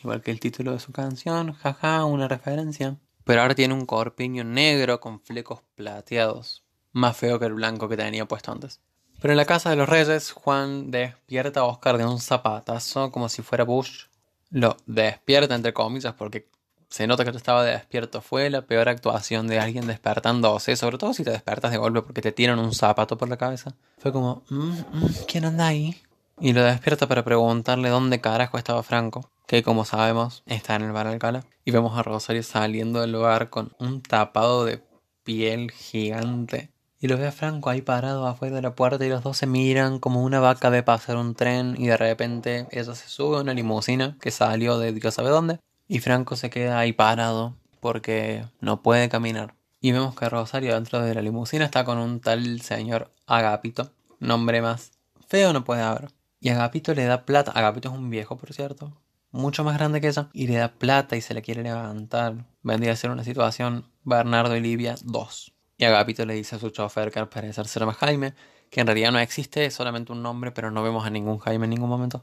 Igual 0.00 0.22
que 0.22 0.30
el 0.30 0.38
título 0.38 0.70
de 0.70 0.78
su 0.78 0.92
canción, 0.92 1.54
jaja, 1.54 2.04
una 2.04 2.28
referencia. 2.28 2.98
Pero 3.24 3.42
ahora 3.42 3.56
tiene 3.56 3.74
un 3.74 3.84
corpiño 3.84 4.44
negro 4.44 5.00
con 5.00 5.18
flecos 5.18 5.62
plateados. 5.74 6.62
Más 6.92 7.16
feo 7.16 7.40
que 7.40 7.46
el 7.46 7.54
blanco 7.54 7.88
que 7.88 7.96
tenía 7.96 8.28
puesto 8.28 8.52
antes. 8.52 8.80
Pero 9.20 9.32
en 9.32 9.38
la 9.38 9.44
casa 9.44 9.70
de 9.70 9.76
los 9.76 9.88
reyes, 9.88 10.30
Juan 10.30 10.92
despierta 10.92 11.60
a 11.60 11.64
Oscar 11.64 11.98
de 11.98 12.06
un 12.06 12.20
zapatazo 12.20 13.10
como 13.10 13.28
si 13.28 13.42
fuera 13.42 13.64
Bush. 13.64 14.04
Lo 14.50 14.76
despierta 14.86 15.56
entre 15.56 15.72
comillas 15.72 16.14
porque 16.14 16.48
se 16.88 17.06
nota 17.06 17.24
que 17.24 17.32
tú 17.32 17.36
estaba 17.36 17.64
despierto. 17.64 18.20
Fue 18.20 18.50
la 18.50 18.62
peor 18.62 18.88
actuación 18.88 19.46
de 19.46 19.60
alguien 19.60 19.86
despertándose, 19.86 20.76
sobre 20.76 20.98
todo 20.98 21.12
si 21.12 21.24
te 21.24 21.30
despertas 21.30 21.70
de 21.70 21.78
golpe 21.78 22.02
porque 22.02 22.22
te 22.22 22.32
tiran 22.32 22.58
un 22.58 22.74
zapato 22.74 23.18
por 23.18 23.28
la 23.28 23.36
cabeza. 23.36 23.74
Fue 23.98 24.12
como, 24.12 24.42
mm, 24.48 24.56
mm, 24.56 25.14
¿quién 25.26 25.44
anda 25.44 25.66
ahí? 25.66 25.96
Y 26.40 26.52
lo 26.52 26.62
despierta 26.62 27.08
para 27.08 27.24
preguntarle 27.24 27.88
dónde 27.88 28.20
carajo 28.20 28.58
estaba 28.58 28.82
Franco, 28.82 29.28
que 29.46 29.62
como 29.62 29.84
sabemos 29.84 30.42
está 30.46 30.76
en 30.76 30.82
el 30.82 30.92
bar 30.92 31.06
Alcala. 31.06 31.44
Y 31.64 31.72
vemos 31.72 31.98
a 31.98 32.02
Rosario 32.02 32.42
saliendo 32.42 33.00
del 33.00 33.12
lugar 33.12 33.50
con 33.50 33.72
un 33.78 34.02
tapado 34.02 34.64
de 34.64 34.82
piel 35.24 35.70
gigante 35.72 36.70
y 37.00 37.06
lo 37.06 37.16
ve 37.16 37.26
a 37.26 37.32
Franco 37.32 37.70
ahí 37.70 37.82
parado 37.82 38.26
afuera 38.26 38.56
de 38.56 38.62
la 38.62 38.74
puerta 38.74 39.04
y 39.04 39.08
los 39.08 39.22
dos 39.22 39.36
se 39.36 39.46
miran 39.46 39.98
como 39.98 40.22
una 40.22 40.40
vaca 40.40 40.68
ve 40.68 40.82
pasar 40.82 41.16
un 41.16 41.34
tren 41.34 41.76
y 41.78 41.86
de 41.86 41.96
repente 41.96 42.66
ella 42.70 42.94
se 42.94 43.08
sube 43.08 43.36
a 43.36 43.42
una 43.42 43.54
limusina 43.54 44.16
que 44.20 44.30
salió 44.30 44.78
de 44.78 44.92
Dios 44.92 45.14
sabe 45.14 45.30
dónde 45.30 45.60
y 45.88 46.00
Franco 46.00 46.36
se 46.36 46.50
queda 46.50 46.78
ahí 46.78 46.92
parado 46.92 47.56
porque 47.80 48.44
no 48.60 48.82
puede 48.82 49.08
caminar. 49.08 49.54
Y 49.80 49.92
vemos 49.92 50.14
que 50.14 50.28
Rosario 50.28 50.74
dentro 50.74 51.00
de 51.00 51.14
la 51.14 51.22
limusina 51.22 51.64
está 51.64 51.84
con 51.84 51.98
un 51.98 52.20
tal 52.20 52.60
señor 52.60 53.10
Agapito, 53.26 53.90
nombre 54.20 54.60
más 54.60 54.92
feo 55.28 55.52
no 55.52 55.64
puede 55.64 55.82
haber. 55.82 56.10
Y 56.40 56.48
Agapito 56.48 56.94
le 56.94 57.04
da 57.04 57.24
plata, 57.24 57.52
Agapito 57.52 57.88
es 57.88 57.94
un 57.94 58.10
viejo 58.10 58.36
por 58.36 58.52
cierto, 58.52 58.96
mucho 59.30 59.62
más 59.64 59.76
grande 59.76 60.00
que 60.00 60.08
ella, 60.08 60.28
y 60.32 60.46
le 60.46 60.56
da 60.56 60.72
plata 60.72 61.16
y 61.16 61.20
se 61.20 61.34
le 61.34 61.42
quiere 61.42 61.62
levantar. 61.62 62.46
Vendría 62.62 62.92
a 62.92 62.96
ser 62.96 63.10
una 63.10 63.24
situación 63.24 63.86
Bernardo 64.04 64.56
y 64.56 64.60
Livia 64.60 64.94
2. 65.02 65.52
Y 65.76 65.84
Agapito 65.84 66.24
le 66.24 66.34
dice 66.34 66.56
a 66.56 66.58
su 66.58 66.70
chofer 66.70 67.12
que 67.12 67.18
al 67.18 67.28
parecer 67.28 67.68
se 67.68 67.78
llama 67.78 67.92
Jaime, 67.94 68.34
que 68.70 68.80
en 68.80 68.86
realidad 68.86 69.12
no 69.12 69.18
existe, 69.18 69.64
es 69.64 69.74
solamente 69.74 70.12
un 70.12 70.22
nombre, 70.22 70.50
pero 70.50 70.70
no 70.70 70.82
vemos 70.82 71.06
a 71.06 71.10
ningún 71.10 71.38
Jaime 71.38 71.64
en 71.64 71.70
ningún 71.70 71.88
momento. 71.88 72.20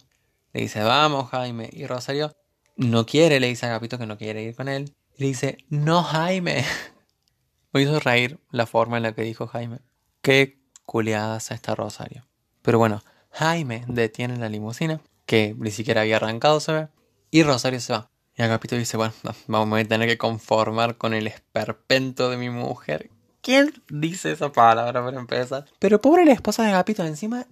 Le 0.53 0.61
dice, 0.61 0.84
vamos 0.84 1.30
Jaime. 1.30 1.70
Y 1.72 1.86
Rosario 1.86 2.32
no 2.76 3.05
quiere, 3.05 3.39
le 3.39 3.47
dice 3.47 3.65
a 3.65 3.69
Agapito 3.69 3.97
que 3.97 4.05
no 4.05 4.17
quiere 4.17 4.43
ir 4.43 4.55
con 4.55 4.67
él. 4.67 4.93
Y 5.17 5.21
le 5.21 5.28
dice, 5.28 5.57
no 5.69 6.03
Jaime. 6.03 6.65
Me 7.73 7.82
hizo 7.82 7.99
reír 7.99 8.39
la 8.51 8.65
forma 8.65 8.97
en 8.97 9.03
la 9.03 9.13
que 9.13 9.23
dijo 9.23 9.47
Jaime. 9.47 9.80
Qué 10.21 10.59
culiadas 10.86 11.51
está 11.51 11.76
Rosario. 11.76 12.26
Pero 12.61 12.80
bueno, 12.80 13.03
Jaime 13.32 13.84
detiene 13.88 14.38
la 14.38 14.49
limusina, 14.49 15.01
que 15.26 15.55
ni 15.57 15.71
siquiera 15.71 16.01
había 16.01 16.17
arrancado, 16.17 16.59
se 16.59 16.71
ve. 16.71 16.88
Y 17.32 17.43
Rosario 17.43 17.80
se 17.80 17.93
va. 17.93 18.09
Y 18.38 18.41
Agapito 18.41 18.76
dice, 18.76 18.97
bueno, 18.97 19.13
vamos 19.47 19.80
a 19.80 19.86
tener 19.86 20.07
que 20.07 20.17
conformar 20.17 20.97
con 20.97 21.13
el 21.13 21.28
esperpento 21.28 22.30
de 22.30 22.38
mi 22.38 22.49
mujer, 22.49 23.09
¿Quién 23.45 23.71
dice 23.89 24.32
esa 24.32 24.51
palabra 24.51 25.05
para 25.05 25.19
empezar? 25.19 25.65
Pero 25.78 26.01
pobre 26.01 26.26
la 26.26 26.32
esposa 26.32 26.63
de 26.63 26.69
Agapito, 26.69 27.03
encima, 27.03 27.45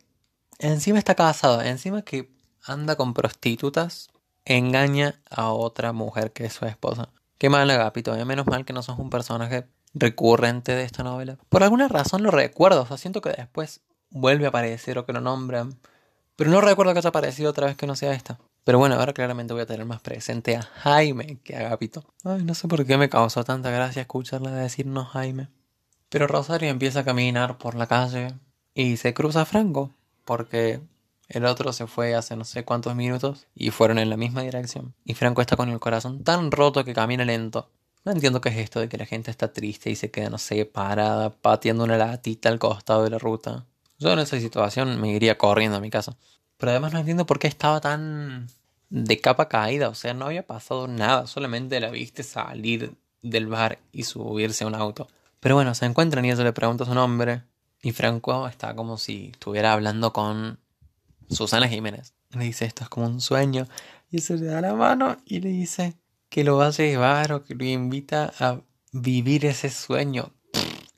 encima 0.57 0.97
está 0.97 1.13
casado, 1.13 1.61
encima 1.61 2.01
que 2.01 2.31
anda 2.63 2.95
con 2.95 3.13
prostitutas, 3.13 4.09
engaña 4.45 5.21
a 5.29 5.51
otra 5.51 5.93
mujer 5.93 6.31
que 6.31 6.45
es 6.45 6.53
su 6.53 6.65
esposa. 6.65 7.09
Qué 7.37 7.49
mal 7.49 7.69
Agapito, 7.69 8.15
eh, 8.15 8.25
menos 8.25 8.47
mal 8.47 8.65
que 8.65 8.73
no 8.73 8.83
sos 8.83 8.99
un 8.99 9.09
personaje 9.09 9.67
recurrente 9.93 10.73
de 10.73 10.83
esta 10.83 11.03
novela. 11.03 11.37
Por 11.49 11.63
alguna 11.63 11.87
razón 11.87 12.23
lo 12.23 12.31
recuerdo, 12.31 12.83
o 12.83 12.85
sea, 12.85 12.97
siento 12.97 13.21
que 13.21 13.29
después 13.29 13.81
vuelve 14.09 14.45
a 14.45 14.49
aparecer 14.49 14.97
o 14.97 15.05
que 15.05 15.13
lo 15.13 15.21
nombran. 15.21 15.77
Pero 16.35 16.49
no 16.49 16.61
recuerdo 16.61 16.93
que 16.93 16.99
haya 16.99 17.09
aparecido 17.09 17.51
otra 17.51 17.67
vez 17.67 17.75
que 17.75 17.85
no 17.85 17.95
sea 17.95 18.13
esta. 18.13 18.39
Pero 18.63 18.79
bueno, 18.79 18.95
ahora 18.95 19.13
claramente 19.13 19.53
voy 19.53 19.63
a 19.63 19.65
tener 19.65 19.85
más 19.85 20.01
presente 20.01 20.55
a 20.55 20.61
Jaime 20.61 21.39
que 21.43 21.55
a 21.55 21.59
Agapito. 21.59 22.03
Ay, 22.23 22.43
no 22.43 22.55
sé 22.55 22.67
por 22.67 22.85
qué 22.85 22.97
me 22.97 23.09
causó 23.09 23.43
tanta 23.43 23.69
gracia 23.69 24.01
escucharla 24.01 24.51
decirnos 24.51 25.09
Jaime. 25.09 25.49
Pero 26.09 26.27
Rosario 26.27 26.69
empieza 26.69 27.01
a 27.01 27.05
caminar 27.05 27.57
por 27.57 27.75
la 27.75 27.87
calle 27.87 28.33
y 28.73 28.97
se 28.97 29.13
cruza 29.13 29.41
a 29.41 29.45
Franco, 29.45 29.91
porque 30.25 30.79
el 31.33 31.45
otro 31.45 31.73
se 31.73 31.87
fue 31.87 32.15
hace 32.15 32.35
no 32.35 32.45
sé 32.45 32.63
cuántos 32.63 32.95
minutos 32.95 33.47
y 33.55 33.71
fueron 33.71 33.97
en 33.97 34.09
la 34.09 34.17
misma 34.17 34.41
dirección. 34.41 34.93
Y 35.03 35.13
Franco 35.15 35.41
está 35.41 35.55
con 35.55 35.69
el 35.69 35.79
corazón 35.79 36.23
tan 36.23 36.51
roto 36.51 36.85
que 36.85 36.93
camina 36.93 37.25
lento. 37.25 37.69
No 38.05 38.11
entiendo 38.11 38.41
qué 38.41 38.49
es 38.49 38.57
esto 38.57 38.79
de 38.79 38.89
que 38.89 38.97
la 38.97 39.05
gente 39.05 39.31
está 39.31 39.53
triste 39.53 39.89
y 39.89 39.95
se 39.95 40.11
queda, 40.11 40.29
no 40.29 40.37
sé, 40.37 40.65
parada, 40.65 41.31
pateando 41.31 41.85
una 41.85 41.97
latita 41.97 42.49
al 42.49 42.59
costado 42.59 43.03
de 43.03 43.09
la 43.09 43.17
ruta. 43.17 43.65
Yo 43.97 44.11
en 44.11 44.19
esa 44.19 44.39
situación 44.39 44.99
me 44.99 45.11
iría 45.13 45.37
corriendo 45.37 45.77
a 45.77 45.81
mi 45.81 45.89
casa. 45.89 46.17
Pero 46.57 46.71
además 46.71 46.93
no 46.93 46.99
entiendo 46.99 47.25
por 47.25 47.39
qué 47.39 47.47
estaba 47.47 47.79
tan 47.81 48.47
de 48.89 49.19
capa 49.19 49.47
caída. 49.47 49.89
O 49.89 49.95
sea, 49.95 50.13
no 50.13 50.25
había 50.25 50.45
pasado 50.45 50.87
nada. 50.87 51.27
Solamente 51.27 51.79
la 51.79 51.89
viste 51.89 52.23
salir 52.23 52.95
del 53.21 53.47
bar 53.47 53.79
y 53.91 54.03
subirse 54.03 54.65
a 54.65 54.67
un 54.67 54.75
auto. 54.75 55.07
Pero 55.39 55.55
bueno, 55.55 55.73
se 55.73 55.85
encuentran 55.85 56.25
y 56.25 56.31
ella 56.31 56.43
le 56.43 56.53
pregunta 56.53 56.85
su 56.85 56.93
nombre. 56.93 57.43
Y 57.81 57.91
Franco 57.91 58.47
está 58.47 58.75
como 58.75 58.97
si 58.97 59.31
estuviera 59.33 59.73
hablando 59.73 60.13
con 60.13 60.59
Susana 61.35 61.67
Jiménez. 61.67 62.13
Le 62.31 62.45
dice, 62.45 62.65
esto 62.65 62.83
es 62.83 62.89
como 62.89 63.07
un 63.07 63.21
sueño. 63.21 63.67
Y 64.09 64.21
se 64.21 64.37
le 64.37 64.47
da 64.47 64.61
la 64.61 64.73
mano 64.73 65.17
y 65.25 65.39
le 65.39 65.49
dice 65.49 65.95
que 66.29 66.43
lo 66.43 66.57
va 66.57 66.67
a 66.67 66.71
llevar 66.71 67.31
o 67.33 67.43
que 67.43 67.55
lo 67.55 67.63
invita 67.63 68.33
a 68.39 68.59
vivir 68.91 69.45
ese 69.45 69.69
sueño. 69.69 70.31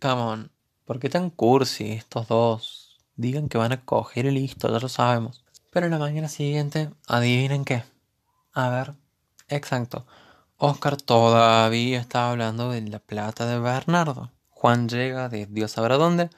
come 0.02 0.22
on. 0.22 0.52
¿Por 0.86 1.00
qué 1.00 1.10
tan 1.10 1.30
cursi 1.30 1.92
estos 1.92 2.28
dos? 2.28 3.00
Digan 3.16 3.50
que 3.50 3.58
van 3.58 3.72
a 3.72 3.84
coger 3.84 4.28
el 4.28 4.36
listo, 4.36 4.72
ya 4.72 4.80
lo 4.80 4.90
sabemos. 4.90 5.44
Pero 5.72 5.90
la 5.90 5.98
mañana 5.98 6.28
siguiente, 6.28 6.92
adivinen 7.08 7.66
qué. 7.66 7.84
A 8.54 8.70
ver, 8.70 8.94
exacto. 9.48 10.06
Oscar 10.58 10.96
todavía 10.96 12.00
está 12.00 12.30
hablando 12.30 12.70
de 12.70 12.82
la 12.82 13.00
plata 13.00 13.46
de 13.46 13.60
Bernardo. 13.60 14.32
Juan 14.50 14.88
llega 14.88 15.28
de 15.28 15.48
Dios 15.48 15.72
sabrá 15.72 15.98
dónde. 15.98 16.30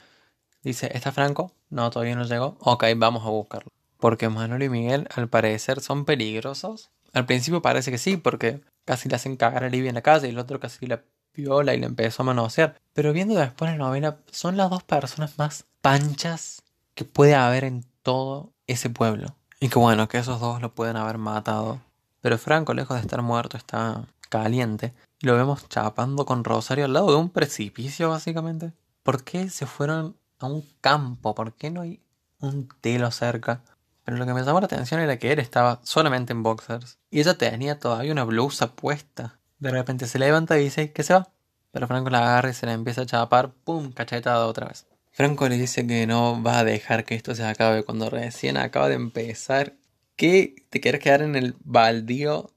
Dice, 0.64 0.90
¿está 0.94 1.12
Franco? 1.12 1.52
No, 1.70 1.90
todavía 1.90 2.16
no 2.16 2.24
llegó. 2.24 2.58
Ok, 2.62 2.86
vamos 2.96 3.26
a 3.26 3.30
buscarlo. 3.30 3.72
Porque 4.00 4.30
Manuel 4.30 4.64
y 4.64 4.70
Miguel 4.70 5.08
al 5.16 5.28
parecer 5.28 5.82
son 5.82 6.06
peligrosos. 6.06 6.92
Al 7.14 7.26
principio 7.26 7.62
parece 7.62 7.92
que 7.92 7.98
sí, 7.98 8.18
porque 8.18 8.62
casi 8.86 9.10
le 9.10 9.16
hacen 9.16 9.38
cagar 9.38 9.64
a 9.64 9.70
Livia 9.70 9.90
en 9.90 9.96
la 9.96 10.02
calle 10.02 10.28
y 10.28 10.32
el 10.32 10.40
otro 10.40 10.60
casi 10.60 10.86
la 10.86 11.04
viola 11.34 11.74
y 11.74 11.80
le 11.80 11.86
empezó 11.86 12.24
a 12.24 12.26
manosear. 12.26 12.80
Pero 12.94 13.14
viendo 13.14 13.36
después 13.36 13.72
la 13.72 13.78
novela, 13.78 14.20
son 14.32 14.58
las 14.58 14.70
dos 14.70 14.84
personas 14.84 15.38
más 15.38 15.66
panchas 15.82 16.64
que 16.96 17.06
puede 17.06 17.36
haber 17.36 17.64
en 17.64 17.86
todo 18.02 18.52
ese 18.66 18.90
pueblo. 18.90 19.36
Y 19.60 19.70
que 19.70 19.80
bueno, 19.80 20.08
que 20.08 20.18
esos 20.18 20.40
dos 20.40 20.62
lo 20.62 20.74
pueden 20.74 20.98
haber 20.98 21.18
matado. 21.18 21.80
Pero 22.22 22.38
Franco, 22.38 22.74
lejos 22.74 22.98
de 22.98 23.02
estar 23.02 23.22
muerto, 23.22 23.58
está 23.58 24.06
caliente. 24.30 24.94
Lo 25.22 25.36
vemos 25.36 25.68
chapando 25.70 26.26
con 26.26 26.44
Rosario 26.44 26.86
al 26.86 26.94
lado 26.94 27.12
de 27.12 27.18
un 27.18 27.30
precipicio, 27.30 28.10
básicamente. 28.10 28.74
¿Por 29.04 29.24
qué 29.24 29.50
se 29.50 29.66
fueron 29.66 30.18
a 30.40 30.48
un 30.48 30.68
campo? 30.82 31.34
¿Por 31.34 31.54
qué 31.54 31.72
no 31.72 31.82
hay 31.82 32.02
un 32.40 32.68
telo 32.82 33.10
cerca? 33.12 33.64
Pero 34.08 34.20
lo 34.20 34.26
que 34.26 34.34
me 34.34 34.42
llamó 34.42 34.62
la 34.62 34.68
atención 34.68 35.02
era 35.02 35.20
que 35.20 35.34
él 35.34 35.40
estaba 35.40 35.82
solamente 35.84 36.32
en 36.32 36.42
boxers. 36.42 36.98
Y 37.12 37.20
ella 37.20 37.38
tenía 37.38 37.78
todavía 37.78 38.14
una 38.14 38.24
blusa 38.24 38.74
puesta. 38.74 39.38
De 39.60 39.70
repente 39.70 40.08
se 40.08 40.18
levanta 40.18 40.58
y 40.58 40.64
dice 40.64 40.94
que 40.94 41.04
se 41.04 41.14
va. 41.14 41.28
Pero 41.74 41.88
Franco 41.88 42.10
la 42.10 42.20
agarra 42.20 42.50
y 42.50 42.54
se 42.54 42.66
la 42.66 42.72
empieza 42.72 43.02
a 43.02 43.06
chapar. 43.06 43.52
¡Pum! 43.66 43.92
Cachetada 43.92 44.48
otra 44.48 44.68
vez. 44.68 44.86
Franco 45.12 45.50
le 45.50 45.58
dice 45.58 45.86
que 45.86 46.08
no 46.08 46.42
va 46.42 46.60
a 46.60 46.64
dejar 46.64 47.04
que 47.04 47.16
esto 47.16 47.36
se 47.36 47.44
acabe 47.44 47.84
cuando 47.84 48.10
recién 48.10 48.56
acaba 48.56 48.88
de 48.88 48.96
empezar. 48.96 49.74
¿Qué? 50.16 50.56
¿Te 50.70 50.80
quieres 50.80 51.02
quedar 51.02 51.22
en 51.22 51.36
el 51.36 51.58
baldío 51.66 52.50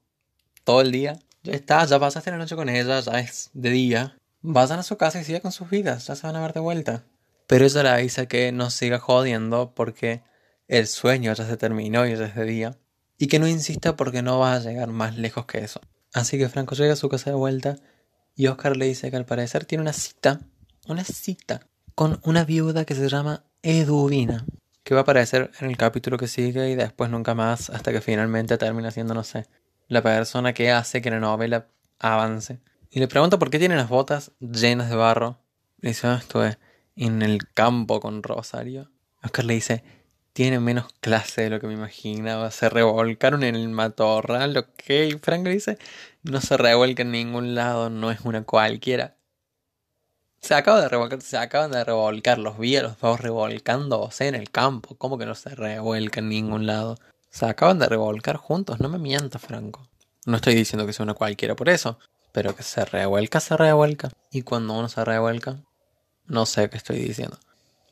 todo 0.63 0.79
el 0.79 0.93
día? 0.93 1.19
Ya 1.43 1.51
está, 1.51 1.83
ya 1.83 1.99
pasaste 1.99 2.31
la 2.31 2.37
noche 2.37 2.55
con 2.55 2.69
ella, 2.69 3.01
ya 3.01 3.19
es 3.19 3.49
de 3.51 3.71
día. 3.71 4.17
Vayan 4.41 4.79
a 4.79 4.83
su 4.83 4.95
casa 4.95 5.19
y 5.19 5.25
siga 5.25 5.41
con 5.41 5.51
sus 5.51 5.69
vidas, 5.69 6.07
ya 6.07 6.15
se 6.15 6.25
van 6.25 6.37
a 6.37 6.41
ver 6.41 6.53
de 6.53 6.61
vuelta. 6.61 7.03
Pero 7.47 7.65
ella 7.65 7.83
le 7.83 8.03
dice 8.03 8.29
que 8.29 8.53
no 8.53 8.69
siga 8.69 8.99
jodiendo 8.99 9.73
porque 9.75 10.21
el 10.71 10.87
sueño 10.87 11.33
ya 11.33 11.45
se 11.45 11.57
terminó 11.57 12.07
y 12.07 12.15
ya 12.15 12.25
es 12.25 12.33
de 12.33 12.45
día. 12.45 12.77
Y 13.17 13.27
que 13.27 13.39
no 13.39 13.47
insista 13.47 13.97
porque 13.97 14.21
no 14.21 14.39
va 14.39 14.55
a 14.55 14.59
llegar 14.59 14.87
más 14.87 15.17
lejos 15.17 15.45
que 15.45 15.59
eso. 15.59 15.81
Así 16.13 16.37
que 16.37 16.47
Franco 16.47 16.75
llega 16.75 16.93
a 16.93 16.95
su 16.95 17.09
casa 17.09 17.29
de 17.29 17.35
vuelta 17.35 17.75
y 18.35 18.47
Oscar 18.47 18.77
le 18.77 18.85
dice 18.85 19.11
que 19.11 19.17
al 19.17 19.25
parecer 19.25 19.65
tiene 19.65 19.81
una 19.81 19.91
cita, 19.91 20.39
una 20.87 21.03
cita, 21.03 21.67
con 21.93 22.21
una 22.23 22.45
viuda 22.45 22.85
que 22.85 22.95
se 22.95 23.09
llama 23.09 23.43
Eduvina. 23.61 24.45
Que 24.83 24.93
va 24.93 25.01
a 25.01 25.03
aparecer 25.03 25.51
en 25.59 25.69
el 25.69 25.75
capítulo 25.75 26.17
que 26.17 26.27
sigue 26.27 26.69
y 26.69 26.75
después 26.75 27.11
nunca 27.11 27.35
más 27.35 27.69
hasta 27.69 27.91
que 27.91 27.99
finalmente 27.99 28.57
termina 28.57 28.91
siendo, 28.91 29.13
no 29.13 29.25
sé, 29.25 29.47
la 29.89 30.01
persona 30.01 30.53
que 30.53 30.71
hace 30.71 31.01
que 31.01 31.11
la 31.11 31.19
novela 31.19 31.67
avance. 31.99 32.61
Y 32.89 33.01
le 33.01 33.09
pregunta 33.09 33.37
por 33.37 33.49
qué 33.49 33.59
tiene 33.59 33.75
las 33.75 33.89
botas 33.89 34.31
llenas 34.39 34.89
de 34.89 34.95
barro. 34.95 35.37
Le 35.79 35.89
dice, 35.89 36.07
"Ah, 36.07 36.17
estuve 36.17 36.57
en 36.95 37.21
el 37.21 37.39
campo 37.53 37.99
con 37.99 38.23
Rosario. 38.23 38.89
Oscar 39.21 39.45
le 39.45 39.53
dice, 39.53 39.83
tiene 40.33 40.59
menos 40.59 40.87
clase 41.01 41.43
de 41.43 41.49
lo 41.49 41.59
que 41.59 41.67
me 41.67 41.73
imaginaba. 41.73 42.51
Se 42.51 42.69
revolcaron 42.69 43.43
en 43.43 43.55
el 43.55 43.69
matorral, 43.69 44.57
ok. 44.57 45.19
Frank 45.21 45.47
dice, 45.47 45.77
no 46.23 46.41
se 46.41 46.57
revuelca 46.57 47.03
en 47.03 47.11
ningún 47.11 47.55
lado, 47.55 47.89
no 47.89 48.11
es 48.11 48.21
una 48.21 48.43
cualquiera. 48.43 49.15
Se 50.41 50.55
acaba 50.55 50.81
de 50.81 50.89
revolcar, 50.89 51.21
se 51.21 51.37
acaban 51.37 51.71
de 51.71 51.83
revolcar, 51.83 52.39
los 52.39 52.57
vi 52.57 52.75
a 52.75 52.83
los 52.83 52.99
dos 52.99 53.19
revolcándose 53.19 54.27
en 54.27 54.35
el 54.35 54.49
campo. 54.49 54.95
¿Cómo 54.97 55.17
que 55.17 55.25
no 55.25 55.35
se 55.35 55.49
revuelca 55.49 56.19
en 56.19 56.29
ningún 56.29 56.65
lado? 56.65 56.97
Se 57.29 57.45
acaban 57.45 57.79
de 57.79 57.87
revolcar 57.87 58.37
juntos, 58.37 58.79
no 58.79 58.89
me 58.89 58.97
mientas, 58.97 59.41
Franco. 59.41 59.87
No 60.25 60.37
estoy 60.37 60.55
diciendo 60.55 60.85
que 60.85 60.93
sea 60.93 61.03
una 61.03 61.13
cualquiera 61.13 61.55
por 61.55 61.69
eso, 61.69 61.99
pero 62.31 62.55
que 62.55 62.63
se 62.63 62.83
revuelca, 62.85 63.39
se 63.39 63.55
revuelca. 63.55 64.09
Y 64.31 64.41
cuando 64.41 64.73
uno 64.73 64.89
se 64.89 65.05
revuelca, 65.05 65.57
no 66.25 66.45
sé 66.45 66.69
qué 66.69 66.77
estoy 66.77 66.99
diciendo. 66.99 67.37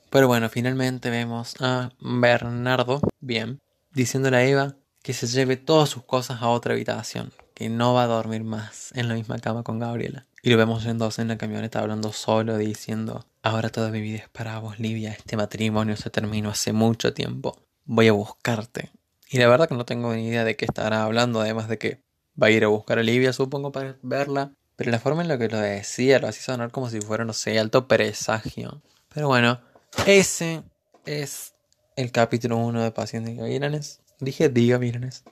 Pero 0.09 0.27
bueno, 0.27 0.49
finalmente 0.49 1.09
vemos 1.09 1.55
a 1.59 1.91
Bernardo, 1.99 2.99
bien, 3.19 3.59
diciéndole 3.91 4.37
a 4.37 4.45
Eva 4.45 4.75
que 5.03 5.13
se 5.13 5.27
lleve 5.27 5.55
todas 5.55 5.89
sus 5.89 6.03
cosas 6.03 6.41
a 6.41 6.49
otra 6.49 6.73
habitación, 6.73 7.31
que 7.53 7.69
no 7.69 7.93
va 7.93 8.03
a 8.03 8.07
dormir 8.07 8.43
más 8.43 8.91
en 8.95 9.07
la 9.07 9.13
misma 9.13 9.37
cama 9.39 9.63
con 9.63 9.79
Gabriela. 9.79 10.25
Y 10.41 10.49
lo 10.49 10.57
vemos 10.57 10.83
yéndose 10.83 11.21
en 11.21 11.27
la 11.27 11.37
camioneta 11.37 11.79
hablando 11.79 12.11
solo, 12.11 12.57
diciendo, 12.57 13.25
ahora 13.43 13.69
toda 13.69 13.91
mi 13.91 14.01
vida 14.01 14.17
es 14.17 14.29
para 14.29 14.57
vos, 14.59 14.79
Livia, 14.79 15.11
este 15.11 15.37
matrimonio 15.37 15.95
se 15.95 16.09
terminó 16.09 16.49
hace 16.49 16.73
mucho 16.73 17.13
tiempo, 17.13 17.57
voy 17.85 18.07
a 18.07 18.13
buscarte. 18.13 18.91
Y 19.29 19.37
la 19.37 19.47
verdad 19.47 19.69
que 19.69 19.75
no 19.75 19.85
tengo 19.85 20.13
ni 20.13 20.27
idea 20.27 20.43
de 20.43 20.55
qué 20.55 20.65
estará 20.65 21.03
hablando, 21.03 21.39
además 21.39 21.67
de 21.69 21.77
que 21.77 22.01
va 22.41 22.47
a 22.47 22.51
ir 22.51 22.63
a 22.63 22.67
buscar 22.67 22.97
a 22.97 23.03
Livia, 23.03 23.31
supongo, 23.31 23.71
para 23.71 23.97
verla. 24.01 24.53
Pero 24.75 24.91
la 24.91 24.99
forma 24.99 25.21
en 25.21 25.27
la 25.27 25.37
que 25.37 25.49
lo 25.49 25.59
decía 25.59 26.19
lo 26.19 26.29
hacía 26.29 26.41
sonar 26.41 26.71
como 26.71 26.89
si 26.89 26.99
fuera, 27.01 27.25
no 27.25 27.33
sé, 27.33 27.59
alto 27.59 27.87
presagio. 27.87 28.81
Pero 29.13 29.27
bueno, 29.27 29.59
ese 30.05 30.63
es 31.05 31.53
el 31.95 32.11
capítulo 32.11 32.57
1 32.57 32.83
de 32.83 32.91
Pasión 32.91 33.25
de 33.25 33.35
Gavilanes. 33.35 34.01
Dije 34.19 34.49
Diga 34.49 34.77
Gavilanes. 34.77 35.23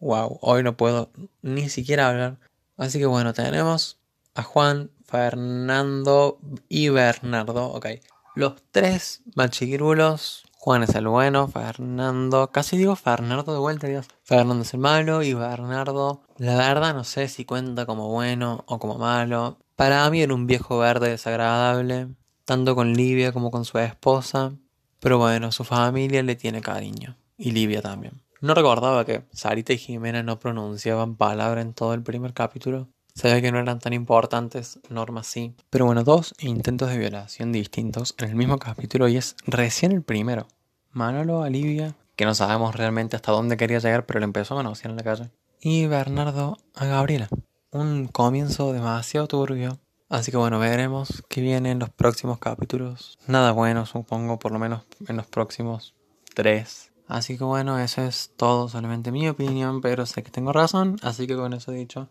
Wow, 0.00 0.38
hoy 0.42 0.62
no 0.62 0.76
puedo 0.76 1.10
ni 1.42 1.68
siquiera 1.68 2.08
hablar. 2.08 2.38
Así 2.76 2.98
que 2.98 3.06
bueno, 3.06 3.32
tenemos 3.32 3.98
a 4.34 4.42
Juan, 4.42 4.90
Fernando 5.04 6.38
y 6.68 6.88
Bernardo. 6.90 7.66
Ok, 7.72 7.86
los 8.34 8.54
tres 8.70 9.22
machirulos. 9.34 10.44
Juan 10.60 10.82
es 10.82 10.94
el 10.94 11.06
bueno, 11.08 11.46
Fernando, 11.48 12.50
casi 12.50 12.76
digo 12.76 12.96
Fernando 12.96 13.52
de 13.52 13.58
vuelta, 13.58 13.86
Dios. 13.86 14.06
Fernando 14.24 14.62
es 14.64 14.74
el 14.74 14.80
malo 14.80 15.22
y 15.22 15.32
Bernardo, 15.32 16.22
la 16.36 16.56
verdad 16.56 16.94
no 16.94 17.04
sé 17.04 17.28
si 17.28 17.44
cuenta 17.44 17.86
como 17.86 18.08
bueno 18.08 18.64
o 18.66 18.78
como 18.78 18.98
malo. 18.98 19.58
Para 19.76 20.10
mí 20.10 20.20
era 20.20 20.34
un 20.34 20.46
viejo 20.46 20.78
verde 20.78 21.10
desagradable, 21.10 22.08
tanto 22.48 22.74
con 22.74 22.94
Livia 22.94 23.30
como 23.30 23.50
con 23.50 23.66
su 23.66 23.78
esposa. 23.78 24.54
Pero 25.00 25.18
bueno, 25.18 25.52
su 25.52 25.64
familia 25.64 26.22
le 26.22 26.34
tiene 26.34 26.62
cariño. 26.62 27.14
Y 27.36 27.50
Livia 27.50 27.82
también. 27.82 28.22
No 28.40 28.54
recordaba 28.54 29.04
que 29.04 29.24
Sarita 29.34 29.74
y 29.74 29.78
Jimena 29.78 30.22
no 30.22 30.38
pronunciaban 30.38 31.16
palabra 31.16 31.60
en 31.60 31.74
todo 31.74 31.92
el 31.92 32.02
primer 32.02 32.32
capítulo. 32.32 32.88
Ve 33.22 33.42
que 33.42 33.52
no 33.52 33.58
eran 33.58 33.80
tan 33.80 33.92
importantes, 33.92 34.78
Norma 34.88 35.24
sí. 35.24 35.54
Pero 35.68 35.84
bueno, 35.84 36.04
dos 36.04 36.34
intentos 36.38 36.88
de 36.88 36.96
violación 36.96 37.52
distintos 37.52 38.14
en 38.16 38.30
el 38.30 38.34
mismo 38.34 38.58
capítulo 38.58 39.08
y 39.08 39.18
es 39.18 39.36
recién 39.46 39.92
el 39.92 40.00
primero. 40.00 40.46
Manolo 40.92 41.42
a 41.42 41.50
Livia, 41.50 41.96
que 42.16 42.24
no 42.24 42.34
sabemos 42.34 42.74
realmente 42.74 43.14
hasta 43.14 43.32
dónde 43.32 43.58
quería 43.58 43.78
llegar, 43.78 44.06
pero 44.06 44.20
le 44.20 44.24
empezó 44.24 44.54
a 44.54 44.56
conocer 44.56 44.90
en 44.90 44.96
la 44.96 45.02
calle. 45.02 45.30
Y 45.60 45.86
Bernardo 45.86 46.56
a 46.74 46.86
Gabriela. 46.86 47.28
Un 47.72 48.08
comienzo 48.08 48.72
demasiado 48.72 49.28
turbio. 49.28 49.78
Así 50.08 50.30
que 50.30 50.38
bueno, 50.38 50.58
veremos 50.58 51.22
qué 51.28 51.42
viene 51.42 51.70
en 51.70 51.78
los 51.78 51.90
próximos 51.90 52.38
capítulos. 52.38 53.18
Nada 53.26 53.52
bueno, 53.52 53.84
supongo, 53.84 54.38
por 54.38 54.52
lo 54.52 54.58
menos 54.58 54.84
en 55.06 55.16
los 55.16 55.26
próximos 55.26 55.94
tres. 56.34 56.90
Así 57.06 57.36
que 57.36 57.44
bueno, 57.44 57.78
eso 57.78 58.02
es 58.02 58.32
todo, 58.36 58.68
solamente 58.68 59.12
mi 59.12 59.28
opinión, 59.28 59.80
pero 59.80 60.06
sé 60.06 60.22
que 60.22 60.30
tengo 60.30 60.52
razón. 60.52 60.96
Así 61.02 61.26
que 61.26 61.36
con 61.36 61.52
eso 61.52 61.72
dicho, 61.72 62.08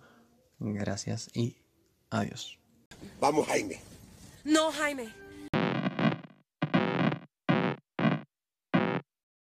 gracias 0.59 1.29
y 1.33 1.57
adiós. 2.09 2.59
Vamos, 3.19 3.47
Jaime. 3.47 3.81
No, 4.43 4.71
Jaime. 4.71 5.26